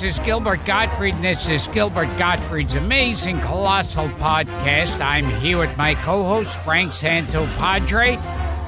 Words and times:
this 0.00 0.16
is 0.16 0.24
Gilbert 0.24 0.64
Gottfried, 0.64 1.16
and 1.16 1.24
this 1.24 1.48
is 1.48 1.66
Gilbert 1.66 2.06
Gottfried's 2.18 2.76
amazing 2.76 3.40
colossal 3.40 4.06
podcast. 4.10 5.00
I'm 5.00 5.24
here 5.40 5.58
with 5.58 5.76
my 5.76 5.96
co-host 5.96 6.56
Frank 6.60 6.92
Santopadre. 6.92 8.20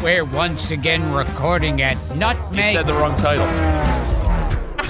We're 0.02 0.24
once 0.24 0.72
again 0.72 1.12
recording 1.12 1.82
at 1.82 1.96
Nutmeg. 2.16 2.56
You 2.56 2.62
said 2.72 2.86
the 2.88 2.94
wrong 2.94 3.14
title. 3.16 3.46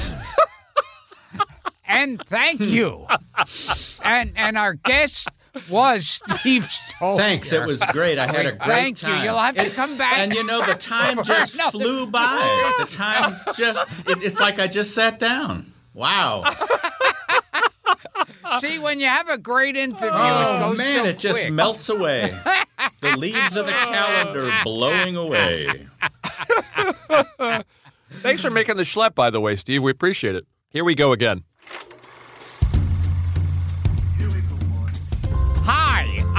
and 1.86 2.22
thank 2.24 2.60
you. 2.60 3.06
and 4.02 4.32
and 4.34 4.56
our 4.56 4.72
guest 4.72 5.28
was 5.68 6.22
Steve 6.38 6.62
Stoliar. 6.62 7.18
Thanks. 7.18 7.52
It 7.52 7.66
was 7.66 7.82
great. 7.92 8.18
I 8.18 8.28
had 8.28 8.46
a 8.46 8.52
great 8.52 8.62
Thank 8.62 9.02
you. 9.02 9.08
time. 9.08 9.24
You'll 9.24 9.36
have 9.38 9.56
to 9.56 9.66
It- 9.66 9.74
come 9.74 9.98
back 9.98 10.20
And 10.20 10.32
you 10.32 10.44
know, 10.44 10.64
the 10.64 10.74
time 10.74 11.16
just 11.22 11.60
flew 11.60 12.06
by. 12.06 12.72
The 12.78 12.86
time 12.86 13.36
just, 13.58 13.78
it, 14.08 14.22
it's 14.22 14.40
like 14.40 14.58
I 14.58 14.68
just 14.68 14.94
sat 14.94 15.18
down. 15.18 15.69
Wow. 15.94 16.44
See, 18.60 18.78
when 18.78 19.00
you 19.00 19.06
have 19.06 19.28
a 19.28 19.38
great 19.38 19.76
interview, 19.76 20.08
it 20.08 20.12
Oh, 20.12 20.68
goes 20.70 20.78
man, 20.78 20.96
so 20.96 21.04
it 21.04 21.18
just 21.18 21.40
quick. 21.42 21.52
melts 21.52 21.88
away. 21.88 22.36
The 23.02 23.16
leaves 23.16 23.56
of 23.56 23.66
the 23.66 23.72
calendar 23.72 24.50
blowing 24.64 25.16
away. 25.16 25.86
Thanks 28.22 28.42
for 28.42 28.50
making 28.50 28.76
the 28.76 28.82
schlep, 28.84 29.14
by 29.14 29.30
the 29.30 29.40
way, 29.40 29.54
Steve. 29.56 29.82
We 29.82 29.90
appreciate 29.90 30.34
it. 30.34 30.46
Here 30.70 30.84
we 30.84 30.94
go 30.94 31.12
again. 31.12 31.44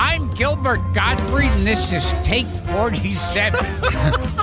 I'm 0.03 0.31
Gilbert 0.31 0.81
Gottfried, 0.95 1.52
and 1.52 1.67
this 1.67 1.94
is 1.94 2.11
take 2.23 2.47
47 2.47 3.63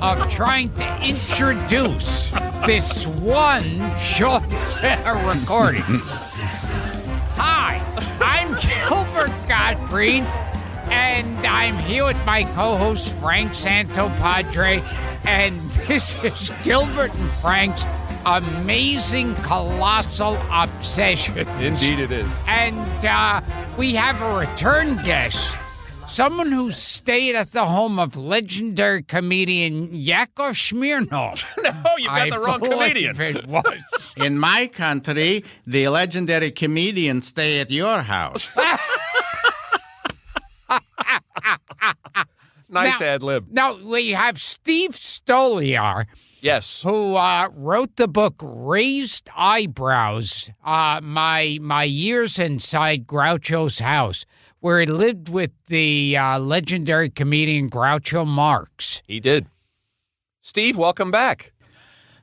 of 0.00 0.30
trying 0.30 0.72
to 0.76 1.02
introduce 1.02 2.30
this 2.64 3.08
one 3.08 3.64
short 3.98 4.44
recording. 4.84 5.82
Hi, 7.34 7.82
I'm 8.20 8.50
Gilbert 8.60 9.34
Gottfried, 9.48 10.22
and 10.92 11.44
I'm 11.44 11.76
here 11.78 12.04
with 12.04 12.24
my 12.24 12.44
co 12.44 12.76
host 12.76 13.12
Frank 13.14 13.50
Santopadre, 13.50 14.80
and 15.26 15.60
this 15.88 16.14
is 16.22 16.52
Gilbert 16.62 17.12
and 17.16 17.30
Frank's 17.40 17.82
amazing 18.26 19.34
colossal 19.36 20.36
obsession. 20.50 21.38
Indeed, 21.60 22.00
it 22.00 22.12
is. 22.12 22.42
And 22.46 23.04
uh, 23.04 23.40
we 23.76 23.94
have 23.94 24.20
a 24.20 24.38
return 24.38 24.96
guest, 25.04 25.56
someone 26.06 26.50
who 26.50 26.70
stayed 26.70 27.34
at 27.36 27.52
the 27.52 27.64
home 27.64 27.98
of 27.98 28.16
legendary 28.16 29.02
comedian 29.02 29.94
Yakov 29.94 30.54
Smirnoff. 30.54 31.44
no, 31.62 31.72
you 31.98 32.06
got 32.06 32.18
I 32.18 32.30
the 32.30 32.38
wrong 32.38 32.60
comedian. 32.60 33.20
It 33.20 33.46
was. 33.46 33.82
In 34.16 34.38
my 34.38 34.66
country, 34.66 35.44
the 35.66 35.88
legendary 35.88 36.50
comedians 36.50 37.26
stay 37.28 37.60
at 37.60 37.70
your 37.70 38.02
house. 38.02 38.56
Nice 42.70 43.00
Now- 43.00 43.06
ad 43.06 43.22
lib. 43.22 43.46
Now 43.50 43.76
we 43.82 44.10
have 44.10 44.38
Steve 44.38 44.90
Stoliar, 44.90 46.04
Yes. 46.40 46.82
who 46.82 47.16
uh, 47.16 47.48
wrote 47.54 47.96
the 47.96 48.08
book 48.08 48.36
"Raised 48.40 49.28
Eyebrows." 49.36 50.50
Uh, 50.64 51.00
my 51.02 51.58
my 51.60 51.84
years 51.84 52.38
inside 52.38 53.06
Groucho's 53.06 53.80
house, 53.80 54.24
where 54.60 54.80
he 54.80 54.86
lived 54.86 55.28
with 55.28 55.50
the 55.66 56.16
uh, 56.16 56.38
legendary 56.38 57.10
comedian 57.10 57.68
Groucho 57.70 58.26
Marx. 58.26 59.02
He 59.06 59.20
did. 59.20 59.48
Steve, 60.40 60.76
welcome 60.76 61.10
back. 61.10 61.52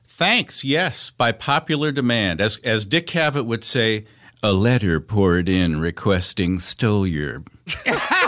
Thanks, 0.04 0.64
yes, 0.64 1.10
by 1.10 1.30
popular 1.30 1.92
demand. 1.92 2.40
As, 2.40 2.56
as 2.64 2.84
Dick 2.86 3.06
Cavett 3.06 3.44
would 3.44 3.64
say, 3.64 4.06
a 4.42 4.52
letter 4.52 4.98
poured 4.98 5.48
in 5.48 5.78
requesting 5.78 6.58
Stoliar. 6.58 7.46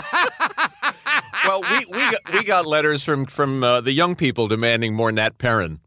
Well, 1.45 1.61
we, 1.61 1.85
we, 1.91 2.11
got, 2.11 2.33
we 2.33 2.43
got 2.43 2.65
letters 2.65 3.03
from, 3.03 3.25
from 3.25 3.63
uh, 3.63 3.81
the 3.81 3.91
young 3.91 4.15
people 4.15 4.47
demanding 4.47 4.93
more 4.93 5.11
Nat 5.11 5.37
Perrin. 5.37 5.79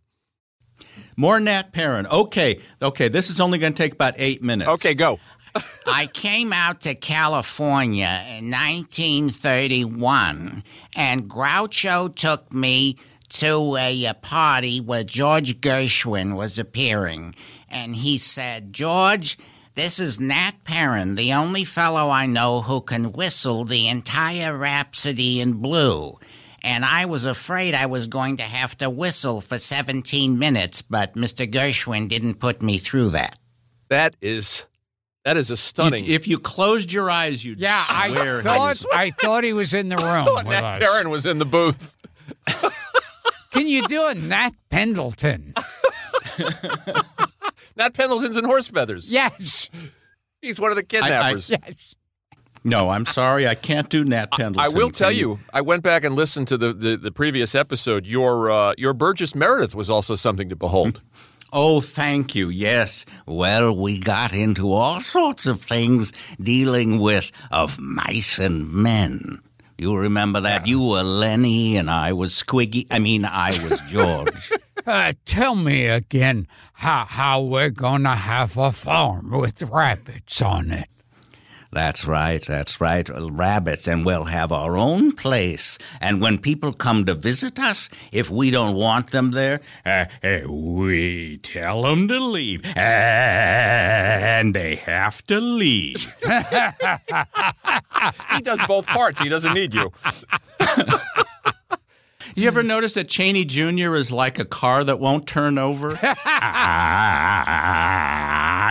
More 1.16 1.40
Nat 1.40 1.72
Perrin. 1.72 2.06
Okay, 2.06 2.60
okay, 2.80 3.08
this 3.08 3.30
is 3.30 3.40
only 3.40 3.58
going 3.58 3.72
to 3.72 3.82
take 3.82 3.92
about 3.92 4.14
eight 4.16 4.42
minutes. 4.42 4.70
Okay, 4.70 4.94
go. 4.94 5.18
I 5.86 6.06
came 6.06 6.52
out 6.52 6.80
to 6.82 6.94
California 6.94 8.24
in 8.28 8.50
1931, 8.50 10.62
and 10.94 11.28
Groucho 11.28 12.14
took 12.14 12.52
me 12.52 12.96
to 13.28 13.76
a, 13.76 14.06
uh 14.06 14.14
party 14.14 14.80
where 14.80 15.04
George 15.04 15.60
Gershwin 15.60 16.36
was 16.36 16.58
appearing. 16.58 17.34
And 17.68 17.96
he 17.96 18.18
said, 18.18 18.72
George, 18.72 19.38
this 19.74 19.98
is 19.98 20.20
Nat 20.20 20.52
Perrin, 20.64 21.14
the 21.14 21.32
only 21.32 21.64
fellow 21.64 22.10
I 22.10 22.26
know 22.26 22.60
who 22.60 22.80
can 22.80 23.12
whistle 23.12 23.64
the 23.64 23.88
entire 23.88 24.56
Rhapsody 24.56 25.40
in 25.40 25.54
Blue. 25.54 26.18
And 26.62 26.84
I 26.84 27.06
was 27.06 27.24
afraid 27.24 27.74
I 27.74 27.86
was 27.86 28.06
going 28.06 28.36
to 28.36 28.42
have 28.44 28.76
to 28.78 28.88
whistle 28.90 29.40
for 29.40 29.58
17 29.58 30.38
minutes, 30.38 30.82
but 30.82 31.14
Mr. 31.14 31.50
Gershwin 31.50 32.08
didn't 32.08 32.34
put 32.36 32.62
me 32.62 32.78
through 32.78 33.10
that. 33.10 33.38
That 33.88 34.14
is 34.20 34.66
that 35.24 35.36
is 35.36 35.50
a 35.50 35.52
You- 35.52 35.56
stunning. 35.56 36.06
if 36.06 36.26
you 36.28 36.38
closed 36.38 36.92
your 36.92 37.10
eyes, 37.10 37.44
you'd 37.44 37.58
Yeah, 37.60 37.82
swear 37.84 38.34
I 38.34 38.36
he 38.38 38.42
thought 38.42 38.68
was- 38.68 38.86
I 38.92 39.10
thought 39.10 39.44
he 39.44 39.52
was 39.52 39.72
in 39.74 39.88
the 39.88 39.96
room 39.98 40.24
thought 40.24 40.46
Nat. 40.46 40.80
Perrin 40.80 41.10
was 41.10 41.26
in 41.26 41.38
the 41.38 41.44
booth. 41.44 41.96
Can 43.50 43.68
you 43.68 43.86
do 43.88 44.06
a 44.06 44.14
Nat 44.14 44.50
Pendleton? 44.70 45.54
Nat 47.76 47.94
Pendleton's 47.94 48.36
and 48.36 48.46
horse 48.46 48.68
feathers. 48.68 49.10
Yes, 49.10 49.68
He's 50.40 50.58
one 50.58 50.70
of 50.70 50.76
the 50.76 50.82
kidnappers. 50.82 51.50
yes. 51.50 51.94
No, 52.64 52.90
I'm 52.90 53.06
sorry, 53.06 53.46
I 53.48 53.54
can't 53.56 53.88
do 53.88 54.04
Nat 54.04 54.30
Pendleton. 54.30 54.60
I 54.60 54.68
will 54.68 54.88
Can 54.88 54.92
tell 54.94 55.12
you, 55.12 55.40
I 55.52 55.62
went 55.62 55.82
back 55.82 56.04
and 56.04 56.14
listened 56.14 56.46
to 56.48 56.56
the, 56.56 56.72
the, 56.72 56.96
the 56.96 57.10
previous 57.10 57.54
episode. 57.56 58.06
Your 58.06 58.50
uh, 58.50 58.74
your 58.78 58.92
Burgess 58.94 59.34
Meredith 59.34 59.74
was 59.74 59.90
also 59.90 60.14
something 60.14 60.48
to 60.48 60.56
behold. 60.56 61.00
Oh, 61.52 61.80
thank 61.80 62.34
you. 62.34 62.48
Yes. 62.48 63.04
Well, 63.26 63.76
we 63.76 64.00
got 64.00 64.32
into 64.32 64.72
all 64.72 65.00
sorts 65.02 65.44
of 65.46 65.60
things 65.60 66.12
dealing 66.40 66.98
with 66.98 67.30
of 67.50 67.78
mice 67.78 68.38
and 68.38 68.72
men. 68.72 69.40
You 69.82 69.96
remember 69.96 70.40
that? 70.42 70.68
You 70.68 70.80
were 70.80 71.02
Lenny 71.02 71.76
and 71.76 71.90
I 71.90 72.12
was 72.12 72.32
Squiggy. 72.32 72.86
I 72.88 73.00
mean, 73.00 73.24
I 73.24 73.48
was 73.48 73.80
George. 73.88 74.52
Uh, 74.86 75.12
tell 75.24 75.56
me 75.56 75.88
again 75.88 76.46
how 76.74 77.04
how 77.04 77.40
we're 77.42 77.70
gonna 77.70 78.14
have 78.14 78.56
a 78.56 78.70
farm 78.70 79.32
with 79.32 79.60
rabbits 79.64 80.40
on 80.40 80.70
it. 80.70 80.88
That's 81.72 82.04
right, 82.06 82.44
that's 82.44 82.80
right. 82.80 83.08
Rabbits, 83.08 83.88
and 83.88 84.04
we'll 84.04 84.24
have 84.24 84.52
our 84.52 84.76
own 84.76 85.12
place. 85.12 85.78
And 86.00 86.20
when 86.20 86.38
people 86.38 86.74
come 86.74 87.06
to 87.06 87.14
visit 87.14 87.58
us, 87.58 87.88
if 88.12 88.28
we 88.28 88.50
don't 88.50 88.76
want 88.76 89.10
them 89.10 89.30
there, 89.30 89.60
uh, 89.86 90.04
uh, 90.22 90.40
we 90.48 91.38
tell 91.38 91.82
them 91.82 92.08
to 92.08 92.20
leave. 92.20 92.64
And 92.76 94.54
they 94.54 94.76
have 94.76 95.26
to 95.26 95.40
leave. 95.40 96.12
He 98.34 98.42
does 98.42 98.60
both 98.66 98.86
parts. 98.86 99.20
He 99.20 99.28
doesn't 99.28 99.54
need 99.54 99.74
you. 99.74 99.92
You 102.34 102.46
ever 102.48 102.62
notice 102.62 102.94
that 102.94 103.08
Chaney 103.08 103.44
Jr. 103.44 103.94
is 103.94 104.10
like 104.10 104.38
a 104.38 104.44
car 104.46 104.82
that 104.84 104.98
won't 104.98 105.26
turn 105.26 105.58
over? 105.58 105.98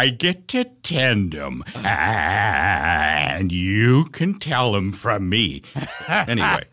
I 0.04 0.16
get 0.18 0.48
to 0.50 0.64
tend 0.66 1.34
them, 1.34 1.64
and 1.76 3.52
you 3.52 4.06
can 4.06 4.40
tell 4.40 4.72
them 4.72 4.92
from 4.92 5.30
me. 5.30 5.62
Anyway, 6.10 6.64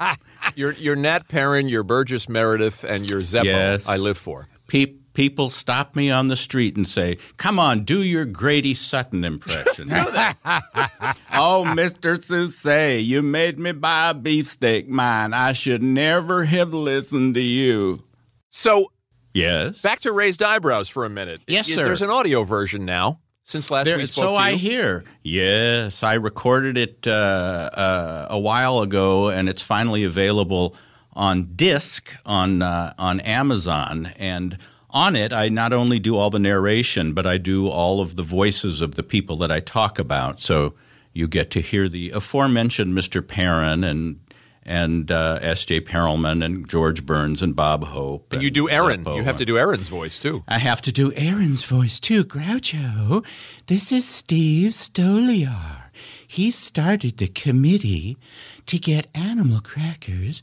Your 0.57 0.73
your 0.73 0.97
Nat 0.97 1.29
Perrin, 1.29 1.69
your 1.69 1.83
Burgess 1.85 2.29
Meredith, 2.29 2.83
and 2.85 3.09
your 3.09 3.21
Zeppo. 3.21 3.45
Yes. 3.45 3.87
I 3.87 3.97
live 3.99 4.17
for. 4.19 4.49
pe- 4.67 4.95
people 5.19 5.51
stop 5.51 5.97
me 5.97 6.13
on 6.13 6.29
the 6.29 6.37
street 6.37 6.77
and 6.77 6.87
say, 6.87 7.19
"Come 7.39 7.59
on, 7.59 7.81
do 7.81 8.03
your 8.05 8.25
Grady 8.25 8.73
Sutton 8.73 9.25
impression." 9.25 9.89
oh, 11.33 11.65
Mister 11.75 12.15
Sousa, 12.15 13.01
you 13.01 13.21
made 13.21 13.59
me 13.59 13.73
buy 13.73 14.11
a 14.11 14.15
beefsteak, 14.15 14.89
mine. 14.89 15.35
I 15.35 15.55
should 15.55 15.83
never 15.83 16.45
have 16.45 16.73
listened 16.73 17.35
to 17.35 17.41
you. 17.43 18.05
So 18.49 18.93
Yes. 19.35 19.83
back 19.83 19.99
to 20.01 20.13
raised 20.13 20.41
eyebrows 20.41 20.89
for 20.89 21.05
a 21.05 21.11
minute. 21.11 21.41
Yes, 21.49 21.67
sir. 21.67 21.85
There's 21.85 22.03
an 22.03 22.11
audio 22.11 22.45
version 22.45 22.85
now 22.85 23.19
since 23.43 23.73
last 23.73 23.87
There- 23.87 23.97
we 23.97 24.07
spoke 24.07 24.23
so 24.23 24.31
to 24.35 24.37
I 24.39 24.53
hear. 24.55 25.03
Yes, 25.25 26.05
I 26.05 26.15
recorded 26.15 26.79
it 26.79 27.09
uh, 27.09 27.11
uh, 27.11 28.27
a 28.31 28.39
while 28.39 28.79
ago, 28.81 29.31
and 29.31 29.49
it's 29.49 29.63
finally 29.63 30.05
available 30.05 30.77
on 31.13 31.55
disc 31.57 32.15
on 32.25 32.63
uh, 32.63 32.95
on 32.99 33.19
Amazon. 33.21 34.13
And 34.17 34.59
on 34.91 35.17
it, 35.17 35.33
I 35.33 35.49
not 35.49 35.73
only 35.73 35.99
do 35.99 36.17
all 36.17 36.31
the 36.31 36.39
narration, 36.39 37.13
but 37.13 37.27
I 37.27 37.39
do 37.39 37.69
all 37.69 38.01
of 38.01 38.17
the 38.17 38.23
voices 38.23 38.81
of 38.81 38.95
the 38.95 39.03
people 39.03 39.37
that 39.39 39.53
I 39.53 39.61
talk 39.61 39.99
about. 39.99 40.41
So 40.41 40.75
you 41.13 41.29
get 41.29 41.51
to 41.53 41.61
hear 41.61 41.89
the 41.89 42.11
aforementioned 42.11 42.97
Mr. 42.97 43.27
Perrin 43.27 43.85
and 43.85 44.21
and 44.65 45.11
uh, 45.11 45.39
S.J. 45.41 45.81
Perelman 45.81 46.45
and 46.45 46.69
George 46.69 47.07
Burns 47.07 47.43
and 47.43 47.57
Bob 47.57 47.85
Hope. 47.85 48.35
And 48.35 48.43
you 48.43 48.51
do 48.51 48.69
Erin. 48.69 49.03
Zeppo. 49.03 49.17
You 49.17 49.25
have 49.25 49.39
to 49.39 49.47
do 49.47 49.57
Erin's 49.57 49.89
voice 49.89 50.19
too. 50.19 50.45
I 50.47 50.59
have 50.59 50.83
to 50.83 50.93
do 50.93 51.11
Erin's 51.15 51.65
voice 51.65 51.99
too. 51.99 52.23
Groucho, 52.23 53.25
this 53.67 53.91
is 53.91 54.07
Steve 54.07 54.73
Stoliar. 54.73 55.89
He 56.27 56.51
started 56.51 57.17
the 57.17 57.29
committee 57.29 58.19
to 58.67 58.79
get 58.79 59.07
Animal 59.15 59.61
Crackers 59.61 60.43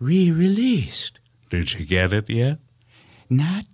re-released. 0.00 1.20
Did 1.50 1.74
you 1.74 1.84
get 1.84 2.14
it 2.14 2.30
yet? 2.30 2.58
Not, 3.28 3.64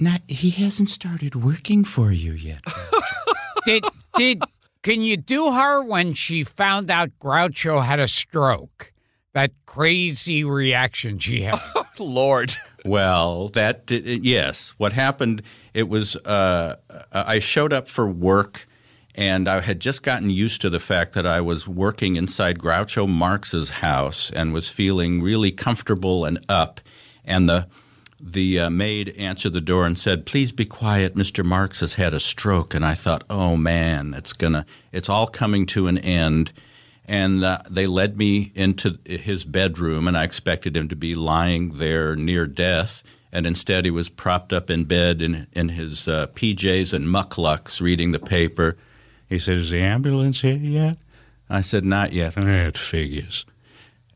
not. 0.00 0.22
He 0.28 0.50
hasn't 0.50 0.90
started 0.90 1.34
working 1.34 1.84
for 1.84 2.12
you 2.12 2.32
yet. 2.32 2.62
Did 3.64 3.84
did 4.16 4.42
can 4.82 5.02
you 5.02 5.16
do 5.16 5.50
her 5.52 5.82
when 5.82 6.14
she 6.14 6.44
found 6.44 6.92
out 6.92 7.10
Groucho 7.18 7.84
had 7.84 7.98
a 7.98 8.06
stroke? 8.06 8.92
That 9.32 9.50
crazy 9.66 10.44
reaction 10.44 11.18
she 11.18 11.42
had. 11.42 11.58
Lord. 11.98 12.54
Well, 12.84 13.48
that 13.48 13.86
did, 13.86 14.06
yes. 14.24 14.74
What 14.78 14.92
happened? 14.92 15.42
It 15.74 15.88
was 15.88 16.14
uh, 16.14 16.76
I 17.12 17.40
showed 17.40 17.72
up 17.72 17.88
for 17.88 18.08
work, 18.08 18.68
and 19.16 19.48
I 19.48 19.60
had 19.60 19.80
just 19.80 20.04
gotten 20.04 20.30
used 20.30 20.60
to 20.60 20.70
the 20.70 20.78
fact 20.78 21.14
that 21.14 21.26
I 21.26 21.40
was 21.40 21.66
working 21.66 22.14
inside 22.14 22.60
Groucho 22.60 23.08
Marx's 23.08 23.70
house 23.70 24.30
and 24.30 24.52
was 24.52 24.68
feeling 24.68 25.20
really 25.20 25.50
comfortable 25.50 26.24
and 26.24 26.38
up. 26.48 26.80
And 27.24 27.48
the 27.48 27.66
the 28.20 28.60
uh, 28.60 28.70
maid 28.70 29.14
answered 29.18 29.52
the 29.52 29.60
door 29.60 29.86
and 29.86 29.98
said, 29.98 30.26
"Please 30.26 30.52
be 30.52 30.64
quiet. 30.64 31.14
Mr. 31.14 31.44
Marx 31.44 31.80
has 31.80 31.94
had 31.94 32.14
a 32.14 32.20
stroke." 32.20 32.74
And 32.74 32.84
I 32.84 32.94
thought, 32.94 33.24
"Oh 33.28 33.56
man, 33.56 34.14
it's 34.14 34.32
gonna, 34.32 34.66
it's 34.92 35.08
all 35.08 35.26
coming 35.26 35.66
to 35.66 35.86
an 35.86 35.98
end." 35.98 36.52
And 37.08 37.44
uh, 37.44 37.58
they 37.70 37.86
led 37.86 38.18
me 38.18 38.52
into 38.54 38.98
his 39.04 39.44
bedroom, 39.44 40.08
and 40.08 40.16
I 40.16 40.24
expected 40.24 40.76
him 40.76 40.88
to 40.88 40.96
be 40.96 41.14
lying 41.14 41.78
there 41.78 42.16
near 42.16 42.46
death. 42.46 43.04
And 43.32 43.46
instead, 43.46 43.84
he 43.84 43.90
was 43.90 44.08
propped 44.08 44.52
up 44.52 44.70
in 44.70 44.84
bed 44.84 45.20
in, 45.20 45.46
in 45.52 45.68
his 45.68 46.08
uh, 46.08 46.28
PJs 46.28 46.94
and 46.94 47.06
mucklucks 47.06 47.80
reading 47.80 48.12
the 48.12 48.18
paper. 48.18 48.76
He 49.28 49.38
said, 49.38 49.58
Is 49.58 49.70
the 49.70 49.80
ambulance 49.80 50.40
here 50.40 50.56
yet? 50.56 50.98
I 51.48 51.60
said, 51.60 51.84
Not 51.84 52.12
yet. 52.12 52.36
It 52.36 52.78
figures. 52.78 53.44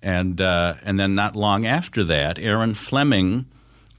And, 0.02 0.40
uh, 0.40 0.74
and 0.82 0.98
then, 0.98 1.14
not 1.14 1.36
long 1.36 1.66
after 1.66 2.02
that, 2.04 2.38
Erin 2.38 2.74
Fleming 2.74 3.44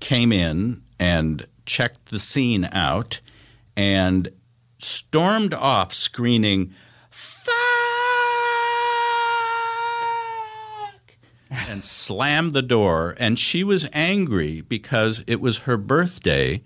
came 0.02 0.32
in 0.34 0.82
and 1.00 1.48
checked 1.66 2.08
the 2.08 2.20
scene 2.20 2.68
out 2.72 3.22
and 3.78 4.30
stormed 4.80 5.54
off 5.54 5.94
screaming, 5.94 6.74
fuck, 7.10 7.54
and 11.50 11.84
slammed 11.84 12.54
the 12.54 12.62
door. 12.62 13.16
And 13.20 13.38
she 13.38 13.64
was 13.64 13.88
angry 13.94 14.62
because 14.62 15.24
it 15.28 15.40
was 15.42 15.60
her 15.60 15.78
birthday. 15.78 16.62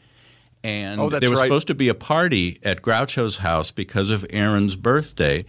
And 0.63 0.99
Oh, 0.99 1.09
there 1.09 1.29
was 1.29 1.39
right. 1.39 1.45
supposed 1.45 1.67
to 1.67 1.75
be 1.75 1.89
a 1.89 1.93
party 1.95 2.59
at 2.63 2.81
Groucho's 2.81 3.37
house 3.37 3.71
because 3.71 4.09
of 4.09 4.25
Erin's 4.31 4.75
birthday. 4.75 5.45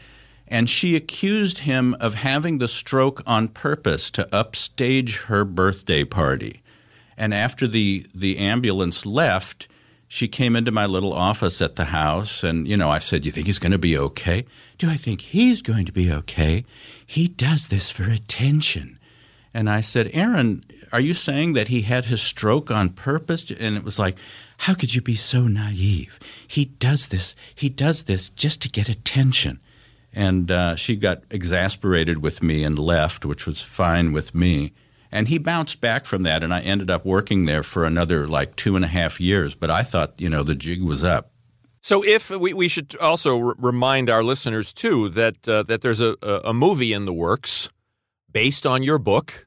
And 0.48 0.70
she 0.70 0.94
accused 0.94 1.58
him 1.58 1.96
of 2.00 2.14
having 2.14 2.58
the 2.58 2.68
stroke 2.68 3.22
on 3.26 3.48
purpose 3.48 4.10
to 4.12 4.32
upstage 4.34 5.22
her 5.22 5.44
birthday 5.44 6.04
party. 6.04 6.62
And 7.16 7.32
after 7.32 7.66
the, 7.66 8.06
the 8.14 8.38
ambulance 8.38 9.06
left, 9.06 9.68
she 10.08 10.28
came 10.28 10.54
into 10.54 10.70
my 10.70 10.86
little 10.86 11.12
office 11.12 11.60
at 11.60 11.76
the 11.76 11.86
house. 11.86 12.44
And, 12.44 12.68
you 12.68 12.76
know, 12.76 12.90
I 12.90 12.98
said, 12.98 13.24
You 13.24 13.32
think 13.32 13.46
he's 13.46 13.58
going 13.58 13.72
to 13.72 13.78
be 13.78 13.96
okay? 13.98 14.44
Do 14.78 14.90
I 14.90 14.96
think 14.96 15.20
he's 15.20 15.62
going 15.62 15.84
to 15.86 15.92
be 15.92 16.12
okay? 16.12 16.64
He 17.04 17.28
does 17.28 17.68
this 17.68 17.90
for 17.90 18.04
attention. 18.04 18.98
And 19.52 19.70
I 19.70 19.80
said, 19.80 20.10
Erin, 20.12 20.64
are 20.92 21.00
you 21.00 21.14
saying 21.14 21.54
that 21.54 21.68
he 21.68 21.82
had 21.82 22.06
his 22.06 22.20
stroke 22.20 22.70
on 22.70 22.90
purpose? 22.90 23.50
And 23.50 23.76
it 23.76 23.84
was 23.84 23.98
like, 23.98 24.16
How 24.58 24.74
could 24.74 24.94
you 24.94 25.00
be 25.00 25.16
so 25.16 25.48
naive? 25.48 26.20
He 26.46 26.66
does 26.66 27.08
this. 27.08 27.34
He 27.54 27.68
does 27.68 28.04
this 28.04 28.28
just 28.30 28.62
to 28.62 28.68
get 28.68 28.88
attention. 28.88 29.60
And 30.12 30.50
uh, 30.50 30.76
she 30.76 30.96
got 30.96 31.24
exasperated 31.30 32.22
with 32.22 32.42
me 32.42 32.64
and 32.64 32.78
left, 32.78 33.26
which 33.26 33.46
was 33.46 33.60
fine 33.60 34.12
with 34.12 34.34
me. 34.34 34.72
And 35.12 35.28
he 35.28 35.38
bounced 35.38 35.80
back 35.80 36.04
from 36.04 36.22
that, 36.22 36.42
and 36.42 36.52
I 36.52 36.60
ended 36.60 36.90
up 36.90 37.04
working 37.04 37.46
there 37.46 37.62
for 37.62 37.84
another 37.84 38.26
like 38.26 38.56
two 38.56 38.76
and 38.76 38.84
a 38.84 38.88
half 38.88 39.20
years. 39.20 39.54
But 39.54 39.70
I 39.70 39.82
thought, 39.82 40.20
you 40.20 40.28
know, 40.28 40.42
the 40.42 40.54
jig 40.54 40.82
was 40.82 41.04
up. 41.04 41.30
So, 41.80 42.04
if 42.04 42.30
we, 42.30 42.52
we 42.52 42.66
should 42.66 42.96
also 42.96 43.38
r- 43.38 43.54
remind 43.58 44.10
our 44.10 44.24
listeners 44.24 44.72
too 44.72 45.08
that 45.10 45.48
uh, 45.48 45.62
that 45.64 45.82
there's 45.82 46.00
a, 46.00 46.16
a 46.22 46.52
movie 46.52 46.92
in 46.92 47.04
the 47.04 47.12
works 47.12 47.70
based 48.32 48.66
on 48.66 48.82
your 48.82 48.98
book, 48.98 49.46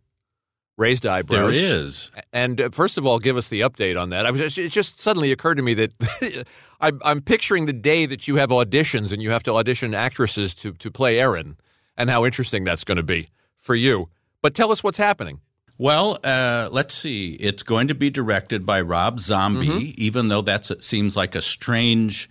Raised 0.77 1.05
Eyebrows. 1.05 1.53
There 1.53 1.81
is. 1.81 2.11
And 2.31 2.61
uh, 2.61 2.69
first 2.69 2.97
of 2.97 3.05
all, 3.05 3.19
give 3.19 3.35
us 3.35 3.49
the 3.49 3.59
update 3.61 4.01
on 4.01 4.11
that. 4.11 4.25
I 4.25 4.31
was 4.31 4.57
it 4.57 4.71
just 4.71 4.99
suddenly 5.01 5.33
occurred 5.33 5.55
to 5.55 5.61
me 5.61 5.73
that 5.73 6.47
I'm, 6.79 7.01
I'm 7.03 7.21
picturing 7.21 7.65
the 7.65 7.73
day 7.73 8.05
that 8.05 8.27
you 8.27 8.37
have 8.37 8.49
auditions 8.49 9.11
and 9.11 9.21
you 9.21 9.31
have 9.31 9.43
to 9.43 9.53
audition 9.53 9.93
actresses 9.93 10.53
to 10.55 10.71
to 10.71 10.89
play 10.89 11.19
Erin, 11.19 11.57
and 11.97 12.09
how 12.09 12.25
interesting 12.25 12.63
that's 12.63 12.85
going 12.85 12.95
to 12.95 13.03
be 13.03 13.29
for 13.57 13.75
you. 13.75 14.09
But 14.41 14.53
tell 14.53 14.71
us 14.71 14.81
what's 14.81 14.97
happening. 14.97 15.41
Well, 15.79 16.19
uh, 16.25 16.67
let's 16.73 16.93
see. 16.93 17.35
It's 17.35 17.63
going 17.63 17.87
to 17.87 17.95
be 17.95 18.09
directed 18.09 18.65
by 18.65 18.81
Rob 18.81 19.21
Zombie, 19.21 19.95
even 19.97 20.27
though 20.27 20.41
that 20.41 20.83
seems 20.83 21.15
like 21.15 21.35
a 21.35 21.41
strange 21.41 22.29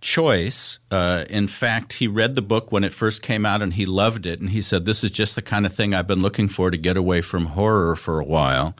choice. 0.00 0.80
Uh, 0.90 1.24
in 1.30 1.46
fact, 1.46 1.94
he 1.94 2.08
read 2.08 2.34
the 2.34 2.42
book 2.42 2.72
when 2.72 2.82
it 2.82 2.92
first 2.92 3.22
came 3.22 3.46
out 3.46 3.62
and 3.62 3.74
he 3.74 3.86
loved 3.86 4.26
it. 4.26 4.40
And 4.40 4.50
he 4.50 4.60
said, 4.60 4.84
This 4.84 5.04
is 5.04 5.12
just 5.12 5.36
the 5.36 5.42
kind 5.42 5.64
of 5.64 5.72
thing 5.72 5.94
I've 5.94 6.08
been 6.08 6.22
looking 6.22 6.48
for 6.48 6.72
to 6.72 6.76
get 6.76 6.96
away 6.96 7.20
from 7.20 7.46
horror 7.46 7.94
for 7.94 8.18
a 8.18 8.24
while. 8.24 8.74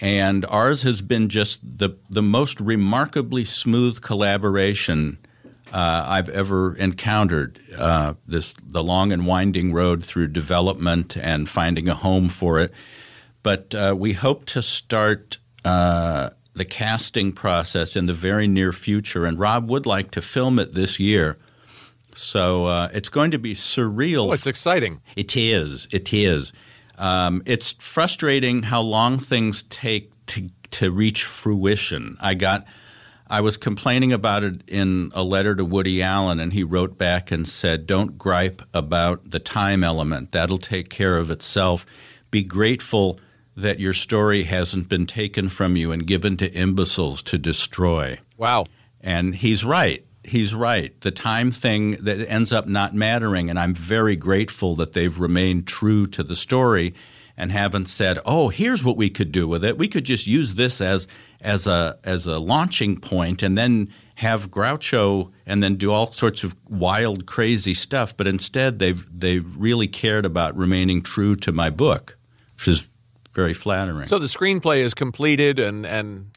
And 0.00 0.46
ours 0.46 0.84
has 0.84 1.02
been 1.02 1.28
just 1.28 1.58
the, 1.62 1.96
the 2.08 2.22
most 2.22 2.60
remarkably 2.60 3.44
smooth 3.44 4.00
collaboration 4.02 5.18
uh, 5.72 6.04
I've 6.06 6.28
ever 6.28 6.76
encountered. 6.76 7.58
Uh, 7.76 8.14
this 8.24 8.54
the 8.64 8.84
long 8.84 9.10
and 9.10 9.26
winding 9.26 9.72
road 9.72 10.04
through 10.04 10.28
development 10.28 11.16
and 11.16 11.48
finding 11.48 11.88
a 11.88 11.94
home 11.94 12.28
for 12.28 12.60
it. 12.60 12.72
But 13.42 13.74
uh, 13.74 13.94
we 13.98 14.12
hope 14.12 14.44
to 14.46 14.62
start 14.62 15.38
uh, 15.64 16.30
the 16.54 16.64
casting 16.64 17.32
process 17.32 17.96
in 17.96 18.06
the 18.06 18.12
very 18.12 18.46
near 18.46 18.72
future, 18.72 19.24
and 19.24 19.38
Rob 19.38 19.68
would 19.68 19.86
like 19.86 20.10
to 20.12 20.22
film 20.22 20.58
it 20.58 20.74
this 20.74 21.00
year. 21.00 21.36
So 22.14 22.66
uh, 22.66 22.88
it's 22.92 23.08
going 23.08 23.30
to 23.30 23.38
be 23.38 23.54
surreal. 23.54 24.28
Oh, 24.28 24.32
it's 24.32 24.46
exciting. 24.46 25.00
It 25.16 25.36
is. 25.36 25.88
It 25.90 26.12
is. 26.12 26.52
Um, 26.98 27.42
it's 27.46 27.72
frustrating 27.72 28.64
how 28.64 28.82
long 28.82 29.18
things 29.18 29.62
take 29.64 30.10
to 30.26 30.48
to 30.72 30.90
reach 30.90 31.24
fruition. 31.24 32.16
I 32.20 32.34
got. 32.34 32.66
I 33.28 33.40
was 33.40 33.56
complaining 33.56 34.12
about 34.12 34.44
it 34.44 34.62
in 34.68 35.10
a 35.14 35.22
letter 35.22 35.54
to 35.54 35.64
Woody 35.64 36.02
Allen, 36.02 36.38
and 36.38 36.52
he 36.52 36.64
wrote 36.64 36.98
back 36.98 37.30
and 37.30 37.48
said, 37.48 37.86
"Don't 37.86 38.18
gripe 38.18 38.60
about 38.74 39.30
the 39.30 39.38
time 39.38 39.82
element. 39.82 40.32
That'll 40.32 40.58
take 40.58 40.90
care 40.90 41.16
of 41.16 41.30
itself. 41.30 41.86
Be 42.30 42.42
grateful 42.42 43.18
that 43.56 43.80
your 43.80 43.92
story 43.92 44.44
hasn't 44.44 44.88
been 44.88 45.06
taken 45.06 45.48
from 45.48 45.76
you 45.76 45.92
and 45.92 46.06
given 46.06 46.36
to 46.38 46.52
imbeciles 46.52 47.22
to 47.22 47.38
destroy." 47.38 48.18
Wow. 48.36 48.66
And 49.00 49.34
he's 49.34 49.64
right. 49.64 50.04
He's 50.24 50.54
right. 50.54 50.98
The 51.00 51.10
time 51.10 51.50
thing 51.50 51.92
that 52.00 52.30
ends 52.30 52.52
up 52.52 52.66
not 52.66 52.94
mattering, 52.94 53.50
and 53.50 53.58
I'm 53.58 53.74
very 53.74 54.14
grateful 54.14 54.76
that 54.76 54.92
they've 54.92 55.18
remained 55.18 55.66
true 55.66 56.06
to 56.08 56.22
the 56.22 56.36
story 56.36 56.94
and 57.36 57.50
haven't 57.50 57.88
said, 57.88 58.20
"Oh, 58.24 58.48
here's 58.48 58.84
what 58.84 58.96
we 58.96 59.10
could 59.10 59.32
do 59.32 59.48
with 59.48 59.64
it. 59.64 59.78
We 59.78 59.88
could 59.88 60.04
just 60.04 60.26
use 60.26 60.54
this 60.54 60.80
as 60.80 61.08
as 61.40 61.66
a 61.66 61.98
as 62.04 62.26
a 62.26 62.38
launching 62.38 63.00
point, 63.00 63.42
and 63.42 63.58
then 63.58 63.88
have 64.16 64.50
Groucho, 64.50 65.32
and 65.44 65.60
then 65.60 65.74
do 65.74 65.90
all 65.90 66.12
sorts 66.12 66.44
of 66.44 66.54
wild, 66.68 67.26
crazy 67.26 67.74
stuff." 67.74 68.16
But 68.16 68.28
instead, 68.28 68.78
they've 68.78 69.04
they've 69.12 69.56
really 69.56 69.88
cared 69.88 70.24
about 70.24 70.56
remaining 70.56 71.02
true 71.02 71.34
to 71.36 71.50
my 71.50 71.70
book, 71.70 72.16
which 72.54 72.68
is 72.68 72.88
very 73.34 73.54
flattering. 73.54 74.06
So 74.06 74.18
the 74.18 74.26
screenplay 74.28 74.78
is 74.78 74.94
completed, 74.94 75.58
and 75.58 75.86
and 75.86 76.30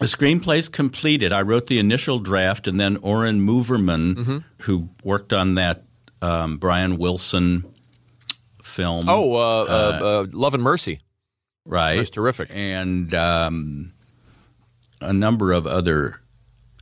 The 0.00 0.06
screenplay's 0.06 0.68
completed. 0.68 1.32
I 1.32 1.42
wrote 1.42 1.66
the 1.68 1.78
initial 1.78 2.18
draft, 2.18 2.66
and 2.66 2.80
then 2.80 2.96
Oren 2.98 3.40
Moverman, 3.46 4.14
Mm-hmm. 4.16 4.38
who 4.62 4.88
worked 5.04 5.32
on 5.32 5.54
that 5.54 5.84
um, 6.22 6.56
Brian 6.58 6.96
Wilson 6.98 7.64
film. 8.62 9.04
oh, 9.08 9.34
uh, 9.34 9.64
uh, 9.68 10.04
uh, 10.04 10.26
Love 10.32 10.54
and 10.54 10.62
Mercy. 10.62 11.00
right. 11.66 11.96
That's 11.96 12.10
terrific. 12.10 12.48
And 12.52 13.14
um, 13.14 13.92
a 15.00 15.12
number 15.12 15.52
of 15.52 15.66
other 15.66 16.20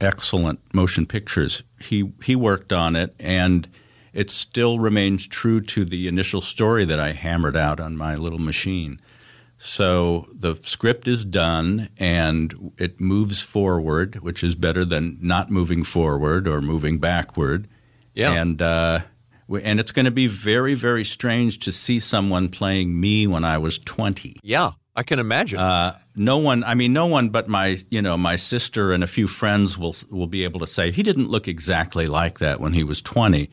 excellent 0.00 0.61
motion 0.75 1.06
pictures. 1.06 1.62
He 1.80 2.12
he 2.25 2.35
worked 2.37 2.73
on 2.73 2.97
it, 2.97 3.14
and 3.21 3.68
it 4.12 4.30
still 4.30 4.78
remains 4.78 5.26
true 5.26 5.61
to 5.61 5.85
the 5.85 6.09
initial 6.09 6.40
story 6.40 6.85
that 6.85 6.99
I 7.00 7.12
hammered 7.12 7.56
out 7.56 7.80
on 7.80 7.97
my 7.97 8.14
little 8.16 8.38
machine. 8.40 9.00
So 9.64 10.26
the 10.35 10.57
script 10.57 11.07
is 11.07 11.25
done, 11.25 11.88
and 11.97 12.73
it 12.78 13.00
moves 13.00 13.42
forward, 13.42 14.16
which 14.16 14.42
is 14.42 14.57
better 14.57 14.85
than 14.85 15.19
not 15.23 15.52
moving 15.52 15.85
forward 15.85 16.49
or 16.49 16.61
moving 16.61 16.99
backward. 16.99 17.69
Yeah. 18.12 18.33
And 18.33 18.61
uh, 18.61 19.00
and 19.49 19.78
it's 19.78 19.92
going 19.92 20.07
to 20.07 20.11
be 20.11 20.26
very, 20.26 20.75
very 20.75 21.04
strange 21.04 21.61
to 21.61 21.71
see 21.71 22.00
someone 22.00 22.49
playing 22.49 23.00
me 23.00 23.28
when 23.28 23.45
I 23.45 23.59
was 23.59 23.78
20. 23.78 24.40
Yeah, 24.42 24.73
I 24.97 25.04
can 25.04 25.21
imagine. 25.21 25.61
Uh, 25.61 25.97
no 26.16 26.38
one, 26.38 26.64
I 26.64 26.75
mean, 26.75 26.92
no 26.92 27.07
one 27.07 27.28
but 27.28 27.47
my, 27.47 27.78
you 27.88 28.02
know, 28.02 28.16
my 28.16 28.35
sister 28.35 28.92
and 28.92 29.04
a 29.04 29.07
few 29.07 29.28
friends 29.28 29.78
will 29.78 29.95
will 30.11 30.26
be 30.26 30.42
able 30.42 30.59
to 30.59 30.66
say 30.66 30.90
he 30.90 31.04
didn't 31.04 31.28
look 31.28 31.47
exactly 31.47 32.09
like 32.09 32.40
that 32.40 32.61
when 32.61 32.73
he 32.73 32.83
was 32.83 33.00
20. 33.00 33.49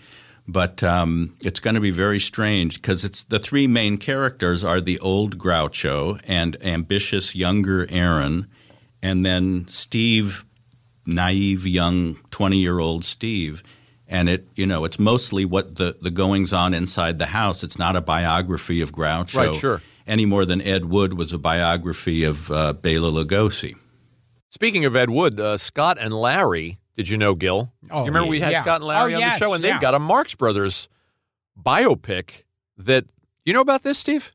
But 0.52 0.84
um, 0.84 1.36
it's 1.42 1.60
going 1.60 1.76
to 1.76 1.80
be 1.80 1.92
very 1.92 2.20
strange 2.20 2.82
because 2.82 3.06
it's 3.06 3.24
the 3.24 3.38
three 3.38 3.68
main 3.68 3.98
characters 3.98 4.64
are 4.64 4.82
the 4.82 4.98
old 5.00 5.38
Groucho 5.38 6.20
and 6.28 6.58
ambitious 6.66 7.36
younger 7.36 7.86
Erin, 7.92 8.48
and 9.04 9.24
then 9.24 9.68
Steve, 9.68 10.46
naive 11.06 11.68
young 11.68 12.16
20 12.32 12.58
year 12.58 12.80
old 12.80 13.06
Steve 13.06 13.64
and 14.10 14.28
it 14.28 14.48
you 14.56 14.66
know 14.66 14.84
it's 14.84 15.00
mostly 15.00 15.46
what 15.46 15.76
the 15.76 15.96
the 16.02 16.10
goings 16.10 16.52
on 16.52 16.74
inside 16.74 17.20
the 17.20 17.28
house. 17.28 17.64
It's 17.64 17.78
not 17.78 17.96
a 17.96 18.02
biography 18.02 18.82
of 18.82 18.92
Groucho, 18.92 19.36
Right, 19.36 19.56
sure. 19.56 19.82
Any 20.08 20.26
more 20.26 20.44
than 20.44 20.60
Ed 20.62 20.86
Wood 20.86 21.14
was 21.14 21.32
a 21.32 21.38
biography 21.38 22.24
of 22.24 22.50
uh, 22.50 22.74
Bela 22.74 23.12
Lugosi. 23.12 23.76
Speaking 24.50 24.84
of 24.86 24.96
Ed 24.96 25.12
Wood, 25.12 25.40
uh, 25.40 25.58
Scott 25.58 26.00
and 26.02 26.12
Larry, 26.12 26.80
did 27.00 27.08
you 27.08 27.16
know, 27.16 27.34
Gil? 27.34 27.72
Oh, 27.90 28.00
you 28.02 28.08
remember 28.08 28.28
we 28.28 28.42
had 28.42 28.52
yeah. 28.52 28.62
Scott 28.62 28.82
and 28.82 28.84
Larry 28.84 29.14
Oh, 29.14 29.16
on 29.16 29.22
yes, 29.22 29.36
the 29.36 29.40
show, 29.46 29.54
and 29.54 29.64
they've 29.64 29.70
yeah. 29.76 29.80
got 29.80 29.94
a 29.96 30.00
Marx 30.00 30.36
Brothers 30.36 30.90
biopic 31.58 32.44
that 32.78 33.06
you 33.46 33.54
know 33.54 33.62
about 33.62 33.84
this, 33.84 33.98
Steve? 33.98 34.34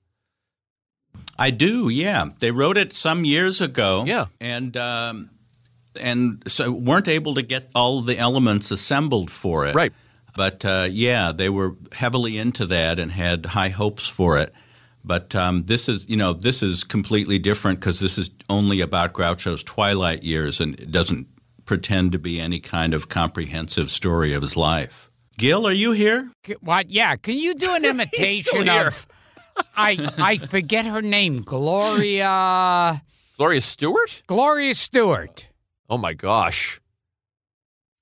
I 1.38 1.50
do, 1.50 1.90
yeah. 1.90 2.24
They 2.38 2.50
wrote 2.52 2.78
it 2.78 2.94
some 2.94 3.26
years 3.26 3.60
ago, 3.60 4.04
Yeah. 4.06 4.26
and 4.40 4.74
um, 4.78 5.28
and 6.00 6.42
so 6.46 6.72
weren't 6.72 7.06
able 7.06 7.34
to 7.34 7.42
get 7.42 7.68
all 7.74 8.00
the 8.00 8.16
elements 8.16 8.70
assembled 8.70 9.30
for 9.30 9.66
it, 9.66 9.74
Right. 9.74 9.92
But 10.34 10.64
uh, 10.64 10.88
yeah, 10.90 11.32
they 11.32 11.50
were 11.50 11.76
heavily 11.92 12.38
into 12.38 12.64
that 12.64 12.98
and 12.98 13.12
had 13.12 13.44
high 13.44 13.68
hopes 13.68 14.08
for 14.08 14.38
it. 14.38 14.54
But 15.04 15.34
um, 15.34 15.64
this 15.66 15.86
is, 15.86 16.08
you 16.08 16.16
know, 16.16 16.32
this 16.32 16.62
is 16.62 16.82
completely 16.82 17.38
different 17.38 17.78
because 17.78 18.00
this 18.00 18.16
is 18.16 18.30
only 18.48 18.80
about 18.80 19.12
Groucho's 19.12 19.62
twilight 19.62 20.22
years, 20.22 20.60
and 20.62 20.80
it 20.80 20.90
doesn't 20.90 21.26
pretend 21.64 22.12
to 22.12 22.18
be 22.18 22.40
any 22.40 22.60
kind 22.60 22.94
of 22.94 23.08
comprehensive 23.08 23.90
story 23.90 24.32
of 24.32 24.42
his 24.42 24.56
life. 24.56 25.10
Gil, 25.38 25.66
are 25.66 25.72
you 25.72 25.92
here? 25.92 26.30
C- 26.46 26.56
What? 26.60 26.90
Yeah. 26.90 27.16
Can 27.16 27.36
you 27.38 27.54
do 27.54 27.74
an 27.74 27.84
imitation 27.92 28.68
of? 28.68 29.06
I 29.76 30.10
I 30.18 30.36
forget 30.38 30.84
her 30.84 31.00
name. 31.02 31.42
Gloria 31.42 33.02
Gloria 33.36 33.60
Stuart? 33.60 34.22
Gloria 34.26 34.74
Stuart. 34.74 35.48
Oh 35.88 35.98
my 35.98 36.12
gosh. 36.12 36.80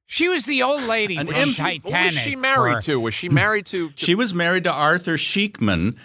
She 0.06 0.28
was 0.28 0.44
the 0.44 0.62
old 0.62 0.82
lady 0.82 1.16
An 1.16 1.26
from 1.26 1.36
imp- 1.36 1.56
Titanic. 1.56 1.84
Who 1.94 2.04
was 2.06 2.14
she 2.18 2.36
married 2.36 2.76
or- 2.76 2.80
to? 2.82 3.00
Was 3.00 3.14
she 3.14 3.28
married 3.28 3.66
to? 3.66 3.90
to- 3.90 4.04
She 4.04 4.14
was 4.14 4.34
married 4.34 4.64
to 4.64 4.72
Arthur 4.72 5.16
Sheekman, 5.16 5.96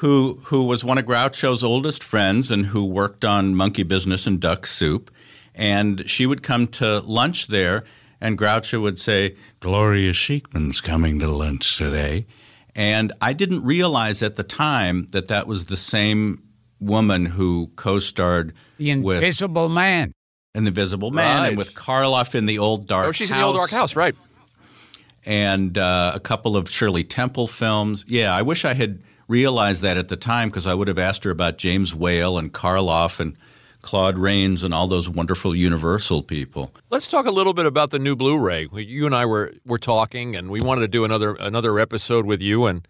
who 0.00 0.40
who 0.44 0.64
was 0.64 0.82
one 0.84 0.96
of 0.98 1.04
Groucho's 1.04 1.62
oldest 1.62 2.02
friends 2.02 2.50
and 2.50 2.66
who 2.66 2.84
worked 2.86 3.24
on 3.24 3.54
Monkey 3.54 3.82
Business 3.82 4.26
and 4.26 4.40
Duck 4.40 4.66
Soup. 4.66 5.10
And 5.54 6.08
she 6.08 6.26
would 6.26 6.42
come 6.42 6.66
to 6.68 7.00
lunch 7.00 7.48
there, 7.48 7.84
and 8.20 8.38
Groucho 8.38 8.80
would 8.82 8.98
say, 8.98 9.36
"Gloria 9.60 10.12
Sheekman's 10.12 10.80
coming 10.80 11.18
to 11.18 11.26
lunch 11.30 11.76
today." 11.76 12.26
And 12.74 13.12
I 13.20 13.32
didn't 13.32 13.64
realize 13.64 14.22
at 14.22 14.36
the 14.36 14.44
time 14.44 15.08
that 15.10 15.28
that 15.28 15.46
was 15.46 15.64
the 15.66 15.76
same 15.76 16.42
woman 16.78 17.26
who 17.26 17.70
co-starred 17.76 18.52
The 18.78 18.94
with 18.96 19.16
Invisible 19.22 19.68
Man. 19.68 20.12
in 20.54 20.64
The 20.64 20.68
Invisible 20.68 21.10
Man 21.10 21.40
Right. 21.42 21.48
and 21.48 21.58
with 21.58 21.74
Karloff 21.74 22.34
in 22.34 22.46
the 22.46 22.58
Old 22.58 22.86
Dark 22.86 23.04
House. 23.06 23.08
oh, 23.08 23.12
she's 23.12 23.30
House 23.30 23.36
in 23.38 23.40
the 23.42 23.46
old 23.46 23.56
dark 23.56 23.70
house, 23.70 23.96
right? 23.96 24.14
and 25.26 25.76
uh, 25.76 26.12
a 26.14 26.20
couple 26.20 26.56
of 26.56 26.70
Shirley 26.70 27.04
Temple 27.04 27.46
films. 27.46 28.04
Yeah, 28.08 28.34
I 28.34 28.42
wish 28.42 28.64
I 28.64 28.74
had 28.74 29.02
realized 29.28 29.82
that 29.82 29.96
at 29.96 30.08
the 30.08 30.16
time 30.16 30.48
because 30.48 30.66
I 30.66 30.74
would 30.74 30.88
have 30.88 30.98
asked 30.98 31.24
her 31.24 31.30
about 31.30 31.58
James 31.58 31.94
Whale 31.94 32.38
and 32.38 32.52
Karloff 32.52 33.20
and 33.20 33.36
Claude 33.82 34.18
Rains 34.18 34.62
and 34.62 34.74
all 34.74 34.86
those 34.86 35.08
wonderful 35.08 35.54
Universal 35.54 36.24
people. 36.24 36.72
Let's 36.90 37.08
talk 37.08 37.26
a 37.26 37.30
little 37.30 37.54
bit 37.54 37.66
about 37.66 37.90
the 37.90 37.98
new 37.98 38.16
Blu-ray. 38.16 38.68
You 38.72 39.06
and 39.06 39.14
I 39.14 39.26
were 39.26 39.52
were 39.64 39.78
talking, 39.78 40.36
and 40.36 40.50
we 40.50 40.60
wanted 40.60 40.82
to 40.82 40.88
do 40.88 41.04
another 41.04 41.34
another 41.34 41.78
episode 41.78 42.26
with 42.26 42.42
you. 42.42 42.66
And 42.66 42.86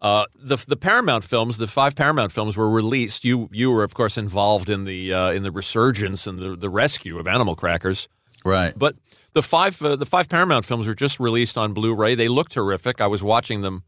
uh, 0.00 0.26
the 0.34 0.56
the 0.56 0.76
Paramount 0.76 1.24
films, 1.24 1.58
the 1.58 1.66
five 1.66 1.96
Paramount 1.96 2.32
films, 2.32 2.56
were 2.56 2.70
released. 2.70 3.24
You 3.24 3.48
you 3.52 3.70
were 3.70 3.84
of 3.84 3.94
course 3.94 4.16
involved 4.16 4.70
in 4.70 4.84
the 4.84 5.12
uh, 5.12 5.30
in 5.30 5.42
the 5.42 5.50
resurgence 5.50 6.26
and 6.26 6.38
the 6.38 6.56
the 6.56 6.70
rescue 6.70 7.18
of 7.18 7.26
Animal 7.26 7.56
Crackers. 7.56 8.08
Right. 8.44 8.72
But 8.76 8.94
the 9.32 9.42
five 9.42 9.80
uh, 9.82 9.96
the 9.96 10.06
five 10.06 10.28
Paramount 10.28 10.64
films 10.64 10.86
were 10.86 10.94
just 10.94 11.18
released 11.18 11.58
on 11.58 11.72
Blu-ray. 11.72 12.14
They 12.14 12.28
look 12.28 12.48
terrific. 12.48 13.00
I 13.00 13.06
was 13.06 13.22
watching 13.22 13.62
them 13.62 13.82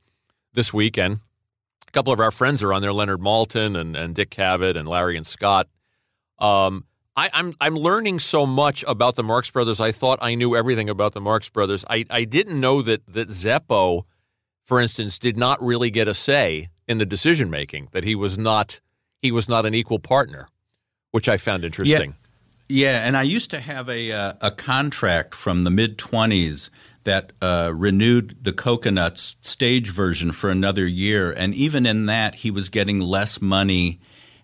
this 0.53 0.75
weekend. 0.75 1.19
A 1.87 1.91
couple 1.93 2.13
of 2.13 2.21
our 2.21 2.31
friends 2.31 2.63
are 2.63 2.73
on 2.73 2.83
there: 2.83 2.93
Leonard 2.93 3.21
Maltin 3.21 3.79
and, 3.79 3.97
and 3.97 4.15
Dick 4.15 4.31
Cavett 4.31 4.77
and 4.77 4.89
Larry 4.89 5.17
and 5.17 5.27
Scott. 5.27 5.69
Um, 6.41 6.85
I, 7.17 7.31
I'm 7.33 7.55
I'm 7.61 7.75
learning 7.75 8.19
so 8.21 8.47
much 8.47 8.85
about 8.87 9.17
the 9.17 9.23
Marx 9.23 9.51
Brothers. 9.51 9.81
I 9.81 9.93
thought 9.93 10.19
I 10.23 10.35
knew 10.35 10.57
everything 10.57 10.89
about 10.89 11.13
the 11.13 11.21
Marx 11.21 11.49
Brothers. 11.49 11.85
I, 11.91 12.07
I 12.09 12.25
didn't 12.25 12.59
know 12.59 12.83
that 12.83 13.03
that 13.07 13.29
Zeppo, 13.29 14.05
for 14.65 14.81
instance, 14.81 15.19
did 15.19 15.37
not 15.37 15.61
really 15.61 15.91
get 15.91 16.09
a 16.09 16.15
say 16.15 16.69
in 16.87 16.99
the 16.99 17.07
decision 17.07 17.51
making. 17.51 17.89
That 17.93 18.05
he 18.05 18.15
was 18.15 18.39
not 18.39 18.81
he 19.21 19.33
was 19.33 19.49
not 19.49 19.67
an 19.67 19.75
equal 19.75 19.99
partner, 19.99 20.47
which 21.11 21.29
I 21.29 21.37
found 21.37 21.65
interesting. 21.65 22.15
Yeah, 22.69 23.05
and 23.05 23.17
I 23.17 23.23
used 23.23 23.51
to 23.51 23.61
have 23.61 23.89
a 23.89 24.13
uh, 24.13 24.33
a 24.41 24.51
contract 24.53 25.35
from 25.35 25.63
the 25.63 25.71
mid 25.71 25.99
twenties 25.99 26.71
that 27.05 27.33
uh, 27.43 27.73
renewed 27.75 28.45
the 28.45 28.53
Cocoanuts 28.53 29.37
stage 29.41 29.91
version 29.91 30.33
for 30.33 30.49
another 30.49 30.87
year, 30.87 31.33
and 31.33 31.55
even 31.55 31.85
in 31.85 32.07
that, 32.07 32.37
he 32.37 32.51
was 32.51 32.69
getting 32.69 33.01
less 33.01 33.43
money, 33.43 33.99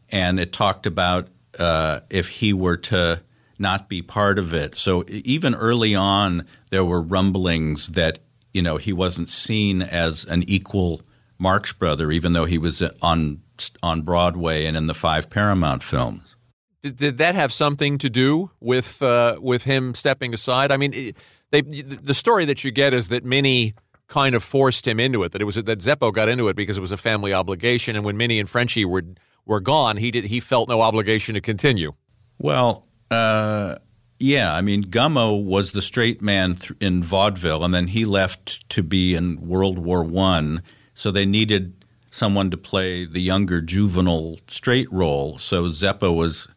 and 0.09 0.41
it 0.41 0.53
talked 0.53 0.87
about 0.87 1.29
uh, 1.59 2.01
if 2.11 2.29
he 2.29 2.53
were 2.53 2.77
to 2.77 3.23
not 3.59 3.89
be 3.89 4.03
part 4.03 4.39
of 4.39 4.53
it. 4.53 4.75
So 4.75 5.05
even 5.09 5.55
early 5.55 5.95
on, 5.95 6.47
there 6.71 6.85
were 6.85 7.01
rumblings 7.01 7.89
that 7.89 8.19
you 8.53 8.63
know 8.63 8.77
he 8.77 8.93
wasn't 8.93 9.29
seen 9.29 9.83
as 9.83 10.25
an 10.25 10.45
equal 10.47 11.03
Marx 11.39 11.73
brother, 11.73 12.11
even 12.11 12.33
though 12.33 12.45
he 12.45 12.59
was 12.59 12.83
on 13.03 13.43
on 13.83 14.03
Broadway 14.03 14.67
and 14.67 14.77
in 14.77 14.87
the 14.87 14.95
five 14.95 15.31
Paramount 15.31 15.83
films. 15.83 16.37
Did, 16.83 16.97
did 16.97 17.19
that 17.19 17.35
have 17.35 17.53
something 17.53 17.99
to 17.99 18.11
do 18.11 18.51
with 18.61 19.03
uh, 19.03 19.39
with 19.41 19.65
him 19.65 19.95
stepping 19.95 20.35
aside? 20.35 20.71
I 20.71 20.77
mean, 20.77 21.13
they 21.51 21.63
the 21.63 22.15
story 22.15 22.45
that 22.45 22.65
you 22.65 22.71
get 22.71 22.95
is 22.95 23.09
that 23.09 23.25
Minnie 23.25 23.75
kind 24.09 24.35
of 24.35 24.45
forced 24.45 24.87
him 24.87 25.01
into 25.01 25.23
it. 25.25 25.33
That 25.33 25.43
it 25.43 25.45
was 25.47 25.57
that 25.57 25.79
Zeppo 25.79 26.13
got 26.13 26.29
into 26.29 26.49
it 26.49 26.57
because 26.57 26.79
it 26.79 26.83
was 26.83 26.93
a 26.93 26.97
family 26.97 27.33
obligation, 27.33 27.97
and 27.97 28.05
when 28.05 28.17
Minnie 28.17 28.39
and 28.39 28.49
Frenchie 28.49 28.85
were 28.85 29.05
were 29.47 29.61
gone, 29.61 29.97
he 29.97 30.11
did 30.11 30.27
he 30.27 30.41
felt 30.41 30.69
no 30.69 30.83
obligation 30.83 31.35
to 31.35 31.41
continue. 31.41 31.95
Well, 32.39 32.87
uh, 33.11 33.77
yeah. 34.19 34.55
I 34.55 34.61
mean, 34.61 34.85
Gummo 34.85 35.43
was 35.43 35.73
the 35.73 35.81
straight 35.81 36.21
man 36.21 36.57
th- 36.57 36.73
in 36.81 37.03
vaudeville, 37.03 37.65
and 37.65 37.73
then 37.73 37.87
he 37.87 38.05
left 38.05 38.69
to 38.71 38.83
be 38.83 39.15
in 39.15 39.49
World 39.49 39.79
War 39.79 40.03
One. 40.03 40.63
So 40.93 41.11
they 41.11 41.27
needed 41.27 41.85
someone 42.11 42.51
to 42.51 42.57
play 42.57 43.05
the 43.05 43.21
younger 43.21 43.61
juvenile 43.61 44.39
straight 44.49 44.91
role. 44.93 45.39
So 45.39 45.65
Zeppo 45.65 46.15
was 46.15 46.49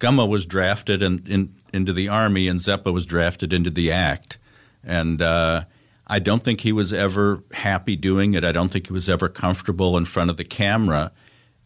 Gummo 0.00 0.28
was 0.28 0.44
drafted 0.44 1.02
in, 1.02 1.20
in, 1.28 1.54
into 1.72 1.92
the 1.92 2.08
army, 2.08 2.48
and 2.48 2.60
Zeppo 2.60 2.92
was 2.92 3.06
drafted 3.06 3.52
into 3.52 3.70
the 3.70 3.90
act. 3.90 4.38
And 4.82 5.22
uh, 5.22 5.64
I 6.06 6.18
don't 6.18 6.42
think 6.42 6.60
he 6.60 6.72
was 6.72 6.92
ever 6.92 7.42
happy 7.52 7.96
doing 7.96 8.34
it. 8.34 8.44
I 8.44 8.52
don't 8.52 8.70
think 8.70 8.88
he 8.88 8.92
was 8.92 9.08
ever 9.08 9.28
comfortable 9.28 9.96
in 9.96 10.04
front 10.04 10.30
of 10.30 10.36
the 10.36 10.44
camera. 10.44 11.12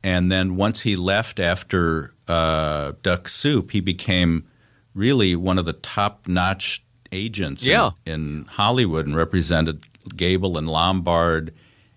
And 0.02 0.30
then 0.30 0.56
once 0.56 0.80
he 0.80 0.96
left 0.96 1.40
after 1.40 2.12
uh, 2.28 2.92
Duck 3.02 3.28
Soup, 3.28 3.70
he 3.70 3.80
became 3.80 4.46
really 4.94 5.34
one 5.36 5.58
of 5.58 5.64
the 5.64 5.72
top 5.72 6.28
notch 6.28 6.84
agents 7.12 7.66
in- 7.66 8.12
in, 8.12 8.44
Hollywood 8.44 9.06
and 9.06 9.16
represented 9.16 9.82
Gable 10.16 10.58
and 10.58 10.68
Lombard 10.68 11.52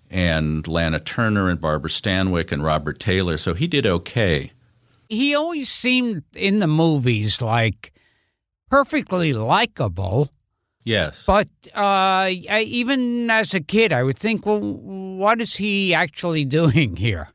and 0.09 0.67
Lana 0.67 0.99
Turner 0.99 1.49
and 1.49 1.59
Barbara 1.59 1.89
Stanwyck 1.89 2.51
and 2.51 2.63
Robert 2.63 2.99
Taylor. 2.99 3.37
So 3.37 3.53
he 3.53 3.67
did 3.67 3.85
okay. 3.85 4.51
He 5.09 5.35
always 5.35 5.69
seemed 5.69 6.23
in 6.35 6.59
the 6.59 6.67
movies 6.67 7.41
like 7.41 7.93
perfectly 8.69 9.33
likable. 9.33 10.29
Yes. 10.83 11.25
But 11.27 11.47
uh, 11.75 12.31
I, 12.49 12.65
even 12.67 13.29
as 13.29 13.53
a 13.53 13.61
kid, 13.61 13.93
I 13.93 14.03
would 14.03 14.17
think, 14.17 14.45
well, 14.45 14.59
what 14.59 15.41
is 15.41 15.55
he 15.57 15.93
actually 15.93 16.45
doing 16.45 16.95
here? 16.95 17.29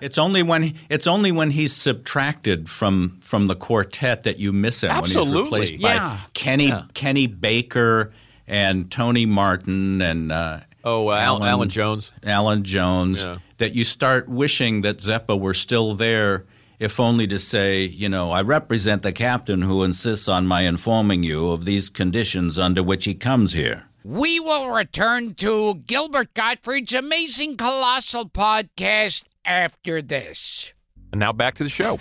It's 0.00 0.18
only 0.18 0.42
when 0.42 0.74
it's 0.90 1.06
only 1.06 1.32
when 1.32 1.50
he's 1.50 1.72
subtracted 1.74 2.68
from 2.68 3.18
from 3.22 3.46
the 3.46 3.56
quartet 3.56 4.24
that 4.24 4.38
you 4.38 4.52
miss 4.52 4.82
him. 4.82 4.90
When 4.90 4.98
Absolutely. 4.98 5.60
he's 5.60 5.72
replaced 5.72 5.82
by 5.82 5.94
Yeah. 5.94 6.18
Kenny 6.34 6.68
Yeah. 6.68 6.82
Kenny 6.92 7.26
Baker 7.26 8.12
and 8.46 8.90
Tony 8.90 9.24
Martin 9.26 10.02
and 10.02 10.30
uh, 10.30 10.58
Oh, 10.84 11.08
uh, 11.08 11.14
Alan, 11.16 11.42
Allan 11.48 11.68
Jones. 11.70 12.12
Allan 12.22 12.62
Jones. 12.62 13.24
Yeah. 13.24 13.38
That 13.56 13.74
you 13.74 13.84
start 13.84 14.28
wishing 14.28 14.82
that 14.82 14.98
Zeppo 14.98 15.40
were 15.40 15.54
still 15.54 15.94
there, 15.94 16.44
if 16.78 17.00
only 17.00 17.26
to 17.28 17.38
say, 17.38 17.84
you 17.84 18.08
know, 18.08 18.30
I 18.30 18.42
represent 18.42 19.02
the 19.02 19.12
captain 19.12 19.62
who 19.62 19.82
insists 19.82 20.28
on 20.28 20.46
my 20.46 20.60
informing 20.60 21.22
you 21.22 21.50
of 21.50 21.64
these 21.64 21.88
conditions 21.90 22.58
under 22.58 22.82
which 22.82 23.06
he 23.06 23.14
comes 23.14 23.54
here. 23.54 23.86
We 24.08 24.38
will 24.38 24.70
return 24.70 25.34
to 25.34 25.82
Gilbert 25.84 26.32
Gottfried's 26.32 26.92
amazing 26.92 27.56
colossal 27.56 28.28
podcast 28.28 29.24
after 29.44 30.00
this. 30.00 30.72
And 31.10 31.18
now 31.18 31.32
back 31.32 31.56
to 31.56 31.64
the 31.64 31.68
show. 31.68 31.98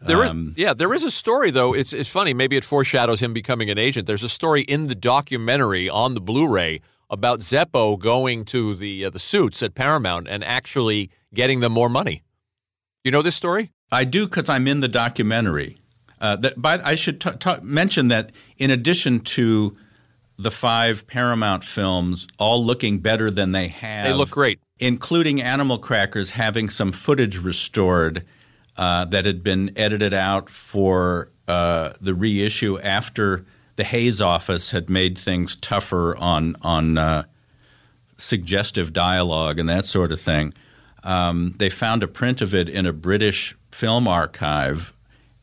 There 0.00 0.22
is, 0.22 0.30
Um, 0.30 0.54
yeah, 0.56 0.72
there 0.72 0.94
is 0.94 1.02
a 1.02 1.10
story 1.10 1.50
though. 1.50 1.74
It's 1.74 1.92
it's 1.92 2.08
funny. 2.08 2.32
Maybe 2.32 2.56
it 2.56 2.64
foreshadows 2.64 3.18
him 3.18 3.32
becoming 3.32 3.70
an 3.70 3.76
agent. 3.76 4.06
There's 4.06 4.22
a 4.22 4.28
story 4.28 4.62
in 4.62 4.84
the 4.84 4.94
documentary 4.94 5.88
on 5.88 6.14
the 6.14 6.20
Blu-ray 6.20 6.80
about 7.10 7.40
Zeppo 7.40 7.98
going 7.98 8.44
to 8.44 8.76
the 8.76 9.06
uh, 9.06 9.10
the 9.10 9.18
suits 9.18 9.60
at 9.60 9.74
Paramount 9.74 10.28
and 10.28 10.44
actually 10.44 11.10
getting 11.34 11.58
them 11.58 11.72
more 11.72 11.88
money. 11.88 12.22
You 13.02 13.10
know 13.10 13.22
this 13.22 13.34
story? 13.34 13.72
I 13.90 14.04
do 14.04 14.26
because 14.28 14.48
I'm 14.48 14.68
in 14.68 14.78
the 14.78 14.86
documentary. 14.86 15.76
Uh, 16.20 16.36
that, 16.36 16.62
but 16.62 16.84
I 16.84 16.94
should 16.94 17.20
t- 17.20 17.30
t- 17.40 17.60
mention 17.62 18.06
that 18.08 18.30
in 18.58 18.70
addition 18.70 19.18
to 19.34 19.76
the 20.38 20.50
five 20.50 21.06
Paramount 21.06 21.64
films 21.64 22.28
all 22.38 22.64
looking 22.64 23.00
better 23.00 23.30
than 23.30 23.52
they 23.52 23.68
have, 23.68 24.06
They 24.06 24.14
look 24.14 24.30
great. 24.30 24.60
including 24.78 25.42
Animal 25.42 25.78
Crackers 25.78 26.30
having 26.30 26.68
some 26.68 26.92
footage 26.92 27.38
restored 27.38 28.24
uh, 28.76 29.04
that 29.06 29.24
had 29.24 29.42
been 29.42 29.72
edited 29.76 30.14
out 30.14 30.48
for 30.48 31.30
uh, 31.48 31.90
the 32.00 32.14
reissue 32.14 32.78
after 32.80 33.44
the 33.76 33.82
Hays 33.84 34.20
office 34.20 34.70
had 34.70 34.88
made 34.88 35.18
things 35.18 35.56
tougher 35.56 36.16
on 36.16 36.54
on 36.62 36.96
uh, 36.98 37.24
suggestive 38.16 38.92
dialogue 38.92 39.58
and 39.58 39.68
that 39.68 39.86
sort 39.86 40.12
of 40.12 40.20
thing. 40.20 40.52
Um, 41.04 41.54
they 41.58 41.70
found 41.70 42.02
a 42.02 42.08
print 42.08 42.40
of 42.42 42.54
it 42.54 42.68
in 42.68 42.86
a 42.86 42.92
British 42.92 43.56
film 43.70 44.08
archive 44.08 44.92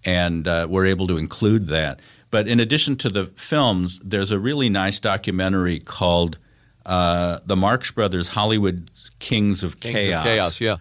and 0.03 0.47
uh, 0.47 0.67
were 0.69 0.85
able 0.85 1.07
to 1.07 1.17
include 1.17 1.67
that. 1.67 1.99
But 2.31 2.47
in 2.47 2.59
addition 2.59 2.95
to 2.97 3.09
the 3.09 3.25
films, 3.25 3.99
there's 4.03 4.31
a 4.31 4.39
really 4.39 4.69
nice 4.69 4.99
documentary 4.99 5.79
called 5.79 6.37
uh, 6.85 7.39
The 7.45 7.55
Marx 7.55 7.91
Brothers 7.91 8.29
Hollywood 8.29 8.89
Kings 9.19 9.63
of 9.63 9.79
Kings 9.79 9.95
Chaos. 9.95 10.19
of 10.19 10.23
Chaos, 10.25 10.61
yeah. 10.61 10.77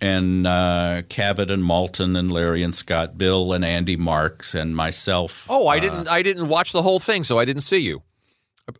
And 0.00 0.46
uh, 0.46 1.02
Cavett 1.08 1.50
and 1.50 1.62
Maltin 1.62 2.18
and 2.18 2.30
Larry 2.30 2.62
and 2.62 2.74
Scott, 2.74 3.16
Bill 3.16 3.54
and 3.54 3.64
Andy 3.64 3.96
Marx 3.96 4.54
and 4.54 4.76
myself. 4.76 5.46
Oh, 5.48 5.68
I 5.68 5.78
uh, 5.78 5.80
didn't 5.80 6.08
I 6.08 6.20
didn't 6.22 6.48
watch 6.48 6.72
the 6.72 6.82
whole 6.82 7.00
thing, 7.00 7.24
so 7.24 7.38
I 7.38 7.46
didn't 7.46 7.62
see 7.62 7.78
you. 7.78 8.02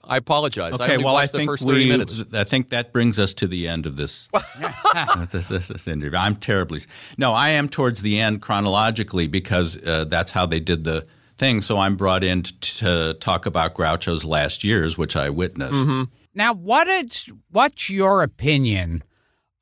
I 0.04 0.16
apologize. 0.16 0.78
I 0.80 0.84
Okay, 0.84 0.92
only 0.94 1.04
well, 1.04 1.14
I 1.16 1.20
watched 1.20 1.32
the 1.32 1.38
think 1.38 1.50
first 1.50 1.62
we. 1.64 1.88
minutes. 1.88 2.22
I 2.32 2.44
think 2.44 2.70
that 2.70 2.92
brings 2.92 3.18
us 3.18 3.32
to 3.34 3.46
the 3.46 3.68
end 3.68 3.86
of 3.86 3.96
this. 3.96 4.28
this, 5.30 5.48
this, 5.48 5.68
this 5.68 5.88
interview. 5.88 6.18
I'm 6.18 6.36
terribly. 6.36 6.80
No, 7.16 7.32
I 7.32 7.50
am 7.50 7.68
towards 7.68 8.02
the 8.02 8.18
end 8.18 8.42
chronologically 8.42 9.28
because 9.28 9.80
uh, 9.84 10.04
that's 10.04 10.32
how 10.32 10.44
they 10.44 10.60
did 10.60 10.84
the 10.84 11.06
thing. 11.38 11.60
So 11.62 11.78
I'm 11.78 11.96
brought 11.96 12.24
in 12.24 12.42
t- 12.42 12.52
to 12.78 13.14
talk 13.20 13.46
about 13.46 13.74
Groucho's 13.74 14.24
last 14.24 14.64
years, 14.64 14.96
which 14.98 15.16
I 15.16 15.30
witnessed. 15.30 15.72
Mm-hmm. 15.74 16.02
Now, 16.34 16.52
what 16.54 16.86
is 16.88 17.30
what's 17.50 17.88
your 17.90 18.22
opinion 18.22 19.02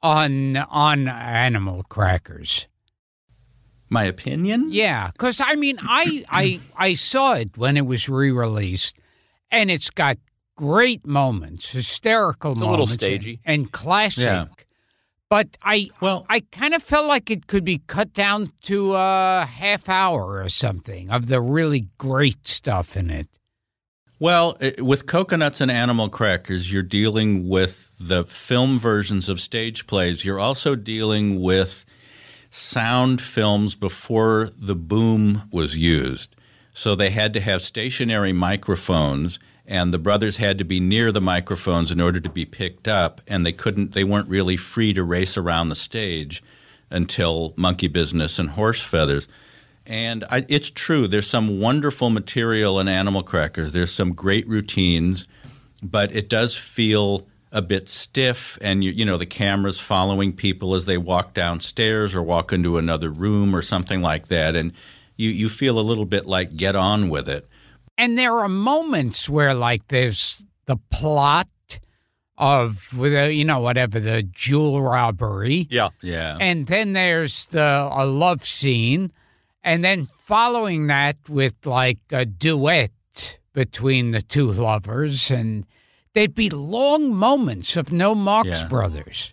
on 0.03 0.57
on 0.57 1.09
animal 1.09 1.85
crackers? 1.89 2.67
My 3.91 4.05
opinion. 4.05 4.69
Yeah, 4.71 5.11
because 5.13 5.41
I 5.41 5.55
mean, 5.57 5.79
I 5.83 6.25
I 6.29 6.61
I 6.77 6.95
saw 6.95 7.35
it 7.35 7.57
when 7.57 7.77
it 7.77 7.87
was 7.87 8.09
re-released, 8.09 8.99
and 9.51 9.71
it's 9.71 9.91
got 9.91 10.17
great 10.57 11.07
moments, 11.07 11.71
hysterical 11.73 12.53
It's 12.53 12.61
a 12.61 12.65
little 12.65 12.87
moments, 12.87 12.95
stagey. 12.95 13.41
and 13.45 13.71
classic. 13.71 14.25
Yeah. 14.25 14.47
But 15.31 15.57
I 15.63 15.89
Well- 16.01 16.27
I 16.29 16.41
kind 16.53 16.75
of 16.75 16.83
felt 16.83 17.07
like 17.07 17.31
it 17.31 17.47
could 17.47 17.65
be 17.65 17.83
cut 17.87 18.13
down 18.13 18.53
to 18.63 18.95
a 18.95 19.49
half 19.51 19.89
hour 19.89 20.43
or 20.43 20.49
something 20.49 21.11
of 21.11 21.27
the 21.27 21.41
really 21.41 21.89
great 21.99 22.47
stuff 22.47 22.97
in 22.97 23.11
it. 23.11 23.29
Well, 24.21 24.57
eh, 24.61 24.81
with 24.81 25.07
cocoanuts 25.07 25.61
and 25.61 25.71
animal 25.71 26.09
crackers, 26.09 26.73
you're 26.73 26.83
dealing 26.83 27.49
with 27.49 27.95
the 27.99 28.25
film 28.25 28.79
versions 28.79 29.29
of 29.29 29.41
stage 29.41 29.87
plays. 29.87 30.25
You're 30.25 30.39
also 30.39 30.77
dealing 30.77 31.41
with 31.41 31.85
sound 32.51 33.21
films 33.21 33.75
before 33.75 34.51
the 34.57 34.77
boom 34.77 35.43
was 35.51 35.77
used. 35.77 36.37
So 36.73 36.95
they 36.95 37.11
had 37.11 37.33
to 37.35 37.41
have 37.41 37.61
stationary 37.63 38.33
microphones 38.33 39.39
and 39.67 39.95
the 39.95 39.99
brothers 39.99 40.37
had 40.37 40.59
to 40.59 40.65
be 40.65 40.81
near 40.81 41.11
the 41.11 41.21
microphones 41.21 41.91
in 41.91 42.01
order 42.01 42.21
to 42.21 42.29
be 42.29 42.45
picked 42.45 42.87
up 42.87 43.21
and 43.27 43.45
they 43.45 43.53
couldn't 43.53 43.93
they 43.93 44.05
weren't 44.05 44.29
really 44.29 44.57
free 44.57 44.93
to 44.93 45.03
race 45.03 45.37
around 45.37 45.69
the 45.69 45.75
stage 45.75 46.43
until 46.91 47.55
Monkey 47.57 47.89
Business 47.89 48.39
and 48.39 48.51
Horse 48.51 48.83
Feathers. 48.83 49.29
And 49.87 50.25
I, 50.31 50.47
it's 50.49 50.71
true. 50.71 51.07
There's 51.07 51.29
some 51.29 51.61
wonderful 51.61 52.09
material 52.09 52.81
in 52.81 52.89
Animal 52.89 53.23
Crackers. 53.23 53.73
There's 53.73 53.93
some 53.93 54.13
great 54.13 54.49
routines, 54.49 55.29
but 55.83 56.15
it 56.15 56.29
does 56.29 56.57
feel 56.57 57.27
a 57.53 57.61
bit 57.61 57.89
stiff. 57.89 58.57
And 58.63 58.83
you, 58.83 58.93
you 58.93 59.05
know, 59.05 59.17
the 59.17 59.27
camera's 59.27 59.79
following 59.79 60.33
people 60.33 60.75
as 60.75 60.87
they 60.87 60.97
walk 60.97 61.35
downstairs 61.35 62.15
or 62.15 62.23
walk 62.23 62.53
into 62.53 62.79
another 62.79 63.11
room 63.11 63.55
or 63.55 63.61
something 63.61 64.01
like 64.01 64.29
that. 64.29 64.57
And 64.57 64.73
you, 65.17 65.31
you 65.31 65.49
feel 65.49 65.79
a 65.79 65.83
little 65.83 66.07
bit 66.07 66.27
like 66.27 66.57
get 66.57 66.75
on 66.75 67.11
with 67.11 67.29
it. 67.29 67.47
And 67.97 68.19
there 68.19 68.39
are 68.41 68.49
moments 68.49 69.29
where, 69.29 69.55
like, 69.55 69.89
there's 69.89 70.45
the 70.67 70.77
plot 70.91 71.49
of, 72.37 72.93
you 72.93 73.45
know, 73.45 73.61
whatever 73.61 74.01
the 74.01 74.23
jewel 74.25 74.83
robbery, 74.83 75.69
Yeah. 75.71 75.91
Yeah. 76.03 76.37
and 76.41 76.67
then 76.67 76.93
there's 76.93 77.47
the 77.47 77.89
a 77.93 78.05
love 78.05 78.45
scene, 78.45 79.13
and 79.63 79.85
then 79.85 80.07
following 80.07 80.89
that 80.89 81.17
with 81.29 81.55
like 81.65 81.99
a 82.11 82.27
duet 82.27 82.91
between 83.53 84.11
the 84.11 84.21
two 84.21 84.51
lovers, 84.51 85.31
and 85.31 85.65
there'd 86.15 86.35
be 86.35 86.51
long 86.51 87.15
moments 87.15 87.77
of 87.77 87.93
no 87.93 88.17
Marx 88.17 88.49
Yeah. 88.63 88.69
Brothers. 88.69 89.33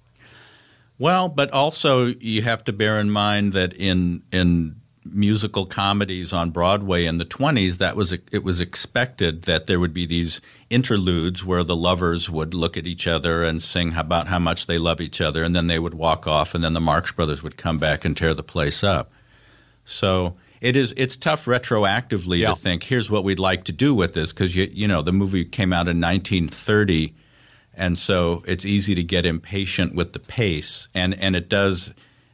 Well, 0.99 1.27
but 1.27 1.49
also 1.49 2.13
you 2.19 2.43
have 2.43 2.63
to 2.65 2.73
bear 2.73 2.99
in 2.99 3.09
mind 3.09 3.53
that 3.53 3.73
in 3.73 4.21
in 4.31 4.75
musical 5.03 5.65
comedies 5.65 6.31
on 6.31 6.51
Broadway 6.51 7.05
in 7.05 7.17
the 7.17 7.25
20s 7.25 7.77
that 7.79 7.95
was 7.95 8.13
it 8.13 8.43
was 8.43 8.61
expected 8.61 9.43
that 9.43 9.65
there 9.65 9.79
would 9.79 9.93
be 9.93 10.05
these 10.05 10.39
interludes 10.69 11.43
where 11.43 11.63
the 11.63 11.75
lovers 11.75 12.29
would 12.29 12.53
look 12.53 12.77
at 12.77 12.85
each 12.85 13.07
other 13.07 13.43
and 13.43 13.63
sing 13.63 13.95
about 13.95 14.27
how 14.27 14.37
much 14.37 14.67
they 14.67 14.77
love 14.77 15.01
each 15.01 15.19
other 15.19 15.43
and 15.43 15.55
then 15.55 15.65
they 15.67 15.79
would 15.79 15.95
walk 15.95 16.27
off 16.27 16.53
and 16.53 16.63
then 16.63 16.73
the 16.73 16.79
Marx 16.79 17.11
Brothers 17.11 17.41
would 17.41 17.57
come 17.57 17.79
back 17.79 18.05
and 18.05 18.15
tear 18.15 18.33
the 18.35 18.43
place 18.43 18.83
up. 18.83 19.11
So 19.85 20.35
it 20.61 20.75
is 20.75 20.93
it's 20.95 21.17
tough 21.17 21.45
retroactively 21.45 22.41
Yeah. 22.41 22.49
to 22.49 22.55
think 22.55 22.83
here's 22.83 23.09
what 23.09 23.23
we'd 23.23 23.39
like 23.39 23.63
to 23.65 23.71
do 23.71 23.95
with 23.95 24.13
this 24.13 24.31
because 24.31 24.55
you 24.55 24.69
you 24.71 24.87
know 24.87 25.01
the 25.01 25.11
movie 25.11 25.45
came 25.45 25.73
out 25.73 25.87
in 25.87 25.99
1930 25.99 27.15
and 27.73 27.97
so 27.97 28.43
it's 28.45 28.65
easy 28.65 28.93
to 28.93 29.01
get 29.03 29.25
impatient 29.25 29.95
with 29.95 30.13
the 30.13 30.19
pace 30.19 30.87
and 30.93 31.15
and 31.15 31.35
it 31.35 31.49
does 31.49 31.91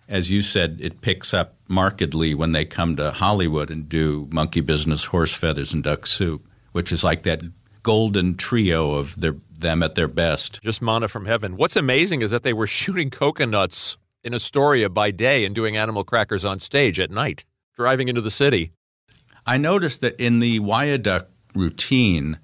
as 0.08 0.30
you 0.30 0.42
said 0.42 0.78
it 0.82 1.02
picks 1.02 1.34
up 1.34 1.56
markedly 1.68 2.34
when 2.34 2.52
they 2.52 2.66
come 2.66 2.96
to 2.96 3.12
Hollywood 3.12 3.70
and 3.70 3.88
do 3.90 4.28
monkey 4.32 4.62
business 4.62 5.06
horse 5.06 5.34
feathers 5.34 5.74
and 5.74 5.84
duck 5.84 6.06
soup 6.06 6.48
which 6.72 6.92
is 6.92 7.04
like 7.04 7.24
that 7.24 7.42
golden 7.84 8.36
trio 8.36 8.94
of 8.94 9.20
their 9.20 9.36
them 9.60 9.82
at 9.82 9.96
their 9.96 10.08
best 10.08 10.62
Just 10.62 10.82
mana 10.82 11.08
from 11.08 11.26
heaven. 11.26 11.58
What's 11.58 11.76
amazing 11.76 12.22
is 12.22 12.32
that 12.32 12.44
they 12.44 12.54
were 12.54 12.68
shooting 12.80 13.10
cocoanuts 13.10 13.98
in 14.24 14.34
Astoria 14.34 14.90
by 14.90 15.12
day 15.12 15.46
and 15.46 15.56
doing 15.56 15.78
animal 15.78 16.04
crackers 16.04 16.44
on 16.44 16.60
stage 16.60 17.00
at 17.00 17.10
night, 17.10 17.46
driving 17.76 18.08
into 18.08 18.22
the 18.22 18.32
city. 18.32 18.72
I 19.46 19.58
noticed 19.58 20.02
that 20.02 20.20
in 20.20 20.40
the 20.40 20.60
viaduct 20.60 21.32
routine 21.56 22.40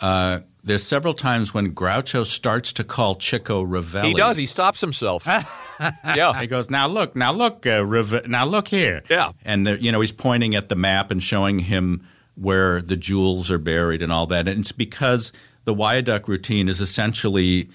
uh, 0.00 0.40
there's 0.64 0.82
several 0.82 1.12
times 1.12 1.52
when 1.52 1.74
Groucho 1.74 2.24
starts 2.24 2.72
to 2.72 2.84
call 2.84 3.16
Chico 3.16 3.64
Ravelli. 3.64 4.06
He 4.06 4.14
does. 4.14 4.36
He 4.38 4.46
stops 4.46 4.80
himself. 4.80 5.26
yeah. 6.04 6.40
He 6.40 6.46
goes, 6.46 6.70
now 6.70 6.86
look, 6.86 7.14
now 7.14 7.32
look, 7.32 7.66
uh, 7.66 7.84
Reve- 7.84 8.26
now 8.26 8.46
look 8.46 8.68
here. 8.68 9.02
Yeah. 9.10 9.32
And 9.44 9.66
there, 9.66 9.76
you 9.76 9.92
know, 9.92 10.00
he's 10.00 10.12
pointing 10.12 10.54
at 10.54 10.70
the 10.70 10.76
map 10.76 11.10
and 11.10 11.22
showing 11.22 11.60
him 11.60 12.06
where 12.34 12.80
the 12.80 12.96
jewels 12.96 13.50
are 13.50 13.58
buried 13.58 14.00
and 14.00 14.10
all 14.10 14.26
that. 14.26 14.48
And 14.48 14.60
it's 14.60 14.72
because 14.72 15.32
the 15.64 15.74
viaduct 15.74 16.28
routine 16.28 16.68
is 16.68 16.80
essentially 16.80 17.68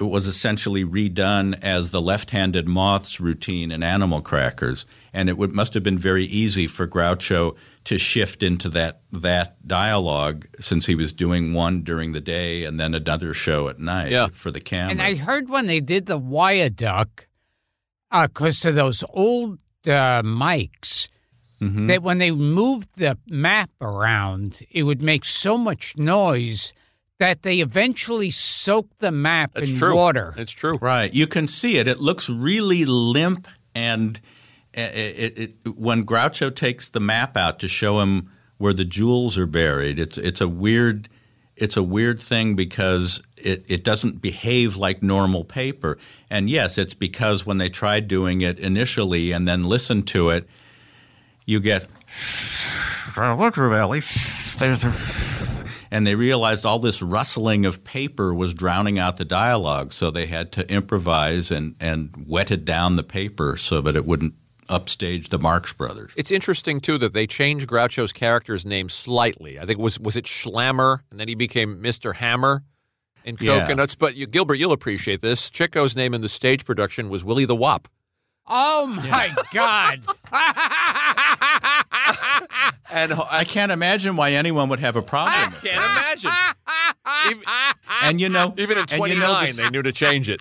it 0.00 0.04
was 0.04 0.26
essentially 0.26 0.84
redone 0.84 1.56
as 1.62 1.90
the 1.90 2.00
left-handed 2.00 2.66
moths 2.66 3.20
routine 3.20 3.70
in 3.70 3.82
Animal 3.82 4.20
Crackers, 4.20 4.86
and 5.12 5.28
it 5.28 5.36
would, 5.36 5.52
must 5.52 5.74
have 5.74 5.82
been 5.82 5.98
very 5.98 6.24
easy 6.24 6.66
for 6.66 6.88
Groucho 6.88 7.54
to 7.84 7.98
shift 7.98 8.42
into 8.42 8.68
that 8.70 9.00
that 9.10 9.66
dialogue 9.66 10.46
since 10.60 10.86
he 10.86 10.94
was 10.94 11.12
doing 11.12 11.52
one 11.54 11.82
during 11.82 12.12
the 12.12 12.20
day 12.20 12.64
and 12.64 12.78
then 12.78 12.94
another 12.94 13.34
show 13.34 13.68
at 13.68 13.78
night 13.78 14.10
Yeah. 14.10 14.28
for 14.32 14.50
the 14.50 14.60
camera. 14.60 14.90
And 14.92 15.02
I 15.02 15.14
heard 15.16 15.48
when 15.50 15.66
they 15.66 15.80
did 15.80 16.06
the 16.06 16.18
viaduct, 16.18 17.26
because 18.10 18.64
of 18.64 18.74
those 18.74 19.04
old 19.10 19.58
uh, 19.86 20.22
mics, 20.22 21.08
Mm-hmm. 21.60 21.86
that 21.86 22.02
when 22.02 22.18
they 22.18 22.32
moved 22.32 22.88
the 22.96 23.16
map 23.28 23.70
around, 23.80 24.62
it 24.72 24.82
would 24.82 25.00
make 25.00 25.24
so 25.24 25.56
much 25.56 25.96
noise 25.96 26.72
that 27.20 27.42
they 27.42 27.60
eventually 27.60 28.30
soaked 28.32 28.98
the 28.98 29.12
map 29.12 29.52
That's 29.54 29.70
in 29.70 29.76
true. 29.78 29.94
water. 29.94 30.34
It's 30.36 30.50
true. 30.50 30.76
Right. 30.78 31.14
You 31.14 31.28
can 31.28 31.46
see 31.46 31.76
it. 31.76 31.86
It 31.86 32.00
looks 32.00 32.28
really 32.28 32.84
limp, 32.84 33.46
and 33.76 34.20
it, 34.74 35.38
it, 35.64 35.76
when 35.76 36.04
Groucho 36.04 36.54
takes 36.54 36.88
the 36.88 37.00
map 37.00 37.36
out 37.36 37.58
to 37.60 37.68
show 37.68 38.00
him 38.00 38.30
where 38.58 38.72
the 38.72 38.84
jewels 38.84 39.36
are 39.36 39.46
buried, 39.46 39.98
it's 39.98 40.18
it's 40.18 40.40
a 40.40 40.48
weird. 40.48 41.08
it's 41.56 41.76
a 41.76 41.82
weird 41.82 42.20
thing 42.20 42.56
because 42.56 43.22
it, 43.36 43.64
it 43.68 43.84
doesn't 43.84 44.22
behave 44.22 44.76
like 44.76 45.02
normal 45.02 45.44
paper. 45.44 45.98
And 46.30 46.48
yes, 46.48 46.78
it's 46.78 46.94
because 46.94 47.44
when 47.44 47.58
they 47.58 47.68
tried 47.68 48.08
doing 48.08 48.40
it 48.40 48.58
initially 48.58 49.32
and 49.32 49.46
then 49.46 49.64
listened 49.64 50.06
to 50.08 50.30
it, 50.30 50.48
you 51.44 51.60
get 51.60 51.86
look, 53.16 53.56
Valley. 53.56 54.00
And 55.90 56.06
they 56.06 56.14
realized 56.14 56.64
all 56.64 56.78
this 56.78 57.02
rustling 57.02 57.66
of 57.66 57.84
paper 57.84 58.32
was 58.32 58.54
drowning 58.54 58.98
out 58.98 59.18
the 59.18 59.26
dialogue, 59.26 59.92
so 59.92 60.10
they 60.10 60.24
had 60.24 60.50
to 60.52 60.66
improvise 60.72 61.50
and, 61.50 61.74
and 61.78 62.24
wetted 62.26 62.64
down 62.64 62.96
the 62.96 63.02
paper 63.02 63.58
so 63.58 63.82
that 63.82 63.94
it 63.94 64.06
wouldn't 64.06 64.32
upstage 64.72 65.28
the 65.28 65.38
Marx 65.38 65.72
Brothers. 65.72 66.12
It's 66.16 66.30
interesting 66.32 66.80
too 66.80 66.98
that 66.98 67.12
they 67.12 67.26
changed 67.26 67.68
Groucho's 67.68 68.12
character's 68.12 68.66
name 68.66 68.88
slightly. 68.88 69.58
I 69.58 69.66
think 69.66 69.78
it 69.78 69.82
was 69.82 70.00
was 70.00 70.16
it 70.16 70.24
Schlammer, 70.24 71.00
and 71.10 71.20
then 71.20 71.28
he 71.28 71.34
became 71.34 71.80
Mister 71.80 72.14
Hammer 72.14 72.64
in 73.24 73.36
Yeah. 73.40 73.66
Cocoanuts. 73.68 73.96
But 73.96 74.16
you, 74.16 74.26
Gilbert, 74.26 74.56
you'll 74.56 74.72
appreciate 74.72 75.20
this. 75.20 75.50
Chico's 75.50 75.94
name 75.94 76.14
in 76.14 76.22
the 76.22 76.28
stage 76.28 76.64
production 76.64 77.08
was 77.08 77.24
Willie 77.24 77.44
the 77.44 77.56
Wop. 77.56 77.88
Oh 78.46 78.86
my 78.88 79.32
God! 79.52 80.02
And 82.94 83.14
I 83.30 83.44
can't 83.44 83.72
imagine 83.72 84.16
why 84.16 84.32
anyone 84.32 84.68
would 84.68 84.80
have 84.80 84.96
a 84.96 85.02
problem 85.02 85.50
with 85.50 85.64
it. 85.64 85.68
can't 85.68 85.82
imagine. 85.82 86.30
Even, 87.30 87.42
And 88.02 88.20
you 88.20 88.28
know, 88.28 88.52
even 88.58 88.76
at 88.76 88.92
and 88.92 88.98
twenty 88.98 89.14
you 89.14 89.20
know 89.20 89.42
they 89.46 89.70
knew 89.70 89.82
to 89.82 89.92
change 89.92 90.28
it. 90.28 90.40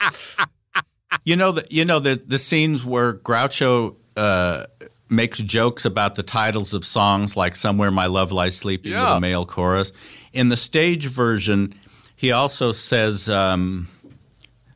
You 1.23 1.37
know 1.37 1.53
the 1.53 1.65
you 1.69 1.85
know 1.85 1.99
the 1.99 2.21
the 2.25 2.37
scenes 2.37 2.83
where 2.83 3.13
Groucho 3.13 3.95
uh, 4.17 4.65
makes 5.09 5.39
jokes 5.39 5.85
about 5.85 6.15
the 6.15 6.23
titles 6.23 6.73
of 6.73 6.85
songs 6.85 7.35
like 7.35 7.55
"Somewhere 7.55 7.91
My 7.91 8.07
Love 8.07 8.31
Lies 8.31 8.57
Sleeping" 8.57 8.93
with 8.93 9.01
a 9.01 9.19
male 9.19 9.45
chorus. 9.45 9.91
In 10.33 10.49
the 10.49 10.57
stage 10.57 11.07
version, 11.07 11.73
he 12.15 12.31
also 12.31 12.71
says, 12.71 13.29
um, 13.29 13.87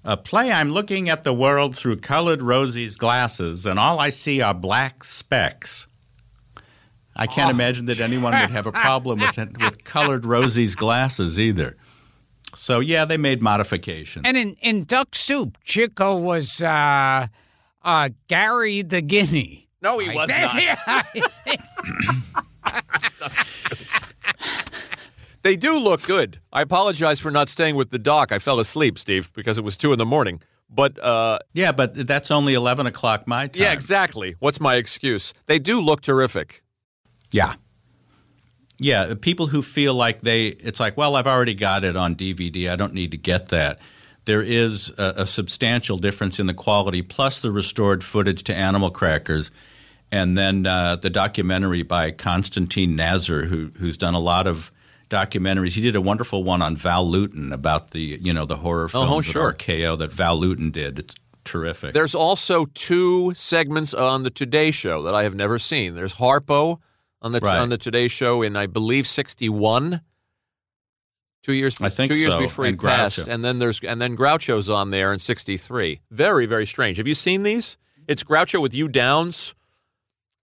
"A 0.03 0.17
play. 0.17 0.51
I'm 0.51 0.71
looking 0.71 1.09
at 1.09 1.23
the 1.23 1.33
world 1.33 1.75
through 1.75 1.97
colored 1.97 2.41
Rosie's 2.41 2.97
glasses, 2.97 3.65
and 3.65 3.79
all 3.79 3.99
I 3.99 4.09
see 4.09 4.41
are 4.41 4.53
black 4.53 5.03
specks." 5.03 5.87
I 7.15 7.27
can't 7.27 7.49
imagine 7.49 7.85
that 7.85 8.01
anyone 8.01 8.33
would 8.33 8.49
have 8.49 8.67
a 8.67 8.73
problem 8.73 9.21
with 9.21 9.37
with 9.59 9.83
colored 9.85 10.25
Rosie's 10.25 10.75
glasses 10.75 11.39
either. 11.39 11.77
So 12.55 12.79
yeah, 12.79 13.05
they 13.05 13.17
made 13.17 13.41
modifications. 13.41 14.23
And 14.25 14.37
in, 14.37 14.55
in 14.61 14.83
Duck 14.85 15.15
Soup, 15.15 15.57
Chico 15.63 16.17
was 16.17 16.61
uh, 16.61 17.27
uh, 17.85 18.09
Gary 18.27 18.81
the 18.81 19.01
Guinea. 19.01 19.69
No, 19.81 19.99
he 19.99 20.09
was 20.09 20.29
not. 20.29 21.05
They 25.43 25.55
do 25.55 25.77
look 25.77 26.01
good. 26.01 26.39
I 26.51 26.61
apologize 26.63 27.19
for 27.19 27.29
not 27.29 27.49
staying 27.49 27.75
with 27.75 27.91
the 27.91 27.99
doc. 27.99 28.31
I 28.31 28.39
fell 28.39 28.59
asleep, 28.59 28.97
Steve, 28.97 29.31
because 29.33 29.59
it 29.59 29.63
was 29.63 29.77
two 29.77 29.93
in 29.93 29.99
the 29.99 30.05
morning. 30.05 30.41
But 30.71 30.97
uh, 30.97 31.37
Yeah, 31.53 31.71
but 31.71 32.07
that's 32.07 32.31
only 32.31 32.55
eleven 32.55 32.87
o'clock 32.87 33.27
my 33.27 33.45
time. 33.45 33.61
yeah, 33.61 33.71
exactly. 33.71 34.35
What's 34.39 34.59
my 34.59 34.73
excuse? 34.75 35.35
They 35.45 35.59
do 35.59 35.79
look 35.79 36.01
terrific. 36.01 36.63
Yeah. 37.29 37.53
Yeah, 38.79 39.13
people 39.21 39.45
who 39.47 39.61
feel 39.61 39.93
like 39.93 40.21
they, 40.21 40.47
it's 40.47 40.79
like, 40.79 40.97
well, 40.97 41.15
I've 41.15 41.27
already 41.27 41.53
got 41.53 41.83
it 41.85 41.95
on 41.95 42.15
DVD. 42.15 42.71
I 42.71 42.75
don't 42.75 42.93
need 42.93 43.11
to 43.11 43.17
get 43.17 43.49
that. 43.49 43.79
There 44.25 44.41
is 44.41 44.91
a, 44.97 45.13
a 45.17 45.25
substantial 45.27 45.97
difference 45.97 46.39
in 46.39 46.47
the 46.47 46.53
quality, 46.53 47.01
plus 47.01 47.39
the 47.39 47.51
restored 47.51 48.03
footage 48.03 48.43
to 48.45 48.55
Animal 48.55 48.89
Crackers, 48.89 49.51
and 50.11 50.37
then 50.37 50.65
uh, 50.65 50.95
the 50.97 51.09
documentary 51.09 51.83
by 51.83 52.11
Constantine 52.11 52.95
Nasr, 52.95 53.45
who, 53.45 53.71
who's 53.77 53.97
done 53.97 54.13
a 54.13 54.19
lot 54.19 54.47
of 54.47 54.71
documentaries. 55.09 55.75
He 55.75 55.81
did 55.81 55.95
a 55.95 56.01
wonderful 56.01 56.43
one 56.43 56.61
on 56.61 56.75
Val 56.75 57.07
Lewton 57.07 57.53
about 57.53 57.91
the, 57.91 58.19
you 58.21 58.33
know, 58.33 58.45
the 58.45 58.55
horror 58.57 58.89
films 58.89 59.11
Oh, 59.11 59.19
of 59.19 59.25
sure. 59.25 59.53
RKO 59.53 59.97
that 59.99 60.11
Val 60.11 60.35
Lewton 60.37 60.71
did. 60.71 60.97
It's 60.99 61.15
terrific. 61.43 61.93
There's 61.93 62.15
also 62.15 62.65
two 62.73 63.33
segments 63.35 63.93
on 63.93 64.23
the 64.23 64.31
Today 64.31 64.71
Show 64.71 65.03
that 65.03 65.13
I 65.13 65.23
have 65.23 65.35
never 65.35 65.59
seen. 65.59 65.93
There's 65.95 66.15
Harpo 66.15 66.79
on 67.21 67.31
the 67.33 67.39
Right. 67.39 67.59
on 67.59 67.69
the 67.69 67.77
Today 67.77 68.07
Show 68.07 68.41
in 68.41 68.55
I 68.55 68.65
believe 68.65 69.07
'61. 69.07 70.01
Two 71.45 71.53
years, 71.53 71.75
I 71.79 71.89
think 71.89 72.11
two 72.11 72.17
years 72.17 72.31
so, 72.31 72.39
before 72.39 72.65
he 72.65 72.69
and 72.69 72.79
passed, 72.79 73.19
Groucho. 73.19 73.27
and 73.31 73.45
then 73.45 73.59
there's 73.59 73.79
and 73.81 74.01
then 74.01 74.17
Groucho's 74.17 74.67
on 74.67 74.89
there 74.89 75.13
in 75.13 75.19
'63. 75.19 76.01
Very, 76.09 76.47
very 76.47 76.65
strange. 76.65 76.97
Have 76.97 77.05
you 77.05 77.13
seen 77.13 77.43
these? 77.43 77.77
It's 78.07 78.23
Groucho 78.23 78.59
with 78.59 78.73
Hugh 78.73 78.87
Downs, 78.87 79.53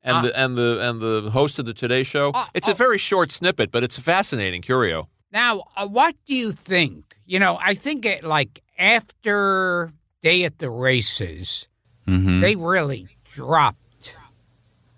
and 0.04 0.18
Uh, 0.18 0.22
the 0.22 0.38
and 0.38 0.56
the 0.56 0.78
and 0.80 1.00
the 1.00 1.30
host 1.32 1.58
of 1.58 1.66
the 1.66 1.74
Today 1.74 2.04
Show. 2.04 2.30
Uh, 2.32 2.46
it's 2.54 2.68
oh. 2.68 2.70
a 2.70 2.74
very 2.76 2.98
short 2.98 3.32
snippet, 3.32 3.72
but 3.72 3.82
it's 3.82 3.98
fascinating. 3.98 4.62
Curio. 4.62 5.08
Now, 5.32 5.64
uh, 5.76 5.88
what 5.88 6.14
do 6.24 6.36
you 6.36 6.52
think? 6.52 7.16
You 7.26 7.40
know, 7.40 7.58
I 7.60 7.74
think 7.74 8.06
it 8.06 8.22
like 8.22 8.62
after 8.78 9.92
Day 10.22 10.44
at 10.44 10.58
the 10.60 10.70
Races, 10.70 11.66
Mhm. 12.06 12.40
they 12.40 12.54
really 12.54 13.08
dropped 13.24 14.16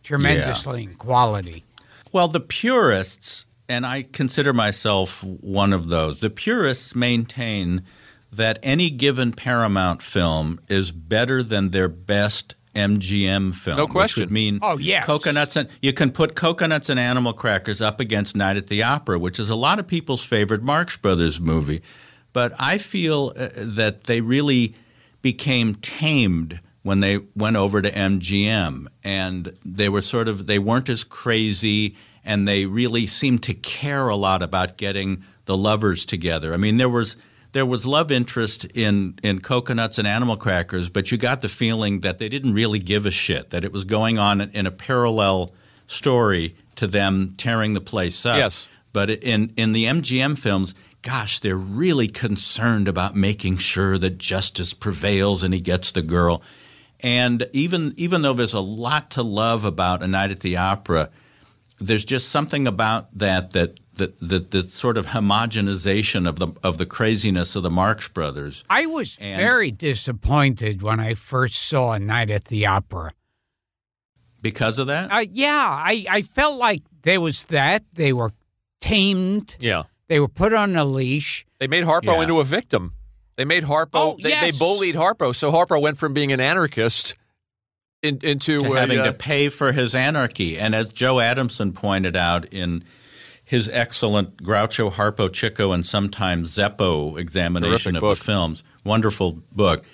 tremendously 0.02 0.82
in 0.84 0.96
quality. 0.96 1.64
Well, 2.12 2.28
the 2.28 2.40
purists, 2.40 3.46
and 3.68 3.86
I 3.86 4.02
consider 4.02 4.52
myself 4.52 5.22
one 5.24 5.72
of 5.72 5.88
those, 5.88 6.20
the 6.20 6.30
purists 6.30 6.94
maintain 6.94 7.82
that 8.32 8.58
any 8.62 8.90
given 8.90 9.32
Paramount 9.32 10.02
film 10.02 10.60
is 10.68 10.90
better 10.90 11.42
than 11.42 11.70
their 11.70 11.88
best 11.88 12.56
MGM 12.74 13.54
film. 13.54 13.76
No 13.76 13.86
question. 13.86 14.22
Which 14.22 14.26
would 14.26 14.32
mean 14.32 14.58
Oh, 14.60 14.76
yes. 14.78 15.04
cocoanuts 15.04 15.56
and 15.56 15.68
you 15.80 15.92
can 15.92 16.10
put 16.10 16.34
cocoanuts 16.34 16.90
and 16.90 16.98
animal 16.98 17.32
crackers 17.32 17.80
up 17.80 18.00
against 18.00 18.34
Night 18.34 18.56
at 18.56 18.66
the 18.66 18.82
Opera, 18.82 19.18
which 19.18 19.38
is 19.38 19.48
a 19.50 19.54
lot 19.54 19.78
of 19.78 19.86
people's 19.86 20.24
favorite 20.24 20.62
Marx 20.62 20.96
Brothers 20.96 21.40
movie. 21.40 21.82
But 22.32 22.52
I 22.58 22.78
feel 22.78 23.32
uh, 23.36 23.48
that 23.56 24.04
they 24.04 24.20
really 24.20 24.74
became 25.22 25.76
tamed 25.76 26.58
when 26.82 26.98
they 27.00 27.20
went 27.36 27.56
over 27.56 27.80
to 27.80 27.90
MGM 27.90 28.88
and 29.04 29.56
they 29.64 29.88
were 29.88 30.02
sort 30.02 30.26
of 30.28 30.46
they 30.46 30.58
weren't 30.58 30.88
as 30.88 31.04
crazy 31.04 31.96
and 32.24 32.48
they 32.48 32.66
really 32.66 33.06
seemed 33.06 33.42
to 33.44 33.54
care 33.54 34.08
a 34.08 34.16
lot 34.16 34.42
about 34.42 34.76
getting 34.76 35.24
the 35.44 35.56
lovers 35.56 36.04
together. 36.04 36.54
I 36.54 36.56
mean 36.56 36.76
there 36.76 36.88
was 36.88 37.16
there 37.52 37.64
was 37.64 37.86
love 37.86 38.10
interest 38.10 38.64
in 38.74 39.18
in 39.22 39.40
cocoanuts 39.40 39.98
and 39.98 40.06
animal 40.06 40.36
crackers, 40.36 40.90
but 40.90 41.10
you 41.10 41.18
got 41.18 41.40
the 41.40 41.48
feeling 41.48 42.00
that 42.00 42.18
they 42.18 42.28
didn't 42.28 42.54
really 42.54 42.80
give 42.80 43.06
a 43.06 43.10
shit 43.10 43.50
that 43.50 43.64
it 43.64 43.72
was 43.72 43.84
going 43.84 44.18
on 44.18 44.40
in 44.40 44.66
a 44.66 44.70
parallel 44.72 45.52
story 45.86 46.56
to 46.76 46.86
them 46.86 47.32
tearing 47.36 47.74
the 47.74 47.80
place 47.80 48.26
up. 48.26 48.36
Yes. 48.36 48.68
But 48.92 49.10
in 49.10 49.52
in 49.56 49.72
the 49.72 49.84
MGM 49.84 50.38
films, 50.38 50.74
gosh, 51.02 51.38
they're 51.38 51.56
really 51.56 52.08
concerned 52.08 52.88
about 52.88 53.14
making 53.14 53.58
sure 53.58 53.98
that 53.98 54.18
justice 54.18 54.74
prevails 54.74 55.42
and 55.42 55.54
he 55.54 55.60
gets 55.60 55.92
the 55.92 56.02
girl. 56.02 56.42
And 57.00 57.46
even 57.52 57.94
even 57.96 58.22
though 58.22 58.32
there's 58.32 58.54
a 58.54 58.60
lot 58.60 59.10
to 59.12 59.22
love 59.22 59.64
about 59.64 60.02
A 60.02 60.08
Night 60.08 60.30
at 60.30 60.40
the 60.40 60.56
Opera, 60.56 61.10
there's 61.86 62.04
just 62.04 62.28
something 62.28 62.66
about 62.66 63.16
that 63.18 63.52
that 63.52 63.78
that 63.94 64.18
that, 64.20 64.50
that 64.50 64.70
sort 64.70 64.96
of 64.96 65.06
homogenization 65.06 66.28
of 66.28 66.38
the 66.38 66.48
of 66.62 66.78
the 66.78 66.86
craziness 66.86 67.56
of 67.56 67.62
the 67.62 67.70
Marx 67.70 68.08
Brothers. 68.08 68.64
I 68.68 68.86
was 68.86 69.16
And- 69.20 69.40
very 69.40 69.70
disappointed 69.70 70.82
when 70.82 71.00
I 71.00 71.14
first 71.14 71.54
saw 71.56 71.92
A 71.92 71.98
Night 71.98 72.30
at 72.30 72.46
the 72.46 72.66
Opera. 72.66 73.12
Because 74.40 74.78
of 74.78 74.88
that? 74.88 75.10
Uh, 75.10 75.24
yeah, 75.30 75.80
I, 75.82 76.04
I 76.10 76.22
felt 76.22 76.58
like 76.58 76.82
there 77.02 77.20
was 77.20 77.44
that. 77.44 77.82
They 77.94 78.12
were 78.12 78.32
tamed, 78.80 79.56
Yeah. 79.58 79.84
they 80.08 80.20
were 80.20 80.28
put 80.28 80.52
on 80.52 80.76
a 80.76 80.84
leash. 80.84 81.46
They 81.58 81.66
made 81.66 81.84
Harpo 81.84 82.04
Yeah. 82.16 82.22
into 82.22 82.40
a 82.40 82.44
victim. 82.44 82.92
They 83.36 83.46
made 83.46 83.64
Harpo. 83.64 83.88
Oh, 83.94 84.16
they, 84.22 84.28
yes. 84.28 84.42
they 84.42 84.58
bullied 84.58 84.96
Harpo, 84.96 85.34
so 85.34 85.50
Harpo 85.50 85.80
went 85.80 85.96
from 85.96 86.12
being 86.12 86.30
an 86.30 86.40
anarchist 86.40 87.16
in, 88.04 88.18
into 88.22 88.60
to 88.60 88.72
having 88.72 88.98
uh, 88.98 89.04
to 89.04 89.12
pay 89.12 89.48
for 89.48 89.72
his 89.72 89.94
anarchy. 89.94 90.58
And 90.58 90.74
as 90.74 90.92
Joe 90.92 91.20
Adamson 91.20 91.72
pointed 91.72 92.14
out 92.14 92.44
in 92.52 92.84
his 93.44 93.68
excellent 93.68 94.42
Groucho, 94.42 94.92
Harpo, 94.92 95.32
Chico, 95.32 95.72
and 95.72 95.84
sometimes 95.84 96.56
Zeppo 96.56 97.18
examination 97.18 97.96
of 97.96 98.00
book. 98.00 98.18
the 98.18 98.24
films, 98.24 98.62
wonderful 98.84 99.42
book, 99.52 99.84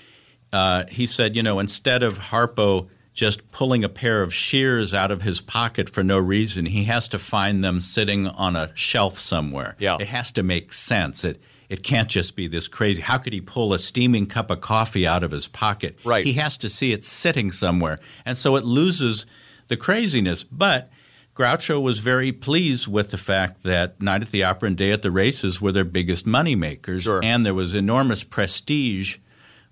uh, 0.52 0.84
he 0.88 1.06
said, 1.06 1.36
you 1.36 1.42
know, 1.42 1.58
instead 1.58 2.02
of 2.02 2.18
Harpo 2.18 2.88
just 3.12 3.50
pulling 3.50 3.84
a 3.84 3.88
pair 3.88 4.22
of 4.22 4.32
shears 4.32 4.94
out 4.94 5.10
of 5.10 5.22
his 5.22 5.40
pocket 5.40 5.88
for 5.88 6.02
no 6.02 6.18
reason, 6.18 6.66
he 6.66 6.84
has 6.84 7.08
to 7.08 7.18
find 7.18 7.62
them 7.62 7.80
sitting 7.80 8.26
on 8.26 8.56
a 8.56 8.70
shelf 8.74 9.18
somewhere. 9.18 9.76
Yeah. 9.78 9.96
It 10.00 10.08
has 10.08 10.32
to 10.32 10.42
make 10.42 10.72
sense. 10.72 11.24
It, 11.24 11.40
it 11.70 11.84
can't 11.84 12.08
just 12.08 12.34
be 12.34 12.48
this 12.48 12.66
crazy. 12.66 13.00
How 13.00 13.16
could 13.16 13.32
he 13.32 13.40
pull 13.40 13.72
a 13.72 13.78
steaming 13.78 14.26
cup 14.26 14.50
of 14.50 14.60
coffee 14.60 15.06
out 15.06 15.22
of 15.22 15.30
his 15.30 15.46
pocket? 15.46 15.96
Right. 16.04 16.24
He 16.24 16.32
has 16.34 16.58
to 16.58 16.68
see 16.68 16.92
it 16.92 17.04
sitting 17.04 17.52
somewhere. 17.52 18.00
And 18.26 18.36
so 18.36 18.56
it 18.56 18.64
loses 18.64 19.24
the 19.68 19.76
craziness. 19.76 20.42
But 20.42 20.90
Groucho 21.32 21.80
was 21.80 22.00
very 22.00 22.32
pleased 22.32 22.88
with 22.88 23.12
the 23.12 23.16
fact 23.16 23.62
that 23.62 24.02
Night 24.02 24.22
at 24.22 24.30
the 24.30 24.42
Opera 24.42 24.66
and 24.66 24.76
Day 24.76 24.90
at 24.90 25.02
the 25.02 25.12
Races 25.12 25.60
were 25.60 25.70
their 25.70 25.84
biggest 25.84 26.26
money 26.26 26.56
makers. 26.56 27.04
Sure. 27.04 27.20
And 27.22 27.46
there 27.46 27.54
was 27.54 27.72
enormous 27.72 28.24
prestige 28.24 29.18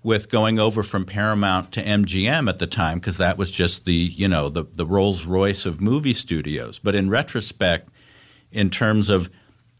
with 0.01 0.29
going 0.29 0.57
over 0.57 0.83
from 0.83 1.03
Paramount 1.03 1.73
to 1.73 1.83
MGM 1.83 2.47
at 2.47 2.59
the 2.59 2.67
time 2.67 2.99
because 2.99 3.17
that 3.17 3.37
was 3.37 3.51
just 3.51 3.83
the, 3.83 3.91
you 3.91 4.29
know, 4.29 4.47
the, 4.47 4.63
the 4.63 4.85
Rolls 4.85 5.25
Royce 5.25 5.65
of 5.65 5.81
movie 5.81 6.13
studios. 6.13 6.79
But 6.79 6.95
in 6.95 7.09
retrospect, 7.09 7.89
in 8.53 8.69
terms 8.69 9.09
of 9.09 9.29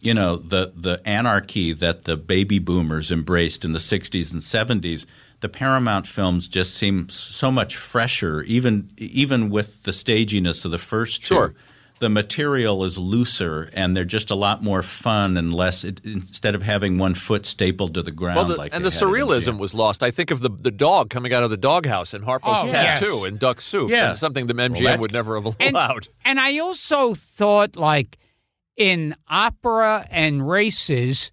you 0.01 0.13
know 0.13 0.35
the 0.37 0.71
the 0.75 1.01
anarchy 1.05 1.73
that 1.73 2.03
the 2.05 2.15
baby 2.17 2.59
boomers 2.59 3.11
embraced 3.11 3.65
in 3.65 3.73
the 3.73 3.79
60s 3.79 4.31
and 4.33 4.41
70s 4.41 5.05
the 5.41 5.49
paramount 5.49 6.05
films 6.07 6.47
just 6.47 6.73
seem 6.75 7.07
so 7.09 7.51
much 7.51 7.75
fresher 7.75 8.41
even 8.43 8.89
even 8.97 9.49
with 9.49 9.83
the 9.83 9.93
staginess 9.93 10.65
of 10.65 10.71
the 10.71 10.77
first 10.77 11.25
two 11.25 11.35
Sure. 11.35 11.53
the 11.99 12.09
material 12.09 12.85
is 12.85 12.97
looser 12.97 13.69
and 13.73 13.95
they're 13.95 14.05
just 14.05 14.29
a 14.31 14.35
lot 14.35 14.63
more 14.63 14.81
fun 14.81 15.35
and 15.37 15.53
less 15.53 15.83
it, 15.83 15.99
instead 16.05 16.55
of 16.55 16.63
having 16.63 16.97
one 16.97 17.13
foot 17.13 17.45
stapled 17.45 17.93
to 17.95 18.01
the 18.01 18.11
ground 18.11 18.37
Well, 18.37 18.45
the, 18.45 18.55
like 18.55 18.73
and 18.73 18.85
the 18.85 18.89
surrealism 18.89 19.57
was 19.59 19.73
lost. 19.73 20.01
I 20.01 20.11
think 20.11 20.31
of 20.31 20.39
the 20.39 20.49
the 20.49 20.71
dog 20.71 21.09
coming 21.09 21.33
out 21.33 21.43
of 21.43 21.49
the 21.49 21.57
doghouse 21.57 22.13
in 22.13 22.21
Harpo's 22.23 22.63
Oh, 22.63 22.67
tattoo 22.67 23.05
yes. 23.17 23.25
and 23.27 23.37
duck 23.39 23.59
soup. 23.59 23.89
Yeah. 23.91 24.15
Something 24.15 24.47
that 24.47 24.55
MGM 24.55 24.83
that- 24.83 24.99
would 25.01 25.11
never 25.11 25.35
have 25.41 25.55
And, 25.59 25.71
allowed. 25.75 26.07
and 26.23 26.39
I 26.39 26.57
also 26.59 27.13
thought, 27.13 27.75
like 27.75 28.17
in 28.79 29.13
opera 29.27 30.07
and 30.09 30.49
races, 30.49 31.29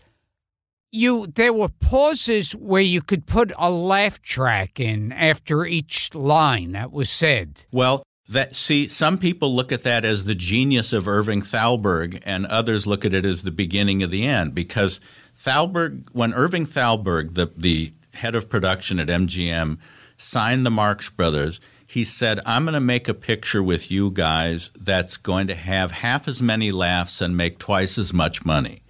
you 0.92 1.26
there 1.28 1.52
were 1.52 1.68
pauses 1.68 2.52
where 2.52 2.82
you 2.82 3.00
could 3.00 3.26
put 3.26 3.52
a 3.56 3.70
laugh 3.70 4.20
track 4.20 4.78
in 4.78 5.12
after 5.12 5.64
each 5.64 6.14
line 6.14 6.72
that 6.72 6.92
was 6.92 7.08
said. 7.08 7.64
Well, 7.72 8.02
that 8.28 8.56
see, 8.56 8.88
some 8.88 9.18
people 9.18 9.54
look 9.54 9.70
at 9.70 9.82
that 9.82 10.04
as 10.04 10.24
the 10.24 10.34
genius 10.34 10.92
of 10.92 11.06
Irving 11.06 11.40
Thalberg, 11.40 12.20
and 12.26 12.44
others 12.46 12.86
look 12.86 13.04
at 13.04 13.14
it 13.14 13.24
as 13.24 13.44
the 13.44 13.52
beginning 13.52 14.02
of 14.02 14.10
the 14.10 14.26
end. 14.26 14.54
Because 14.54 15.00
Thalberg, 15.36 16.08
when 16.12 16.34
Irving 16.34 16.66
Thalberg, 16.66 17.34
the 17.34 17.52
the 17.56 17.92
head 18.14 18.34
of 18.34 18.48
production 18.48 18.98
at 18.98 19.08
MGM, 19.08 19.78
signed 20.16 20.66
the 20.66 20.70
Marx 20.70 21.08
Brothers, 21.08 21.60
he 21.86 22.04
said, 22.04 22.40
"I'm 22.44 22.64
going 22.64 22.74
to 22.74 22.80
make 22.80 23.08
a 23.08 23.14
picture 23.14 23.62
with 23.62 23.90
you 23.90 24.10
guys 24.10 24.70
that's 24.78 25.16
going 25.16 25.46
to 25.46 25.54
have 25.54 25.90
half 25.90 26.28
as 26.28 26.42
many 26.42 26.72
laughs 26.72 27.20
and 27.20 27.36
make 27.36 27.58
twice 27.58 27.96
as 27.98 28.12
much 28.12 28.44
money." 28.44 28.82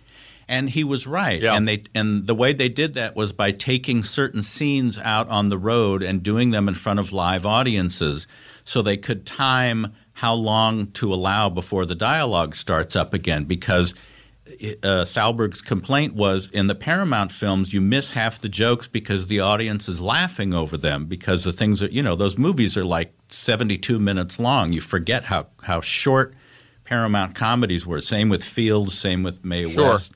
And 0.49 0.71
he 0.71 0.85
was 0.85 1.07
right. 1.07 1.43
Yeah. 1.43 1.57
And 1.57 1.67
they 1.67 1.85
and 1.95 2.27
the 2.27 2.35
way 2.35 2.53
they 2.53 2.69
did 2.69 2.95
that 2.95 3.17
was 3.17 3.33
by 3.33 3.51
taking 3.51 4.03
certain 4.03 4.43
scenes 4.43 4.99
out 4.99 5.29
on 5.29 5.49
the 5.49 5.59
road 5.59 6.03
and 6.03 6.23
doing 6.23 6.51
them 6.51 6.69
in 6.69 6.75
front 6.75 7.01
of 7.01 7.13
live 7.13 7.45
audiences 7.45 8.27
so 8.65 8.81
they 8.81 8.97
could 8.97 9.27
time 9.27 9.93
how 10.15 10.35
long 10.35 10.87
to 10.93 11.13
allow 11.13 11.49
before 11.51 11.85
the 11.85 11.95
dialogue 11.95 12.55
starts 12.55 12.97
up 12.97 13.13
again 13.13 13.45
because 13.45 13.93
uh, 14.83 15.05
Thalberg's 15.05 15.61
complaint 15.61 16.15
was 16.15 16.51
in 16.51 16.67
the 16.67 16.75
Paramount 16.75 17.33
films 17.33 17.73
you 17.73 17.81
miss 17.81 18.13
half 18.13 18.41
the 18.41 18.49
jokes 18.49 18.87
because 18.87 19.27
the 19.27 19.41
audience 19.41 19.89
is 19.89 20.01
laughing 20.01 20.55
over 20.55 20.77
them 20.77 21.07
because 21.07 21.45
the 21.45 21.53
things 21.53 21.81
that, 21.81 21.93
you 21.93 22.03
know 22.03 22.15
those 22.15 22.39
movies 22.39 22.77
are 22.77 22.85
like 22.85 23.13
72 23.29 23.99
minutes 23.99 24.39
long 24.39 24.73
you 24.73 24.81
forget 24.81 25.25
how 25.25 25.49
how 25.65 25.81
short 25.81 26.35
Paramount 26.85 27.35
comedies 27.35 27.87
were 27.87 28.01
same 28.01 28.29
with 28.29 28.45
Fields 28.45 28.97
same 28.97 29.23
with 29.23 29.45
Mae 29.45 29.69
Sure. 29.69 29.93
West 29.93 30.15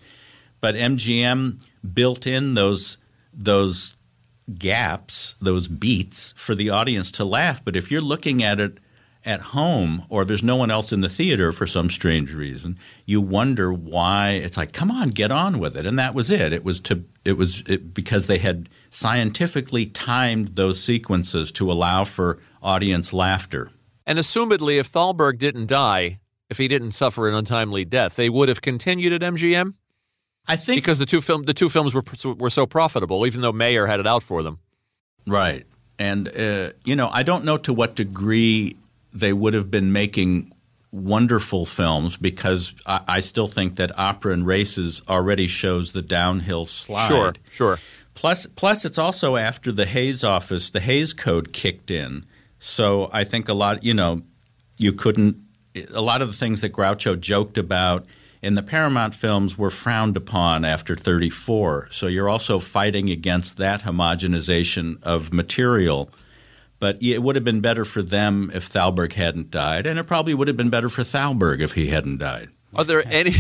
but 0.60 0.74
MGM 0.74 1.62
built 1.94 2.26
in 2.26 2.54
those 2.54 2.98
those 3.32 3.96
gaps, 4.58 5.36
those 5.40 5.68
beats 5.68 6.32
for 6.36 6.54
the 6.54 6.70
audience 6.70 7.10
to 7.12 7.24
laugh. 7.24 7.64
But 7.64 7.76
if 7.76 7.90
you're 7.90 8.00
looking 8.00 8.42
at 8.42 8.60
it 8.60 8.78
at 9.24 9.40
home 9.40 10.04
or 10.08 10.24
there's 10.24 10.42
no 10.42 10.56
one 10.56 10.70
else 10.70 10.92
in 10.92 11.00
the 11.00 11.08
theater 11.08 11.52
for 11.52 11.66
some 11.66 11.90
strange 11.90 12.32
reason, 12.32 12.78
you 13.04 13.20
wonder 13.20 13.72
why 13.72 14.30
it's 14.30 14.56
like, 14.56 14.72
come 14.72 14.90
on, 14.90 15.10
get 15.10 15.30
on 15.30 15.58
with 15.58 15.76
it. 15.76 15.86
And 15.86 15.98
that 15.98 16.14
was 16.14 16.30
it. 16.30 16.52
It 16.52 16.64
was 16.64 16.80
to 16.80 17.04
it 17.24 17.34
was 17.34 17.62
it, 17.62 17.92
because 17.92 18.26
they 18.26 18.38
had 18.38 18.68
scientifically 18.88 19.86
timed 19.86 20.48
those 20.56 20.82
sequences 20.82 21.52
to 21.52 21.70
allow 21.70 22.04
for 22.04 22.38
audience 22.62 23.12
laughter. 23.12 23.70
And 24.06 24.18
assumedly, 24.18 24.78
if 24.78 24.86
Thalberg 24.86 25.38
didn't 25.38 25.66
die, 25.66 26.20
if 26.48 26.58
he 26.58 26.66
didn't 26.66 26.92
suffer 26.92 27.28
an 27.28 27.34
untimely 27.34 27.84
death, 27.84 28.16
they 28.16 28.30
would 28.30 28.48
have 28.48 28.60
continued 28.60 29.12
at 29.12 29.20
MGM 29.20 29.74
I 30.46 30.56
think 30.56 30.78
because 30.78 30.98
the 30.98 31.06
two 31.06 31.20
film 31.20 31.44
the 31.44 31.54
two 31.54 31.68
films 31.68 31.94
were 31.94 32.02
were 32.34 32.50
so 32.50 32.66
profitable, 32.66 33.26
even 33.26 33.40
though 33.40 33.52
Mayer 33.52 33.86
had 33.86 34.00
it 34.00 34.06
out 34.06 34.22
for 34.22 34.42
them. 34.42 34.58
Right. 35.26 35.64
And, 35.98 36.28
uh, 36.28 36.70
you 36.84 36.96
know, 36.96 37.08
I 37.08 37.22
don't 37.22 37.44
know 37.44 37.58
to 37.58 37.74
what 37.74 37.94
degree 37.94 38.76
they 39.12 39.32
would 39.32 39.54
have 39.54 39.70
been 39.70 39.92
making 39.92 40.52
wonderful 40.92 41.66
films 41.66 42.16
because 42.16 42.74
I, 42.86 43.00
I 43.06 43.20
still 43.20 43.46
think 43.46 43.76
that 43.76 43.96
Opera 43.98 44.32
and 44.32 44.46
Races 44.46 45.02
already 45.08 45.46
shows 45.46 45.92
the 45.92 46.02
downhill 46.02 46.66
slide. 46.66 47.08
Sure, 47.08 47.32
sure. 47.50 47.78
Plus, 48.14 48.46
plus, 48.46 48.84
it's 48.84 48.98
also 48.98 49.36
after 49.36 49.72
the 49.72 49.86
Hays 49.86 50.24
office, 50.24 50.70
the 50.70 50.80
Hays 50.80 51.12
Code 51.12 51.52
kicked 51.52 51.90
in. 51.90 52.26
So 52.58 53.08
I 53.12 53.24
think 53.24 53.48
a 53.48 53.54
lot, 53.54 53.82
you 53.84 53.94
know, 53.94 54.22
you 54.78 54.92
couldn't. 54.92 55.36
A 55.94 56.02
lot 56.02 56.20
of 56.20 56.28
the 56.28 56.34
things 56.34 56.60
that 56.62 56.72
Groucho 56.72 57.18
joked 57.18 57.56
about 57.56 58.04
in 58.42 58.54
the 58.54 58.62
Paramount 58.62 59.14
films 59.14 59.56
were 59.56 59.70
frowned 59.70 60.16
upon 60.16 60.64
after 60.64 60.96
34. 60.96 61.88
So 61.90 62.06
you're 62.08 62.28
also 62.28 62.58
fighting 62.58 63.08
against 63.08 63.56
that 63.58 63.82
homogenization 63.82 65.02
of 65.02 65.32
material. 65.32 66.10
But 66.80 67.00
it 67.02 67.22
would 67.22 67.36
have 67.36 67.44
been 67.44 67.60
better 67.60 67.84
for 67.84 68.02
them 68.02 68.50
if 68.52 68.68
Thalberg 68.68 69.12
hadn't 69.12 69.50
died, 69.50 69.86
and 69.86 69.98
it 69.98 70.04
probably 70.04 70.34
would 70.34 70.48
have 70.48 70.56
been 70.56 70.70
better 70.70 70.88
for 70.88 71.02
Thalberg 71.02 71.60
if 71.60 71.72
he 71.72 71.88
hadn't 71.88 72.18
died. 72.18 72.48
Are 72.74 72.84
there 72.84 73.02
any? 73.06 73.32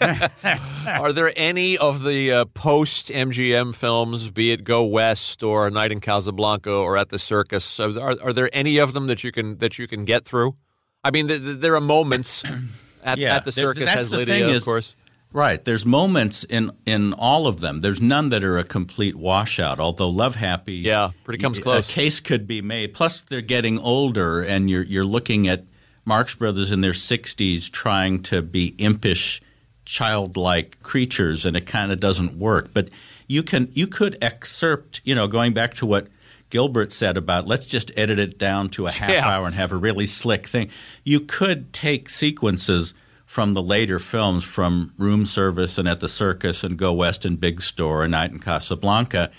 are 0.86 1.12
there 1.12 1.32
any 1.36 1.76
of 1.76 2.02
the 2.02 2.32
uh, 2.32 2.44
post 2.46 3.08
MGM 3.08 3.74
films, 3.74 4.30
be 4.30 4.52
it 4.52 4.64
Go 4.64 4.84
West 4.84 5.42
or 5.42 5.68
Night 5.68 5.90
in 5.90 6.00
Casablanca 6.00 6.72
or 6.72 6.96
At 6.96 7.08
the 7.08 7.18
Circus? 7.18 7.80
Are, 7.80 7.90
are, 8.00 8.16
are 8.22 8.32
there 8.32 8.48
any 8.52 8.78
of 8.78 8.92
them 8.92 9.08
that 9.08 9.24
you 9.24 9.32
can 9.32 9.58
that 9.58 9.78
you 9.78 9.88
can 9.88 10.04
get 10.04 10.24
through? 10.24 10.56
I 11.04 11.10
mean, 11.10 11.26
th- 11.28 11.42
th- 11.42 11.58
there 11.58 11.74
are 11.74 11.80
moments 11.80 12.44
at, 13.04 13.18
Yeah, 13.18 13.36
at 13.36 13.44
the 13.44 13.52
circus 13.52 13.88
has 13.90 14.12
Lydia, 14.12 14.46
thing 14.46 14.56
of 14.56 14.64
course. 14.64 14.94
Right. 15.32 15.64
There's 15.64 15.86
moments 15.86 16.44
in 16.44 16.72
in 16.86 17.12
all 17.14 17.46
of 17.46 17.60
them. 17.60 17.80
There's 17.80 18.00
none 18.00 18.28
that 18.28 18.44
are 18.44 18.58
a 18.58 18.64
complete 18.64 19.16
washout. 19.16 19.80
Although 19.80 20.10
Love 20.10 20.34
Happy, 20.36 20.74
Yeah, 20.74 21.10
pretty 21.24 21.42
comes 21.42 21.58
a 21.58 21.62
close. 21.62 21.90
case 21.90 22.20
could 22.20 22.46
be 22.46 22.60
made. 22.60 22.92
Plus, 22.94 23.20
they're 23.22 23.40
getting 23.40 23.78
older, 23.78 24.42
and 24.42 24.68
you're 24.68 24.82
you're 24.84 25.04
looking 25.04 25.48
at 25.48 25.64
Marx 26.04 26.34
Brothers 26.34 26.70
in 26.72 26.80
their 26.82 26.92
60s 26.92 27.70
trying 27.70 28.22
to 28.24 28.42
be 28.42 28.74
impish, 28.78 29.40
childlike 29.84 30.82
creatures, 30.82 31.44
and 31.44 31.56
it 31.56 31.66
kind 31.66 31.92
of 31.92 32.00
doesn't 32.00 32.34
work. 32.36 32.70
But 32.74 32.88
you 33.28 33.42
can 33.42 33.70
you 33.72 33.86
could 33.86 34.18
excerpt, 34.20 35.00
you 35.04 35.14
know, 35.14 35.28
going 35.28 35.52
back 35.54 35.74
to 35.74 35.86
what 35.86 36.08
Gilbert 36.50 36.92
said 36.92 37.16
about 37.16 37.46
let's 37.46 37.66
just 37.66 37.90
edit 37.96 38.18
it 38.20 38.36
down 38.38 38.68
to 38.70 38.86
a 38.86 38.90
half 38.90 39.10
Yeah. 39.10 39.26
hour 39.26 39.46
and 39.46 39.54
have 39.54 39.72
a 39.72 39.76
really 39.76 40.06
slick 40.06 40.46
thing. 40.46 40.68
You 41.04 41.20
could 41.20 41.72
take 41.72 42.08
sequences 42.08 42.94
from 43.32 43.54
the 43.54 43.62
later 43.62 43.98
films, 43.98 44.44
from 44.44 44.92
Room 44.98 45.24
Service 45.24 45.78
and 45.78 45.88
At 45.88 46.00
the 46.00 46.08
Circus 46.10 46.62
and 46.62 46.76
Go 46.76 46.92
West 46.92 47.24
and 47.24 47.40
Big 47.40 47.62
Store 47.62 48.02
and 48.02 48.10
Night 48.10 48.30
in 48.30 48.38
Casablanca, 48.38 49.30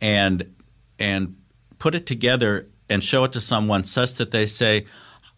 and 0.00 0.54
and 0.98 1.36
put 1.78 1.94
it 1.94 2.06
together 2.06 2.70
and 2.88 3.04
show 3.04 3.22
it 3.24 3.32
to 3.32 3.42
someone 3.42 3.84
such 3.84 4.14
that 4.14 4.30
they 4.30 4.46
say. 4.46 4.86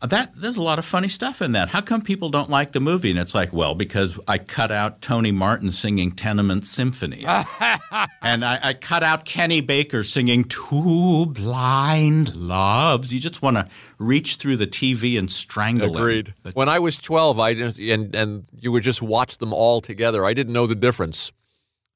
Uh, 0.03 0.07
that 0.07 0.31
there's 0.37 0.59
a 0.59 0.63
lot 0.63 0.79
of 0.79 0.85
funny 0.85 1.09
stuff 1.09 1.41
in 1.41 1.53
that. 1.53 1.71
How 1.71 1.81
come 1.81 2.03
people 2.03 2.29
don't 2.29 2.51
like 2.51 2.73
the 2.73 2.81
movie? 2.81 3.09
And 3.11 3.19
it's 3.19 3.35
like, 3.35 3.51
well, 3.53 3.75
because 3.75 4.21
I 4.29 4.37
cut 4.37 4.71
out 4.71 5.01
Tony 5.01 5.33
Martin 5.33 5.73
singing 5.73 6.13
Tenement 6.13 6.67
Symphony, 6.67 7.25
and 8.23 8.45
I, 8.45 8.59
I 8.63 8.75
cut 8.75 9.03
out 9.03 9.25
Kenny 9.25 9.63
Baker 9.63 10.05
singing 10.05 10.45
Two 10.45 11.27
Blind 11.27 12.37
Loves. 12.37 13.13
You 13.13 13.21
just 13.21 13.41
want 13.41 13.57
to 13.57 13.67
reach 13.99 14.37
through 14.37 14.59
the 14.59 14.67
TV 14.67 15.19
and 15.19 15.31
strangle. 15.31 15.97
Agreed. 15.97 16.35
But- 16.43 16.55
When 16.55 16.69
I 16.69 16.79
was 16.79 16.99
12, 16.99 17.41
I 17.41 17.55
just, 17.55 17.79
and 17.79 18.15
and 18.15 18.45
you 18.53 18.73
would 18.73 18.83
just 18.83 19.01
watch 19.01 19.39
them 19.39 19.55
all 19.55 19.81
together. 19.81 20.27
I 20.27 20.35
didn't 20.35 20.53
know 20.53 20.67
the 20.67 20.75
difference. 20.75 21.33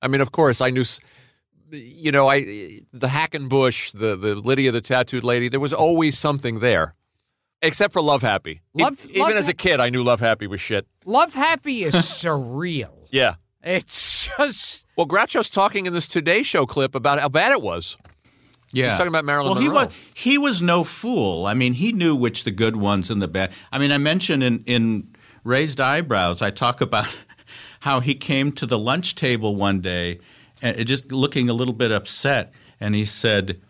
I 0.01 0.09
mean, 0.09 0.23
of 0.23 0.33
course, 0.33 0.63
I 0.63 0.71
knew, 0.71 0.85
you 1.71 2.13
know, 2.13 2.29
I 2.31 2.81
the 2.95 3.09
Hackenbush, 3.09 3.93
the 3.93 4.17
the 4.17 4.35
Lydia 4.37 4.73
the 4.73 4.81
tattooed 4.81 5.25
lady. 5.25 5.49
There 5.51 5.61
was 5.61 5.75
always 5.75 6.19
something 6.19 6.61
there, 6.61 6.95
except 7.63 7.93
for 7.93 8.01
Love 8.03 8.23
Happy. 8.23 8.61
E- 8.79 8.83
Love- 8.83 9.05
even 9.11 9.23
Love 9.23 9.33
as 9.33 9.49
a 9.49 9.55
kid, 9.55 9.81
I 9.81 9.91
knew 9.91 10.03
Love 10.03 10.21
Happy 10.21 10.47
was 10.47 10.61
shit. 10.61 10.87
Love 11.05 11.35
Happy 11.35 11.83
is 11.85 11.95
surreal. 11.95 12.91
Yeah. 13.11 13.35
It's 13.63 14.29
just 14.37 14.85
Well, 14.97 15.07
Groucho's 15.07 15.51
talking 15.51 15.87
in 15.87 15.93
this 15.93 16.09
Today 16.09 16.43
Show 16.43 16.65
clip 16.67 16.95
about 16.95 17.19
how 17.21 17.29
bad 17.29 17.53
it 17.53 17.61
was. 17.63 17.97
Yeah, 18.73 18.91
He's 18.91 18.99
talking 18.99 19.09
about 19.09 19.25
Marilyn 19.25 19.53
well, 19.53 19.61
he 19.61 19.69
Monroe. 19.69 19.87
was 19.87 19.95
he 20.15 20.39
was 20.39 20.63
no 20.63 20.85
fool. 20.85 21.45
I 21.47 21.55
mean, 21.55 21.73
he 21.75 21.93
knew 21.93 22.15
which 22.15 22.45
the 22.45 22.53
good 22.53 22.77
ones 22.77 23.11
and 23.11 23.21
the 23.21 23.27
bad. 23.29 23.51
I 23.73 23.79
mean, 23.79 23.91
I 23.93 23.99
mentioned 23.99 24.43
in 24.45 24.63
in 24.65 25.09
raised 25.45 25.81
eyebrows. 25.81 26.41
I 26.41 26.51
talk 26.51 26.81
about 26.81 27.09
how 27.81 27.99
he 28.01 28.15
came 28.15 28.53
to 28.53 28.67
the 28.67 28.79
lunch 28.79 29.17
table 29.17 29.57
one 29.57 29.81
day, 29.81 30.21
and 30.63 30.87
just 30.87 31.11
looking 31.11 31.49
a 31.51 31.53
little 31.53 31.75
bit 31.75 31.91
upset, 31.93 32.53
and 32.79 32.95
he 32.95 33.05
said. 33.05 33.61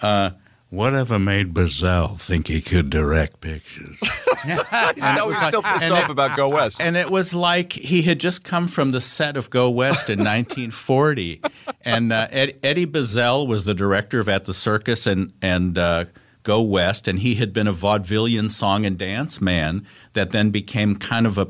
Uh, 0.00 0.30
Whatever 0.72 1.18
made 1.18 1.52
Buzzell 1.52 2.18
think 2.18 2.48
he 2.48 2.62
could 2.62 2.88
direct 2.88 3.42
pictures? 3.42 3.98
I 4.44 5.22
was 5.22 5.36
still 5.36 5.62
pissed 5.62 5.84
and 5.84 5.92
off 5.92 6.04
it- 6.04 6.10
about 6.10 6.34
Go 6.34 6.48
West. 6.48 6.80
and 6.80 6.96
it 6.96 7.10
was 7.10 7.34
like 7.34 7.74
he 7.74 8.00
had 8.00 8.18
just 8.18 8.42
come 8.42 8.68
from 8.68 8.88
the 8.88 9.00
set 9.00 9.36
of 9.36 9.50
Go 9.50 9.68
West 9.68 10.08
in 10.08 10.18
1940, 10.24 11.42
and 11.82 12.10
uh, 12.10 12.26
Ed, 12.30 12.58
Eddie 12.62 12.86
Buzzell 12.86 13.46
was 13.46 13.64
the 13.66 13.74
director 13.74 14.18
of 14.18 14.30
At 14.30 14.46
the 14.46 14.54
Circus 14.54 15.06
and 15.06 15.34
and 15.42 15.76
uh, 15.76 16.06
Go 16.42 16.62
West, 16.62 17.06
and 17.06 17.18
he 17.18 17.34
had 17.34 17.52
been 17.52 17.66
a 17.68 17.72
vaudevillian 17.74 18.50
song 18.50 18.86
and 18.86 18.96
dance 18.96 19.42
man 19.42 19.86
that 20.14 20.30
then 20.30 20.48
became 20.50 20.96
kind 20.96 21.26
of 21.26 21.36
a 21.36 21.48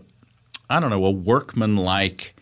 I 0.68 0.80
don't 0.80 0.90
know 0.90 1.04
a 1.04 1.12
workmanlike 1.12 2.35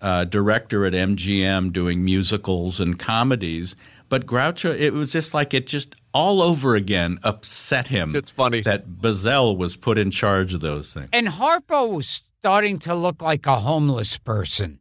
uh, 0.00 0.24
director 0.26 0.86
at 0.86 0.92
MGM 0.92 1.72
doing 1.72 2.04
musicals 2.04 2.78
and 2.78 2.98
comedies. 3.00 3.74
But 4.10 4.26
Groucho, 4.26 4.78
it 4.78 4.92
was 4.92 5.12
just 5.12 5.32
like 5.32 5.54
it 5.54 5.66
just 5.66 5.94
all 6.12 6.42
over 6.42 6.74
again 6.74 7.18
upset 7.22 7.86
him. 7.86 8.14
It's 8.14 8.30
funny. 8.30 8.60
that 8.62 8.88
Buzzell 8.88 9.56
was 9.56 9.76
put 9.76 9.96
in 9.98 10.10
charge 10.10 10.52
of 10.52 10.60
those 10.60 10.92
things. 10.92 11.08
And 11.12 11.28
Harpo 11.28 11.94
was 11.94 12.08
starting 12.08 12.80
to 12.80 12.94
look 12.94 13.22
like 13.22 13.46
a 13.46 13.56
homeless 13.60 14.18
person. 14.18 14.80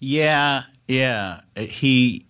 Yeah, 0.00 0.62
yeah. 0.88 1.42
He 1.56 2.26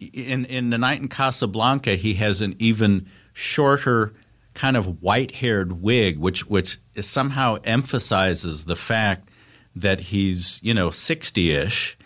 in 0.00 0.46
in 0.46 0.70
the 0.70 0.78
night 0.78 1.00
in 1.00 1.08
Casablanca, 1.08 1.96
he 1.96 2.14
has 2.14 2.40
an 2.40 2.56
even 2.58 3.06
shorter 3.34 4.14
kind 4.54 4.76
of 4.76 5.02
white-haired 5.02 5.82
wig, 5.82 6.18
which 6.18 6.46
which 6.46 6.78
somehow 7.00 7.58
emphasizes 7.64 8.64
the 8.64 8.76
fact 8.76 9.30
that 9.76 10.00
he's 10.00 10.58
you 10.62 10.72
know 10.72 10.90
sixty-ish, 10.90 11.98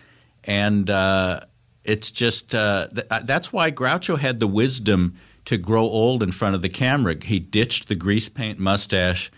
and 0.42 0.90
uh, 0.90 1.40
it's 1.84 2.10
just 2.10 2.54
uh, 2.54 2.88
th- 2.88 3.06
that's 3.24 3.52
why 3.52 3.70
Groucho 3.70 4.18
had 4.18 4.40
the 4.40 4.46
wisdom 4.46 5.14
to 5.44 5.56
grow 5.56 5.82
old 5.82 6.22
in 6.22 6.32
front 6.32 6.54
of 6.54 6.62
the 6.62 6.68
camera. 6.68 7.16
He 7.22 7.38
ditched 7.38 7.88
the 7.88 7.94
grease 7.94 8.28
paint 8.28 8.58
mustache 8.58 9.30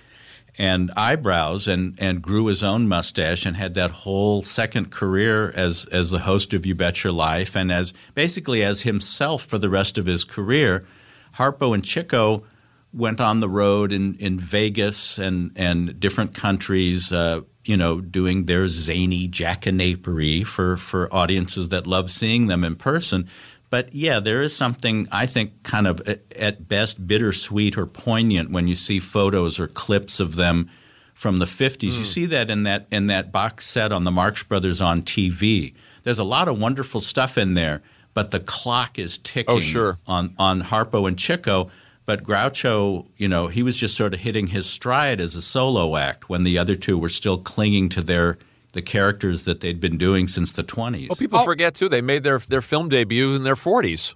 and 0.58 0.90
eyebrows 0.96 1.68
and, 1.68 1.98
and 2.00 2.22
grew 2.22 2.46
his 2.46 2.62
own 2.62 2.88
mustache 2.88 3.44
and 3.44 3.56
had 3.56 3.74
that 3.74 3.90
whole 3.90 4.42
second 4.42 4.90
career 4.90 5.52
as 5.54 5.84
as 5.86 6.10
the 6.10 6.20
host 6.20 6.54
of 6.54 6.64
You 6.64 6.74
Bet 6.74 7.04
Your 7.04 7.12
Life 7.12 7.56
and 7.56 7.70
as 7.70 7.92
basically 8.14 8.62
as 8.62 8.82
himself 8.82 9.44
for 9.44 9.58
the 9.58 9.68
rest 9.68 9.98
of 9.98 10.06
his 10.06 10.24
career. 10.24 10.86
Harpo 11.34 11.74
and 11.74 11.84
Chico 11.84 12.44
went 12.92 13.20
on 13.20 13.40
the 13.40 13.48
road 13.48 13.92
in, 13.92 14.14
in 14.14 14.38
Vegas 14.38 15.18
and, 15.18 15.52
and 15.54 16.00
different 16.00 16.34
countries, 16.34 17.12
uh, 17.12 17.40
you 17.66 17.76
know, 17.76 18.00
doing 18.00 18.44
their 18.44 18.68
zany 18.68 19.28
jackanapery 19.28 20.46
for, 20.46 20.76
for 20.76 21.12
audiences 21.14 21.68
that 21.70 21.86
love 21.86 22.10
seeing 22.10 22.46
them 22.46 22.64
in 22.64 22.76
person. 22.76 23.28
But 23.68 23.92
yeah, 23.92 24.20
there 24.20 24.42
is 24.42 24.54
something 24.54 25.08
I 25.10 25.26
think 25.26 25.62
kind 25.62 25.86
of 25.86 26.00
at 26.36 26.68
best 26.68 27.06
bittersweet 27.06 27.76
or 27.76 27.86
poignant 27.86 28.50
when 28.50 28.68
you 28.68 28.76
see 28.76 29.00
photos 29.00 29.58
or 29.58 29.66
clips 29.66 30.20
of 30.20 30.36
them 30.36 30.70
from 31.14 31.38
the 31.38 31.46
50s. 31.46 31.82
You 31.82 31.90
mm. 31.90 32.04
see 32.04 32.26
that 32.26 32.48
in 32.48 32.62
that 32.62 32.86
in 32.92 33.06
that 33.06 33.32
box 33.32 33.66
set 33.66 33.90
on 33.90 34.04
the 34.04 34.10
Marx 34.12 34.42
Brothers 34.44 34.80
on 34.80 35.02
TV. 35.02 35.74
There's 36.04 36.20
a 36.20 36.24
lot 36.24 36.46
of 36.46 36.60
wonderful 36.60 37.00
stuff 37.00 37.36
in 37.36 37.54
there, 37.54 37.82
but 38.14 38.30
the 38.30 38.38
clock 38.38 38.98
is 38.98 39.18
oh, 39.18 39.20
ticking 39.24 39.56
Oh, 39.56 39.60
sure. 39.60 39.98
on 40.06 40.34
on 40.38 40.62
Harpo 40.62 41.08
and 41.08 41.18
Chico. 41.18 41.70
But 42.06 42.22
Groucho, 42.22 43.08
you 43.16 43.26
know, 43.28 43.48
he 43.48 43.62
was 43.64 43.76
just 43.76 43.96
sort 43.96 44.14
of 44.14 44.20
hitting 44.20 44.46
his 44.48 44.66
stride 44.66 45.20
as 45.20 45.34
a 45.34 45.42
solo 45.42 45.96
act 45.96 46.28
when 46.28 46.44
the 46.44 46.56
other 46.56 46.76
two 46.76 46.96
were 46.96 47.08
still 47.08 47.36
clinging 47.38 47.88
to 47.90 48.00
their 48.02 48.38
the 48.72 48.82
characters 48.82 49.42
that 49.42 49.60
they'd 49.60 49.80
been 49.80 49.96
doing 49.98 50.28
since 50.28 50.52
the 50.52 50.62
20s. 50.62 51.08
Well, 51.08 51.16
people 51.16 51.40
forget 51.42 51.74
too. 51.74 51.88
They 51.88 52.00
made 52.02 52.22
their 52.24 52.38
their 52.38 52.60
film 52.60 52.88
debut 52.88 53.34
in 53.34 53.42
their 53.42 53.56
forties. 53.56 54.14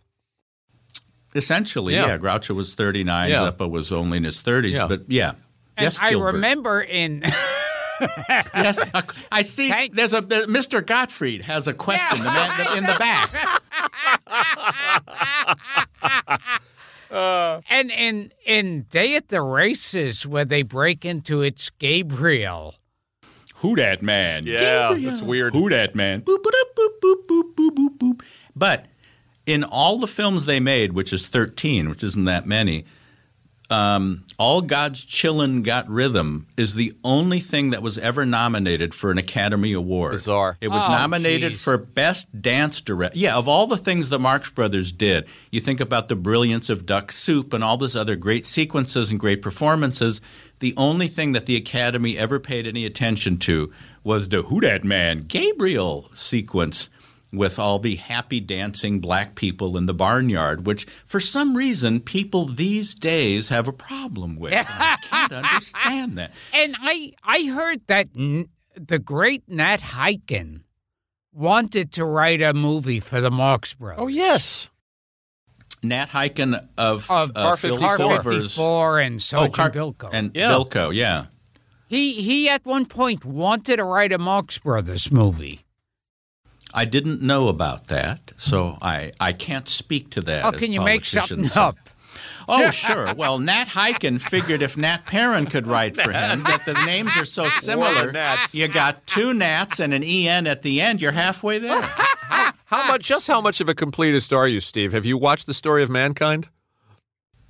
Essentially, 1.35 1.94
Yeah. 1.94 2.07
yeah. 2.09 2.18
Groucho 2.18 2.55
was 2.55 2.74
39, 2.74 3.31
Yeah. 3.31 3.50
Zeppo 3.50 3.68
was 3.70 3.90
only 3.92 4.18
in 4.18 4.24
his 4.24 4.42
30s, 4.42 4.72
Yeah. 4.74 4.87
but 4.87 5.03
yeah. 5.09 5.31
And 5.76 5.85
yes, 5.85 5.98
I 6.00 6.11
Gilbert. 6.11 6.35
remember 6.35 6.81
in 6.81 7.22
Yes, 8.29 8.79
uh, 8.79 9.03
I 9.31 9.42
see. 9.42 9.68
Thank- 9.68 9.94
There's 9.94 10.14
a 10.14 10.20
there- 10.22 10.46
Mr. 10.46 10.85
Gottfried 10.85 11.42
has 11.42 11.68
a 11.68 11.74
question 11.74 12.18
the 12.18 12.24
man, 12.24 12.59
the- 12.59 12.76
in 12.76 12.85
the 12.85 12.96
back. 12.98 13.31
Uh, 17.11 17.61
and 17.68 17.90
in 17.90 18.33
in 18.46 18.83
Day 18.90 19.16
at 19.16 19.29
the 19.29 19.42
Races 19.42 20.27
where 20.27 20.44
they 20.44 20.62
break 20.62 21.05
into 21.05 21.42
it's 21.42 21.70
Gabriel. 21.70 22.77
Who 23.57 23.77
that 23.77 24.01
man? 24.01 24.46
Yeah, 24.46 24.90
Gabriel. 24.90 25.11
that's 25.11 25.23
weird. 25.23 25.53
Who 25.53 25.68
that 25.70 25.94
man? 25.94 26.23
Boop, 26.23 26.38
boop, 26.38 26.53
boop, 26.77 26.88
boop, 27.03 27.27
boop, 27.27 27.55
boop, 27.55 27.75
boop, 27.75 27.99
boop. 27.99 28.23
But 28.57 28.87
in 29.44 29.64
all 29.64 29.99
the 29.99 30.07
films 30.07 30.44
they 30.46 30.61
made, 30.61 30.92
which 30.92 31.12
is 31.12 31.27
13, 31.27 31.88
which 31.88 32.03
isn't 32.05 32.25
that 32.25 32.46
many, 32.46 32.85
um, 33.71 34.25
All 34.39 34.61
God's 34.63 35.05
Chillin' 35.07 35.63
Got 35.63 35.89
Rhythm 35.89 36.47
is 36.57 36.75
the 36.75 36.93
only 37.05 37.41
thing 37.41 37.71
that 37.71 37.83
was 37.83 37.99
ever 37.99 38.27
nominated 38.27 38.95
for 38.95 39.11
an 39.11 39.19
Academy 39.19 39.73
Award. 39.73 40.13
Bizarre. 40.13 40.57
It 40.61 40.69
was 40.69 40.85
Oh, 40.87 40.93
nominated 40.93 41.53
geez. 41.53 41.63
for 41.63 41.79
Best 41.79 42.43
Dance 42.43 42.81
Direct. 42.81 43.17
Yeah, 43.17 43.37
of 43.37 43.49
all 43.49 43.67
the 43.67 43.77
things 43.77 44.09
the 44.09 44.19
Marx 44.19 44.51
Brothers 44.51 44.93
did, 44.93 45.27
you 45.51 45.61
think 45.61 45.81
about 45.81 46.09
the 46.09 46.17
brilliance 46.17 46.69
of 46.69 46.87
Duck 46.87 47.13
Soup 47.13 47.53
and 47.53 47.63
all 47.63 47.77
those 47.77 47.97
other 47.97 48.17
great 48.17 48.45
sequences 48.47 49.11
and 49.11 49.21
great 49.21 49.43
performances. 49.43 50.21
The 50.59 50.75
only 50.77 51.09
thing 51.09 51.33
that 51.33 51.47
the 51.47 51.57
Academy 51.57 52.19
ever 52.19 52.39
paid 52.39 52.67
any 52.67 52.85
attention 52.85 53.39
to 53.39 53.73
was 54.05 54.29
the 54.29 54.43
Who 54.43 54.61
Dat 54.61 54.85
Man 54.85 55.25
Gabriel 55.29 56.11
sequence 56.15 56.91
with 57.33 57.59
all 57.59 57.79
the 57.79 57.97
happy 57.97 58.40
dancing 58.40 58.99
black 59.01 59.35
people 59.35 59.77
in 59.77 59.87
the 59.87 59.95
barnyard, 59.95 60.66
which 60.66 60.85
for 61.05 61.21
some 61.21 61.57
reason 61.57 62.01
people 62.01 62.45
these 62.47 62.95
days 62.95 63.49
have 63.49 63.69
a 63.69 63.73
problem 63.73 64.37
with. 64.37 64.53
I 64.55 64.97
can't 65.03 65.33
understand 65.33 66.19
that. 66.19 66.33
And 66.53 66.75
I 66.81 67.12
I 67.23 67.45
heard 67.47 67.87
that 67.87 68.09
n- 68.16 68.49
the 68.75 68.99
great 68.99 69.49
Nat 69.49 69.81
Hiken 69.81 70.62
wanted 71.33 71.93
to 71.93 72.05
write 72.05 72.43
a 72.43 72.53
movie 72.53 72.99
for 73.01 73.21
the 73.21 73.31
Marx 73.31 73.75
Brothers. 73.75 74.03
Oh 74.03 74.09
yes. 74.09 74.69
Nat 75.83 76.09
Hiken 76.11 76.55
of, 76.77 77.11
Of 77.11 77.31
uh, 77.35 77.43
Car 77.43 77.57
Phil 77.57 77.77
54. 77.79 77.97
Car 77.97 77.97
Silver's 77.97 78.43
54 78.55 78.99
and 79.01 79.23
Sergeant 79.23 79.55
Car- 79.55 79.71
Bilko. 79.71 80.11
and 80.12 80.31
Yeah. 80.35 80.51
Bilko, 80.51 80.95
yeah. 80.95 81.27
he 81.88 82.12
he 82.21 82.49
at 82.51 82.66
one 82.66 82.85
point 82.87 83.25
wanted 83.25 83.77
to 83.77 83.85
write 83.85 84.12
a 84.12 84.19
Marx 84.19 84.59
Brothers 84.59 85.11
movie. 85.11 85.61
I 86.73 86.85
didn't 86.85 87.23
know 87.23 87.49
about 87.49 87.89
that, 87.89 88.33
so 88.37 88.79
I, 88.81 89.13
I 89.21 89.33
can't 89.33 89.69
speak 89.69 90.11
to 90.11 90.21
that. 90.23 90.45
Oh, 90.45 90.51
how 90.51 90.51
can 90.53 90.73
you 90.73 90.81
make 90.81 91.05
something 91.05 91.49
politicians. 91.49 91.57
up? 91.57 91.77
Oh, 92.49 92.71
sure. 92.71 93.15
Well, 93.15 93.39
Nat 93.39 93.67
Hiken 93.69 94.21
figured 94.21 94.61
if 94.61 94.77
Nat 94.77 95.07
Perrin 95.07 95.47
could 95.47 95.69
write 95.69 95.97
for 95.97 96.11
him, 96.11 96.43
that 96.45 96.65
the 96.65 96.75
names 96.85 97.17
are 97.17 97.25
so 97.25 97.49
similar. 97.49 98.11
Nats. 98.11 98.55
You 98.55 98.67
got 98.67 99.07
two 99.07 99.33
Nats 99.33 99.79
and 99.79 99.95
an 99.95 100.03
en 100.03 100.49
at 100.49 100.63
the 100.63 100.81
end. 100.81 101.01
You're 101.01 101.13
halfway 101.13 101.59
there. 101.59 101.81
How 102.65 102.87
much? 102.89 103.03
Just 103.03 103.27
how 103.27 103.41
much 103.41 103.61
of 103.61 103.69
a 103.69 103.75
completist 103.75 104.37
are 104.37 104.47
you, 104.47 104.61
Steve? 104.61 104.93
Have 104.93 105.05
you 105.05 105.19
watched 105.19 105.47
the 105.47 105.55
story 105.55 105.83
of 105.83 105.91
mankind? 105.91 106.49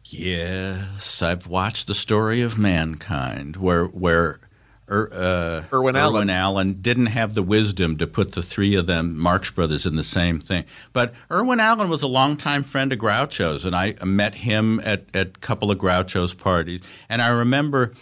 Yes, 0.05 1.23
I've 1.23 1.47
watched 1.47 1.87
the 1.87 1.95
story 1.95 2.41
of 2.41 2.59
mankind, 2.59 3.57
where 3.57 3.85
where 3.85 4.41
er, 4.91 5.11
uh, 5.13 5.77
Irwin 5.77 5.97
Allen. 5.97 6.31
Allen 6.31 6.73
didn't 6.75 7.07
have 7.07 7.35
the 7.35 7.43
wisdom 7.43 7.97
to 7.99 8.07
put 8.07 8.33
the 8.33 8.43
three 8.43 8.75
of 8.75 8.87
them, 8.87 9.19
Marx 9.19 9.51
Brothers, 9.51 9.87
in 9.87 9.97
the 9.97 10.05
same 10.05 10.41
thing. 10.41 10.65
But 10.93 11.15
Irwin 11.31 11.61
Allen 11.61 11.89
was 11.89 12.03
a 12.03 12.09
longtime 12.09 12.65
friend 12.65 12.93
of 12.93 12.99
Groucho's, 12.99 13.65
and 13.65 13.75
I 13.75 13.95
met 14.05 14.35
him 14.37 14.81
at 14.85 15.05
at 15.15 15.27
a 15.29 15.41
couple 15.41 15.71
of 15.71 15.79
Groucho's 15.79 16.35
parties, 16.35 16.81
and 17.09 17.23
I 17.23 17.29
remember 17.29 17.95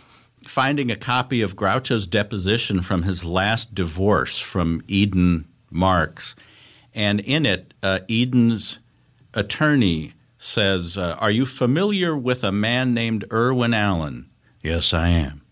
finding 0.47 0.91
a 0.91 0.97
copy 0.97 1.43
of 1.43 1.57
Groucho's 1.57 2.07
deposition 2.07 2.81
from 2.81 3.03
his 3.03 3.25
last 3.25 3.75
divorce 3.75 4.39
from 4.39 4.83
Eden 4.89 5.47
Marx, 5.71 6.35
and 6.95 7.21
in 7.21 7.45
it, 7.45 7.75
uh, 7.83 8.01
Eden's 8.09 8.79
attorney 9.35 10.15
says, 10.39 10.97
uh, 10.97 11.17
Are 11.19 11.31
you 11.31 11.45
familiar 11.45 12.17
with 12.17 12.45
a 12.45 12.53
man 12.53 12.95
named 12.95 13.25
Irwin 13.33 13.75
Allen? 13.75 14.31
Yes, 14.63 14.95
I 14.95 15.09
am. 15.09 15.43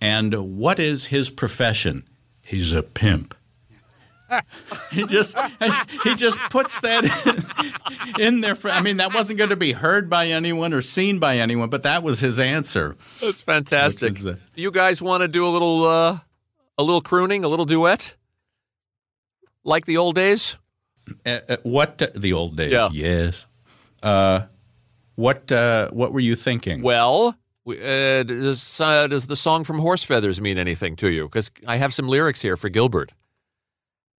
And 0.00 0.56
what 0.56 0.78
is 0.78 1.06
his 1.06 1.30
profession? 1.30 2.08
He's 2.44 2.72
a 2.72 2.82
pimp. 2.82 3.34
he 4.92 5.06
just 5.06 5.36
he 6.04 6.14
just 6.14 6.38
puts 6.50 6.80
that 6.80 7.04
in, 8.16 8.22
in 8.22 8.40
there 8.40 8.54
for 8.54 8.70
I 8.70 8.80
mean 8.80 8.98
that 8.98 9.12
wasn't 9.12 9.38
going 9.38 9.50
to 9.50 9.56
be 9.56 9.72
heard 9.72 10.08
by 10.08 10.28
anyone 10.28 10.72
or 10.72 10.82
seen 10.82 11.18
by 11.18 11.38
anyone 11.38 11.68
but 11.68 11.82
that 11.82 12.04
was 12.04 12.20
his 12.20 12.38
answer. 12.38 12.96
That's 13.20 13.42
fantastic. 13.42 14.12
Is, 14.16 14.26
uh, 14.26 14.36
you 14.54 14.70
guys 14.70 15.02
want 15.02 15.22
to 15.22 15.28
do 15.28 15.44
a 15.44 15.48
little, 15.48 15.84
uh, 15.84 16.18
a 16.78 16.82
little 16.82 17.00
crooning, 17.00 17.42
a 17.42 17.48
little 17.48 17.64
duet, 17.66 18.14
like 19.64 19.84
the 19.86 19.96
old 19.96 20.14
days? 20.14 20.58
Uh, 21.26 21.40
uh, 21.48 21.56
what 21.64 22.00
the 22.14 22.32
old 22.32 22.56
days? 22.56 22.72
Yeah. 22.72 22.88
Yes. 22.92 23.46
Uh, 24.02 24.42
what 25.16 25.50
uh, 25.50 25.88
what 25.90 26.12
were 26.12 26.20
you 26.20 26.36
thinking? 26.36 26.82
Well, 26.82 27.26
we- 27.32 27.34
uh, 27.68 28.22
does, 28.22 28.80
uh, 28.80 29.06
does 29.06 29.26
the 29.26 29.36
song 29.36 29.64
from 29.64 29.78
Horse 29.78 30.02
Feathers 30.04 30.40
mean 30.40 30.58
anything 30.58 30.96
to 30.96 31.08
you? 31.08 31.24
Because 31.24 31.50
I 31.66 31.76
have 31.76 31.92
some 31.94 32.08
lyrics 32.08 32.42
here 32.42 32.56
for 32.56 32.68
Gilbert. 32.68 33.12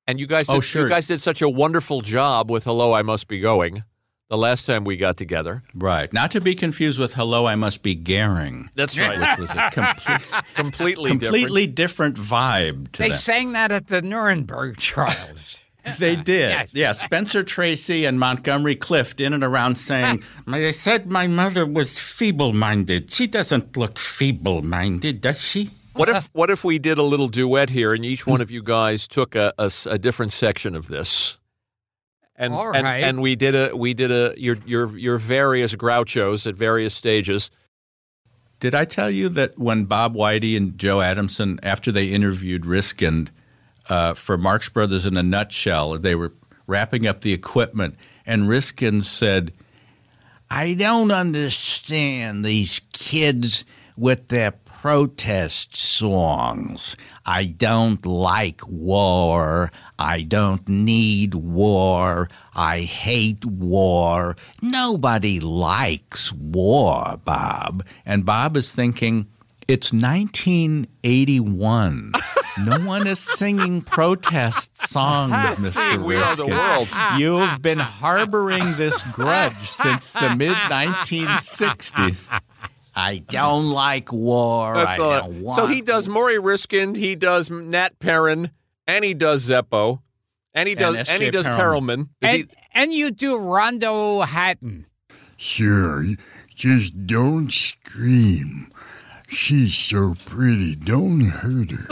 And 0.07 0.19
you 0.19 0.27
guys, 0.27 0.47
did, 0.47 0.55
Oh, 0.55 0.59
sure. 0.61 0.83
you 0.83 0.89
guys 0.89 1.07
did 1.07 1.21
such 1.21 1.41
a 1.41 1.49
wonderful 1.49 2.01
job 2.01 2.49
with 2.49 2.63
"Hello, 2.65 2.93
I 2.93 3.01
Must 3.03 3.27
Be 3.27 3.39
Going" 3.39 3.83
the 4.29 4.37
last 4.37 4.65
time 4.65 4.83
we 4.83 4.97
got 4.97 5.15
together. 5.15 5.63
Right. 5.75 6.11
Not 6.11 6.31
to 6.31 6.41
be 6.41 6.55
confused 6.55 6.97
with 6.99 7.13
"Hello, 7.13 7.45
I 7.45 7.55
Must 7.55 7.83
Be 7.83 7.95
Garing." 7.95 8.69
That's 8.75 8.99
right, 8.99 9.19
Which 9.19 9.39
was 9.47 9.51
a 9.51 9.69
complete, 9.71 10.43
completely, 10.55 11.09
completely 11.11 11.67
different 11.67 12.15
vibe 12.17 12.91
to 12.93 13.01
They 13.03 13.09
that. 13.09 13.17
sang 13.17 13.51
that 13.53 13.71
at 13.71 13.87
the 13.87 14.01
Nuremberg 14.01 14.77
trials. 14.77 15.59
They 15.99 16.15
did. 16.15 16.49
Yes. 16.49 16.69
Yeah, 16.73 16.91
Spencer 16.91 17.43
Tracy 17.43 18.05
and 18.05 18.19
Montgomery 18.19 18.75
Clift 18.75 19.19
in 19.19 19.33
and 19.33 19.43
around 19.43 19.75
saying, 19.75 20.23
I 20.47 20.71
said 20.71 21.11
my 21.11 21.27
mother 21.27 21.65
was 21.65 21.99
feeble 21.99 22.53
minded. 22.53 23.11
She 23.11 23.27
doesn't 23.27 23.75
look 23.75 23.97
feeble 23.97 24.61
minded, 24.61 25.21
does 25.21 25.41
she? 25.41 25.71
What 25.93 26.09
if 26.09 26.29
what 26.33 26.49
if 26.49 26.63
we 26.63 26.79
did 26.79 26.97
a 26.97 27.03
little 27.03 27.27
duet 27.27 27.69
here, 27.69 27.93
and 27.93 28.05
each 28.05 28.23
hmm. 28.23 28.31
one 28.31 28.41
of 28.41 28.51
you 28.51 28.61
guys 28.61 29.07
took 29.07 29.35
a 29.35 29.53
different 29.99 30.31
section 30.31 30.75
of 30.75 30.87
this, 30.87 31.39
and 32.35 32.53
All 32.53 32.75
and, 32.75 32.87
and 32.87 33.21
we 33.21 33.35
did 33.35 33.55
a 33.55 33.75
we 33.75 33.93
did 33.93 34.11
a 34.11 34.33
your 34.37 34.57
your 34.65 34.97
your 34.97 35.17
various 35.17 35.75
Grouchos 35.75 36.47
at 36.47 36.55
various 36.55 36.93
stages. 36.93 37.51
Did 38.59 38.75
I 38.75 38.85
tell 38.85 39.09
you 39.09 39.27
that 39.29 39.57
when 39.57 39.85
Bob 39.85 40.13
Weide 40.13 40.55
and 40.55 40.77
Joe 40.77 41.01
Adamson, 41.01 41.59
after 41.63 41.91
they 41.91 42.07
interviewed 42.07 42.63
Ryskind 42.63 43.29
uh, 43.89 44.13
for 44.13 44.37
Marx 44.37 44.69
Brothers 44.69 45.05
in 45.05 45.17
a 45.17 45.23
Nutshell, 45.23 45.97
they 45.99 46.15
were 46.15 46.33
wrapping 46.67 47.07
up 47.07 47.21
the 47.21 47.33
equipment, 47.33 47.95
and 48.25 48.43
Ryskind 48.43 49.03
said, 49.03 49.53
I 50.49 50.73
don't 50.73 51.11
understand 51.11 52.43
these 52.43 52.81
kids 52.93 53.63
with 53.95 54.27
their 54.27 54.51
protest 54.81 55.77
songs. 55.77 56.95
I 57.23 57.45
don't 57.45 58.03
like 58.03 58.61
war. 58.67 59.71
I 59.99 60.23
don't 60.23 60.67
need 60.67 61.35
war. 61.35 62.29
I 62.55 62.79
hate 62.79 63.45
war. 63.45 64.35
Nobody 64.61 65.39
likes 65.39 66.33
war, 66.33 67.19
Bob. 67.23 67.85
and 68.05 68.25
Bob 68.25 68.57
is 68.57 68.73
thinking, 68.73 69.27
it's 69.71 69.93
1981. 69.93 72.11
no 72.65 72.79
one 72.81 73.07
is 73.07 73.19
singing 73.19 73.81
protest 73.81 74.77
songs, 74.77 75.31
Mr. 75.55 76.03
We 76.03 76.17
are 76.17 76.35
the 76.35 76.43
Ryskind. 76.43 76.49
world. 76.49 76.89
You've 77.17 77.61
been 77.61 77.79
harboring 77.79 78.65
this 78.75 79.01
grudge 79.03 79.69
since 79.69 80.11
the 80.11 80.35
mid 80.35 80.53
1960s. 80.55 82.27
I 82.93 83.19
don't 83.19 83.69
like 83.69 84.11
war. 84.11 84.73
That's 84.75 84.99
I 84.99 85.03
all. 85.03 85.21
don't 85.21 85.41
want 85.41 85.55
So 85.55 85.67
he 85.67 85.79
does 85.81 86.09
Morrie 86.09 86.37
Ryskind, 86.37 86.97
he 86.97 87.15
does 87.15 87.49
Nat 87.49 87.97
Perrin, 87.99 88.51
and 88.85 89.05
he 89.05 89.13
does 89.13 89.49
Zeppo, 89.49 90.01
and 90.53 90.67
he 90.67 90.75
does 90.75 90.95
and, 90.95 91.07
S.J. 91.07 91.23
he 91.25 91.31
does 91.31 91.45
Perelman. 91.45 91.61
Perelman. 91.61 92.09
And, 92.21 92.31
he, 92.33 92.45
and 92.73 92.91
you 92.93 93.11
do 93.11 93.37
Rondo 93.39 94.19
Hatton. 94.19 94.87
Sure, 95.37 96.03
just 96.53 97.07
don't 97.07 97.49
scream. 97.53 98.70
She's 99.31 99.75
so 99.75 100.13
pretty, 100.25 100.75
don't 100.75 101.21
hurt 101.21 101.71
her. 101.71 101.87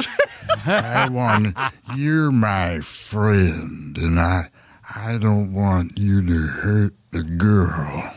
I 0.65 1.09
want 1.09 1.55
you're 1.95 2.31
my 2.31 2.79
friend, 2.81 3.97
and 3.97 4.19
I 4.19 4.43
I 4.93 5.17
don't 5.17 5.53
want 5.53 5.97
you 5.97 6.25
to 6.25 6.47
hurt 6.47 6.93
the 7.11 7.23
girl. 7.23 8.13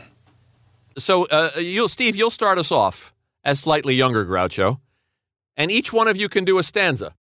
so 0.97 1.25
uh, 1.27 1.51
you'll 1.57 1.87
Steve, 1.87 2.15
you'll 2.15 2.29
start 2.29 2.57
us 2.57 2.71
off 2.71 3.13
as 3.45 3.59
slightly 3.61 3.95
younger 3.95 4.25
Groucho, 4.25 4.81
and 5.55 5.71
each 5.71 5.93
one 5.93 6.07
of 6.07 6.17
you 6.17 6.27
can 6.27 6.43
do 6.43 6.59
a 6.59 6.63
stanza. 6.63 7.15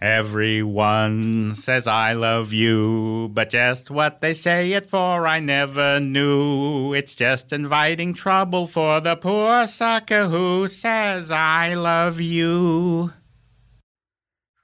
Everyone 0.00 1.54
says 1.54 1.86
I 1.86 2.14
love 2.14 2.54
you, 2.54 3.28
but 3.34 3.50
just 3.50 3.90
what 3.90 4.20
they 4.20 4.32
say 4.32 4.72
it 4.72 4.86
for 4.86 5.26
I 5.26 5.40
never 5.40 6.00
knew. 6.00 6.94
It's 6.94 7.14
just 7.14 7.52
inviting 7.52 8.14
trouble 8.14 8.66
for 8.66 9.00
the 9.00 9.16
poor 9.16 9.66
sucker 9.66 10.28
who 10.28 10.68
says 10.68 11.30
I 11.30 11.74
love 11.74 12.18
you. 12.18 13.12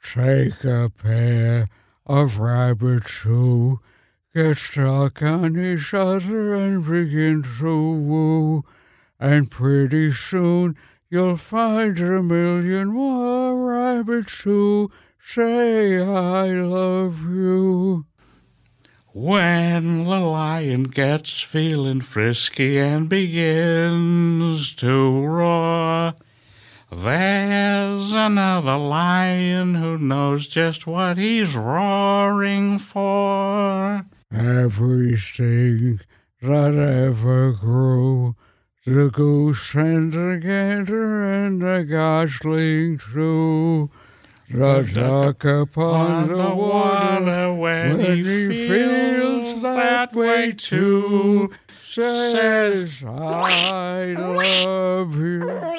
Take 0.03 0.64
a 0.64 0.89
pair 0.89 1.68
of 2.07 2.39
rabbits 2.39 3.18
who 3.18 3.80
get 4.34 4.57
stuck 4.57 5.20
on 5.20 5.59
each 5.59 5.93
other 5.93 6.55
and 6.55 6.82
begin 6.82 7.43
to 7.59 7.93
woo. 7.93 8.64
And 9.20 9.51
pretty 9.51 10.12
soon 10.12 10.78
you'll 11.11 11.37
find 11.37 11.99
a 12.01 12.22
million 12.22 12.89
more 12.89 13.66
rabbits 13.66 14.41
who 14.41 14.91
say 15.27 16.01
I 16.01 16.47
love 16.53 17.24
you. 17.24 18.07
When 19.12 20.05
the 20.05 20.20
lion 20.20 20.85
gets 20.85 21.41
feeling 21.43 22.01
frisky 22.01 22.79
and 22.79 23.09
begins 23.09 24.72
to 24.77 25.27
roar, 25.27 26.14
there's 26.93 28.12
another 28.12 28.77
lion 28.77 29.74
who 29.74 29.99
knows 29.99 30.47
just 30.47 30.87
what 30.87 31.16
he's 31.16 31.57
roaring 31.57 32.79
for. 32.79 34.07
Everything 34.33 36.01
that 36.41 36.74
ever 36.74 37.53
grew, 37.53 38.37
the 38.87 39.11
goose 39.12 39.74
and 39.74 40.12
the 40.12 40.39
gander 40.41 41.24
and 41.24 41.61
the 41.61 41.85
gosling 41.85 42.99
too. 42.99 43.91
The 44.49 44.91
duck 44.95 45.45
upon 45.45 46.29
the 46.29 46.55
water 46.55 47.53
when 47.55 47.99
he 48.01 48.23
feels 48.69 49.61
that 49.63 50.15
way 50.15 50.53
too 50.53 51.53
says 51.83 53.03
I 53.05 54.15
love 54.17 55.17
you. 55.17 55.77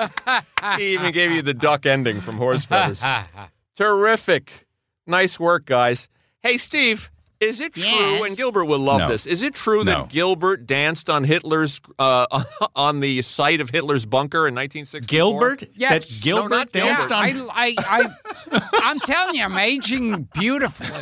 He 0.78 0.94
even 0.94 1.12
gave 1.12 1.30
you 1.32 1.42
the 1.42 1.52
duck 1.54 1.84
ending 1.84 2.20
from 2.20 2.36
Horse 2.36 2.64
Feathers. 2.64 3.02
Terrific. 3.76 4.66
Nice 5.06 5.38
work, 5.40 5.66
guys. 5.66 6.08
Hey, 6.42 6.56
Steve, 6.56 7.10
is 7.40 7.60
it 7.60 7.72
true, 7.74 7.82
Yes. 7.84 8.22
and 8.24 8.36
Gilbert 8.36 8.66
will 8.66 8.78
love 8.78 9.00
No. 9.00 9.08
this, 9.08 9.26
is 9.26 9.42
it 9.42 9.54
true 9.54 9.82
No. 9.82 9.92
that 10.02 10.08
Gilbert 10.10 10.66
danced 10.66 11.08
on 11.08 11.24
Hitler's, 11.24 11.80
uh, 11.98 12.26
on 12.76 13.00
the 13.00 13.22
site 13.22 13.60
of 13.60 13.70
Hitler's 13.70 14.04
bunker 14.04 14.46
in 14.46 14.54
1964? 14.54 15.08
Gilbert? 15.08 15.64
Yes. 15.74 15.90
That 16.06 16.22
Gilbert 16.24 16.48
No, 16.50 16.56
not 16.58 16.72
danced 16.72 17.08
Gilbert. 17.08 17.24
on. 17.26 17.50
I, 17.50 17.74
I, 17.78 18.08
I, 18.52 18.68
I'm 18.82 19.00
telling 19.00 19.34
you, 19.36 19.44
I'm 19.44 19.56
aging 19.58 20.28
beautifully. 20.34 20.86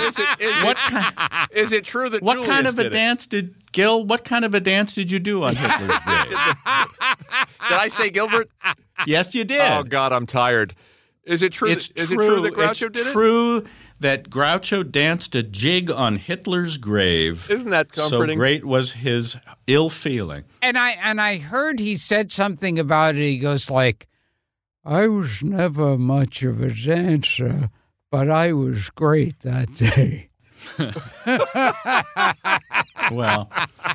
Is 0.00 0.18
it, 0.18 0.28
is 0.40 0.64
what 0.64 0.76
it, 0.76 0.90
kind, 0.90 1.48
is 1.52 1.72
it 1.72 1.84
true 1.84 2.08
that 2.10 2.20
what 2.20 2.34
Julius 2.34 2.48
kind 2.52 2.66
of 2.66 2.74
a 2.78 2.82
did 2.82 2.86
it? 2.86 2.92
dance 2.92 3.26
did 3.28 3.54
Gil? 3.72 4.04
What 4.04 4.24
kind 4.24 4.44
of 4.44 4.52
a 4.54 4.60
dance 4.60 4.92
did 4.94 5.10
you 5.10 5.18
do 5.20 5.44
on 5.44 5.54
Hitler's 5.54 5.86
grave? 6.00 6.34
Did 7.68 7.78
I 7.78 7.88
say 7.88 8.10
Gilbert? 8.10 8.50
yes, 9.06 9.34
you 9.34 9.44
did. 9.44 9.60
Oh, 9.60 9.82
God, 9.84 10.12
I'm 10.12 10.26
tired. 10.26 10.74
Is 11.24 11.42
it 11.42 11.52
true? 11.52 11.70
It's 11.70 11.88
that, 11.88 12.00
is 12.02 12.10
true. 12.10 12.22
it 12.22 12.26
true 12.28 12.42
that 12.42 12.52
Groucho 12.54 12.70
it's 12.70 12.80
did 12.80 13.06
it? 13.06 13.12
true 13.12 13.64
that 14.00 14.28
Groucho 14.30 14.82
danced 14.90 15.34
a 15.34 15.42
jig 15.42 15.90
on 15.90 16.16
Hitler's 16.16 16.76
grave. 16.76 17.48
Isn't 17.50 17.70
that 17.70 17.92
comforting? 17.92 18.34
so 18.36 18.38
great 18.38 18.64
was 18.64 18.92
his 18.92 19.36
ill 19.66 19.90
feeling. 19.90 20.44
and 20.60 20.76
I 20.76 20.90
and 20.92 21.20
I 21.20 21.38
heard 21.38 21.78
he 21.80 21.96
said 21.96 22.30
something 22.32 22.78
about 22.78 23.14
it. 23.14 23.22
He 23.22 23.38
goes 23.38 23.70
like, 23.70 24.06
"I 24.84 25.06
was 25.08 25.42
never 25.42 25.96
much 25.96 26.42
of 26.42 26.60
a 26.60 26.72
dancer, 26.72 27.70
but 28.10 28.28
I 28.28 28.52
was 28.52 28.90
great 28.90 29.40
that 29.40 29.74
day." 29.74 30.28
Well, 33.10 33.50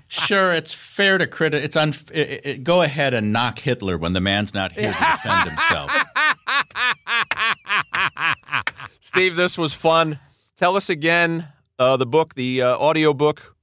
sure, 0.07 0.53
it's 0.53 0.73
fair 0.73 1.17
to 1.17 1.25
criti 1.25 1.53
It's 1.53 1.75
un- 1.75 1.93
it, 2.13 2.41
it, 2.45 2.63
go 2.63 2.81
ahead 2.81 3.13
and 3.13 3.33
knock 3.33 3.59
Hitler 3.59 3.97
when 3.97 4.13
the 4.13 4.21
man's 4.21 4.53
not 4.53 4.73
here 4.73 4.93
to 4.93 5.05
defend 5.11 5.49
himself. 5.49 5.91
Steve, 8.99 9.35
this 9.35 9.57
was 9.57 9.73
fun. 9.73 10.19
Tell 10.57 10.75
us 10.75 10.89
again 10.89 11.47
uh, 11.79 11.97
the 11.97 12.05
book, 12.05 12.35
the 12.35 12.61
uh, 12.61 12.77
audio 12.77 13.13
book. 13.13 13.55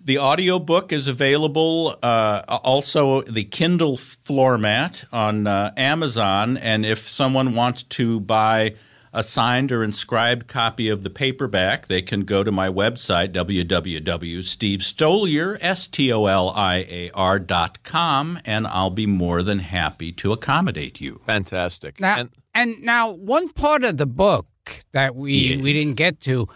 The 0.00 0.18
audio 0.18 0.58
book 0.58 0.92
is 0.92 1.06
available 1.06 1.96
uh, 2.02 2.42
also 2.48 3.22
the 3.22 3.44
Kindle 3.44 3.96
floor 3.96 4.56
mat 4.56 5.04
on 5.12 5.46
uh, 5.46 5.72
Amazon. 5.76 6.56
And 6.56 6.86
if 6.86 7.08
someone 7.08 7.54
wants 7.54 7.82
to 7.84 8.20
buy 8.20 8.74
a 9.18 9.22
signed 9.24 9.72
or 9.72 9.82
inscribed 9.82 10.46
copy 10.46 10.88
of 10.88 11.02
the 11.02 11.10
paperback, 11.10 11.88
they 11.88 12.00
can 12.00 12.20
go 12.20 12.44
to 12.44 12.52
my 12.52 12.68
website, 12.68 13.32
www.stevestoliar, 13.32 15.58
S-T-O-L-I-A-R 15.60 17.38
dot 17.40 17.82
com, 17.82 18.38
and 18.44 18.66
I'll 18.68 18.90
be 18.90 19.06
more 19.06 19.42
than 19.42 19.58
happy 19.58 20.12
to 20.12 20.32
accommodate 20.32 21.00
you. 21.00 21.20
Fantastic. 21.26 21.98
Now, 22.00 22.20
And 22.20 22.30
and, 22.54 22.80
now 22.82 23.10
one 23.12 23.48
part 23.50 23.82
of 23.84 23.96
the 23.98 24.06
book 24.06 24.46
that 24.92 25.14
we 25.16 25.34
Yeah. 25.34 25.60
we 25.62 25.72
didn't 25.72 25.94
get 25.96 26.20
to, 26.22 26.46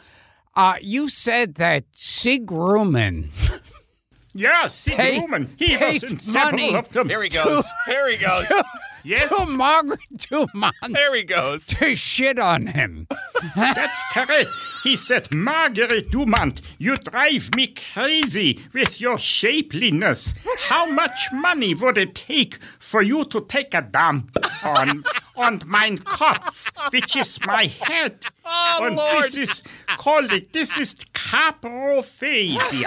uh, 0.54 0.74
you 0.80 1.08
said 1.08 1.56
that 1.56 1.84
Sig 1.96 2.46
Ruman 2.46 3.26
Yes, 4.34 4.74
Sig 4.76 4.94
Pay- 4.96 5.18
Ruman. 5.20 5.48
He 5.58 5.76
pay 5.76 5.94
was 5.94 6.02
in 6.04 6.18
several 6.18 6.52
money. 6.52 6.74
of 6.74 6.88
them. 6.90 7.08
here 7.08 7.22
he 7.22 7.28
goes. 7.28 7.64
Here 7.86 8.08
he 8.10 8.16
goes. 8.16 8.48
Yes, 9.04 9.28
to 9.28 9.46
Margaret 9.46 10.00
Dumont 10.30 10.74
Here 10.86 11.14
he 11.14 11.24
goes. 11.24 11.66
to 11.66 11.94
shit 11.96 12.38
on 12.38 12.68
him. 12.68 13.08
that's 13.56 14.00
correct. 14.12 14.48
He 14.84 14.96
said, 14.96 15.32
Margaret 15.32 16.10
Dumont, 16.10 16.60
you 16.78 16.96
drive 16.96 17.54
me 17.56 17.74
crazy 17.94 18.60
with 18.72 19.00
your 19.00 19.16
shapeliness. 19.16 20.34
How 20.68 20.86
much 20.86 21.28
money 21.32 21.74
would 21.74 21.98
it 21.98 22.14
take 22.14 22.62
for 22.78 23.02
you 23.02 23.24
to 23.26 23.40
take 23.48 23.74
a 23.74 23.82
dump 23.82 24.36
on 24.64 25.04
und 25.36 25.66
mein 25.66 25.98
Kopf, 25.98 26.70
which 26.92 27.16
is 27.16 27.38
my 27.46 27.64
head. 27.64 28.18
Oh, 28.44 28.80
and 28.82 28.96
Lord. 28.96 29.24
this 29.24 29.36
is 29.36 29.62
called 29.96 30.30
it, 30.32 30.52
this 30.52 30.76
is 30.78 30.94
caprophasia, 31.14 32.86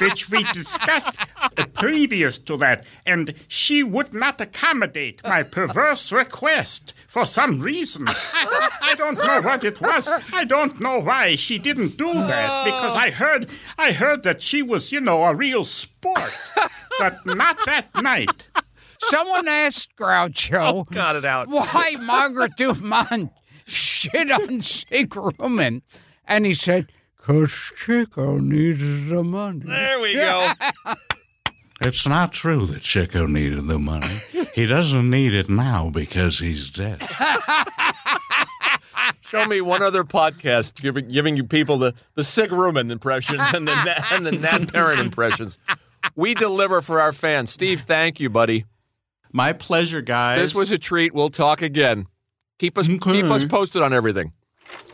which 0.00 0.30
we 0.30 0.42
discussed 0.52 1.16
uh, 1.40 1.66
previous 1.74 2.38
to 2.38 2.56
that, 2.56 2.84
and 3.06 3.34
she 3.46 3.82
would 3.82 4.12
not 4.12 4.40
accommodate 4.40 4.97
my 5.24 5.42
perverse 5.42 6.12
request 6.12 6.94
for 7.06 7.26
some 7.26 7.60
reason. 7.60 8.06
I 8.08 8.94
don't 8.96 9.18
know 9.18 9.40
what 9.42 9.64
it 9.64 9.80
was. 9.80 10.10
I 10.32 10.44
don't 10.44 10.80
know 10.80 11.00
why 11.00 11.36
she 11.36 11.58
didn't 11.58 11.96
do 11.96 12.12
that 12.12 12.64
because 12.64 12.94
I 12.96 13.10
heard 13.10 13.48
I 13.76 13.92
heard 13.92 14.22
that 14.24 14.42
she 14.42 14.62
was, 14.62 14.92
you 14.92 15.00
know, 15.00 15.24
a 15.24 15.34
real 15.34 15.64
sport, 15.64 16.30
but 16.98 17.24
not 17.26 17.58
that 17.66 17.88
night. 18.02 18.46
Someone 19.00 19.48
asked 19.48 19.96
Groucho 19.96 20.72
oh, 20.72 20.84
Got 20.84 21.16
it 21.16 21.24
out. 21.24 21.48
why 21.48 21.96
Margaret 22.00 22.56
Dumont 22.56 23.30
shit 23.64 24.30
on 24.30 24.60
Sig 24.62 25.10
Ruman. 25.10 25.82
And 26.26 26.44
he 26.44 26.54
said, 26.54 26.92
because 27.16 27.72
Chico 27.76 28.38
needed 28.38 29.08
the 29.08 29.22
money. 29.22 29.62
There 29.64 30.00
we 30.00 30.14
go. 30.14 30.52
It's 31.80 32.06
not 32.06 32.32
true 32.32 32.66
that 32.66 32.82
Chico 32.82 33.26
needed 33.26 33.66
the 33.66 33.78
money. 33.78 34.08
He 34.54 34.66
doesn't 34.66 35.08
need 35.08 35.34
it 35.34 35.48
now 35.48 35.88
because 35.88 36.40
he's 36.40 36.68
dead. 36.68 37.00
Show 39.20 39.46
me 39.46 39.60
one 39.60 39.82
other 39.82 40.02
podcast 40.02 40.74
giving 40.80 41.06
giving 41.06 41.36
you 41.36 41.44
people 41.44 41.78
the 41.78 41.94
the 42.14 42.24
Sig 42.24 42.50
Ruman 42.50 42.90
impressions 42.90 43.42
and 43.54 43.68
the 43.68 44.04
and 44.10 44.26
the 44.26 44.32
Nat 44.32 44.72
Perrin 44.72 44.98
impressions. 44.98 45.60
We 46.16 46.34
deliver 46.34 46.82
for 46.82 47.00
our 47.00 47.12
fans. 47.12 47.50
Steve, 47.50 47.82
thank 47.82 48.18
you, 48.18 48.30
buddy. 48.30 48.64
My 49.32 49.52
pleasure, 49.52 50.00
guys. 50.00 50.40
This 50.40 50.54
was 50.56 50.72
a 50.72 50.78
treat. 50.78 51.14
We'll 51.14 51.30
talk 51.30 51.62
again. 51.62 52.06
Keep 52.58 52.78
us 52.78 52.88
keep 52.88 53.26
us 53.26 53.44
posted 53.44 53.82
on 53.82 53.92
everything. 53.92 54.32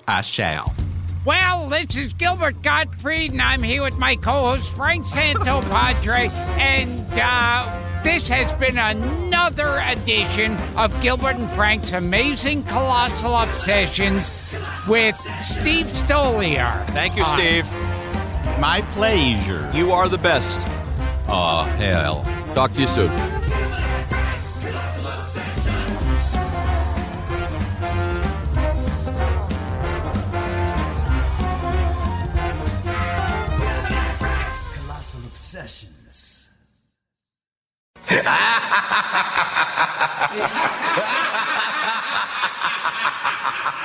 I 0.07 0.21
shall. 0.21 0.75
Well, 1.25 1.71
this 1.71 1.97
is 1.97 2.13
Gilbert 2.13 2.61
Gottfried, 2.61 3.33
and 3.33 3.41
I'm 3.41 3.63
here 3.63 3.83
with 3.83 3.97
my 3.97 4.15
co-host 4.15 4.77
Frank 4.77 5.07
Santopadre, 5.07 6.31
and 6.59 7.07
uh, 7.15 8.03
this 8.03 8.29
has 8.29 8.53
been 8.55 8.77
another 8.77 9.83
edition 9.87 10.55
of 10.77 11.01
Gilbert 11.01 11.37
and 11.37 11.49
Frank's 11.53 11.93
amazing 11.93 12.65
colossal 12.65 13.35
obsessions 13.35 14.31
with 14.87 15.17
Steve 15.41 15.87
Stoliar. 15.87 16.87
Thank 16.89 17.17
you, 17.17 17.25
Steve. 17.25 17.67
My 18.61 18.83
pleasure. 18.93 19.71
You 19.73 19.93
are 19.93 20.11
the 20.11 20.19
best. 20.19 20.67
Oh, 21.27 21.63
hell. 21.79 22.23
Talk 22.55 22.75
to 22.75 22.81
you 22.81 22.87
soon. 22.87 23.11
Sessions. 35.67 36.51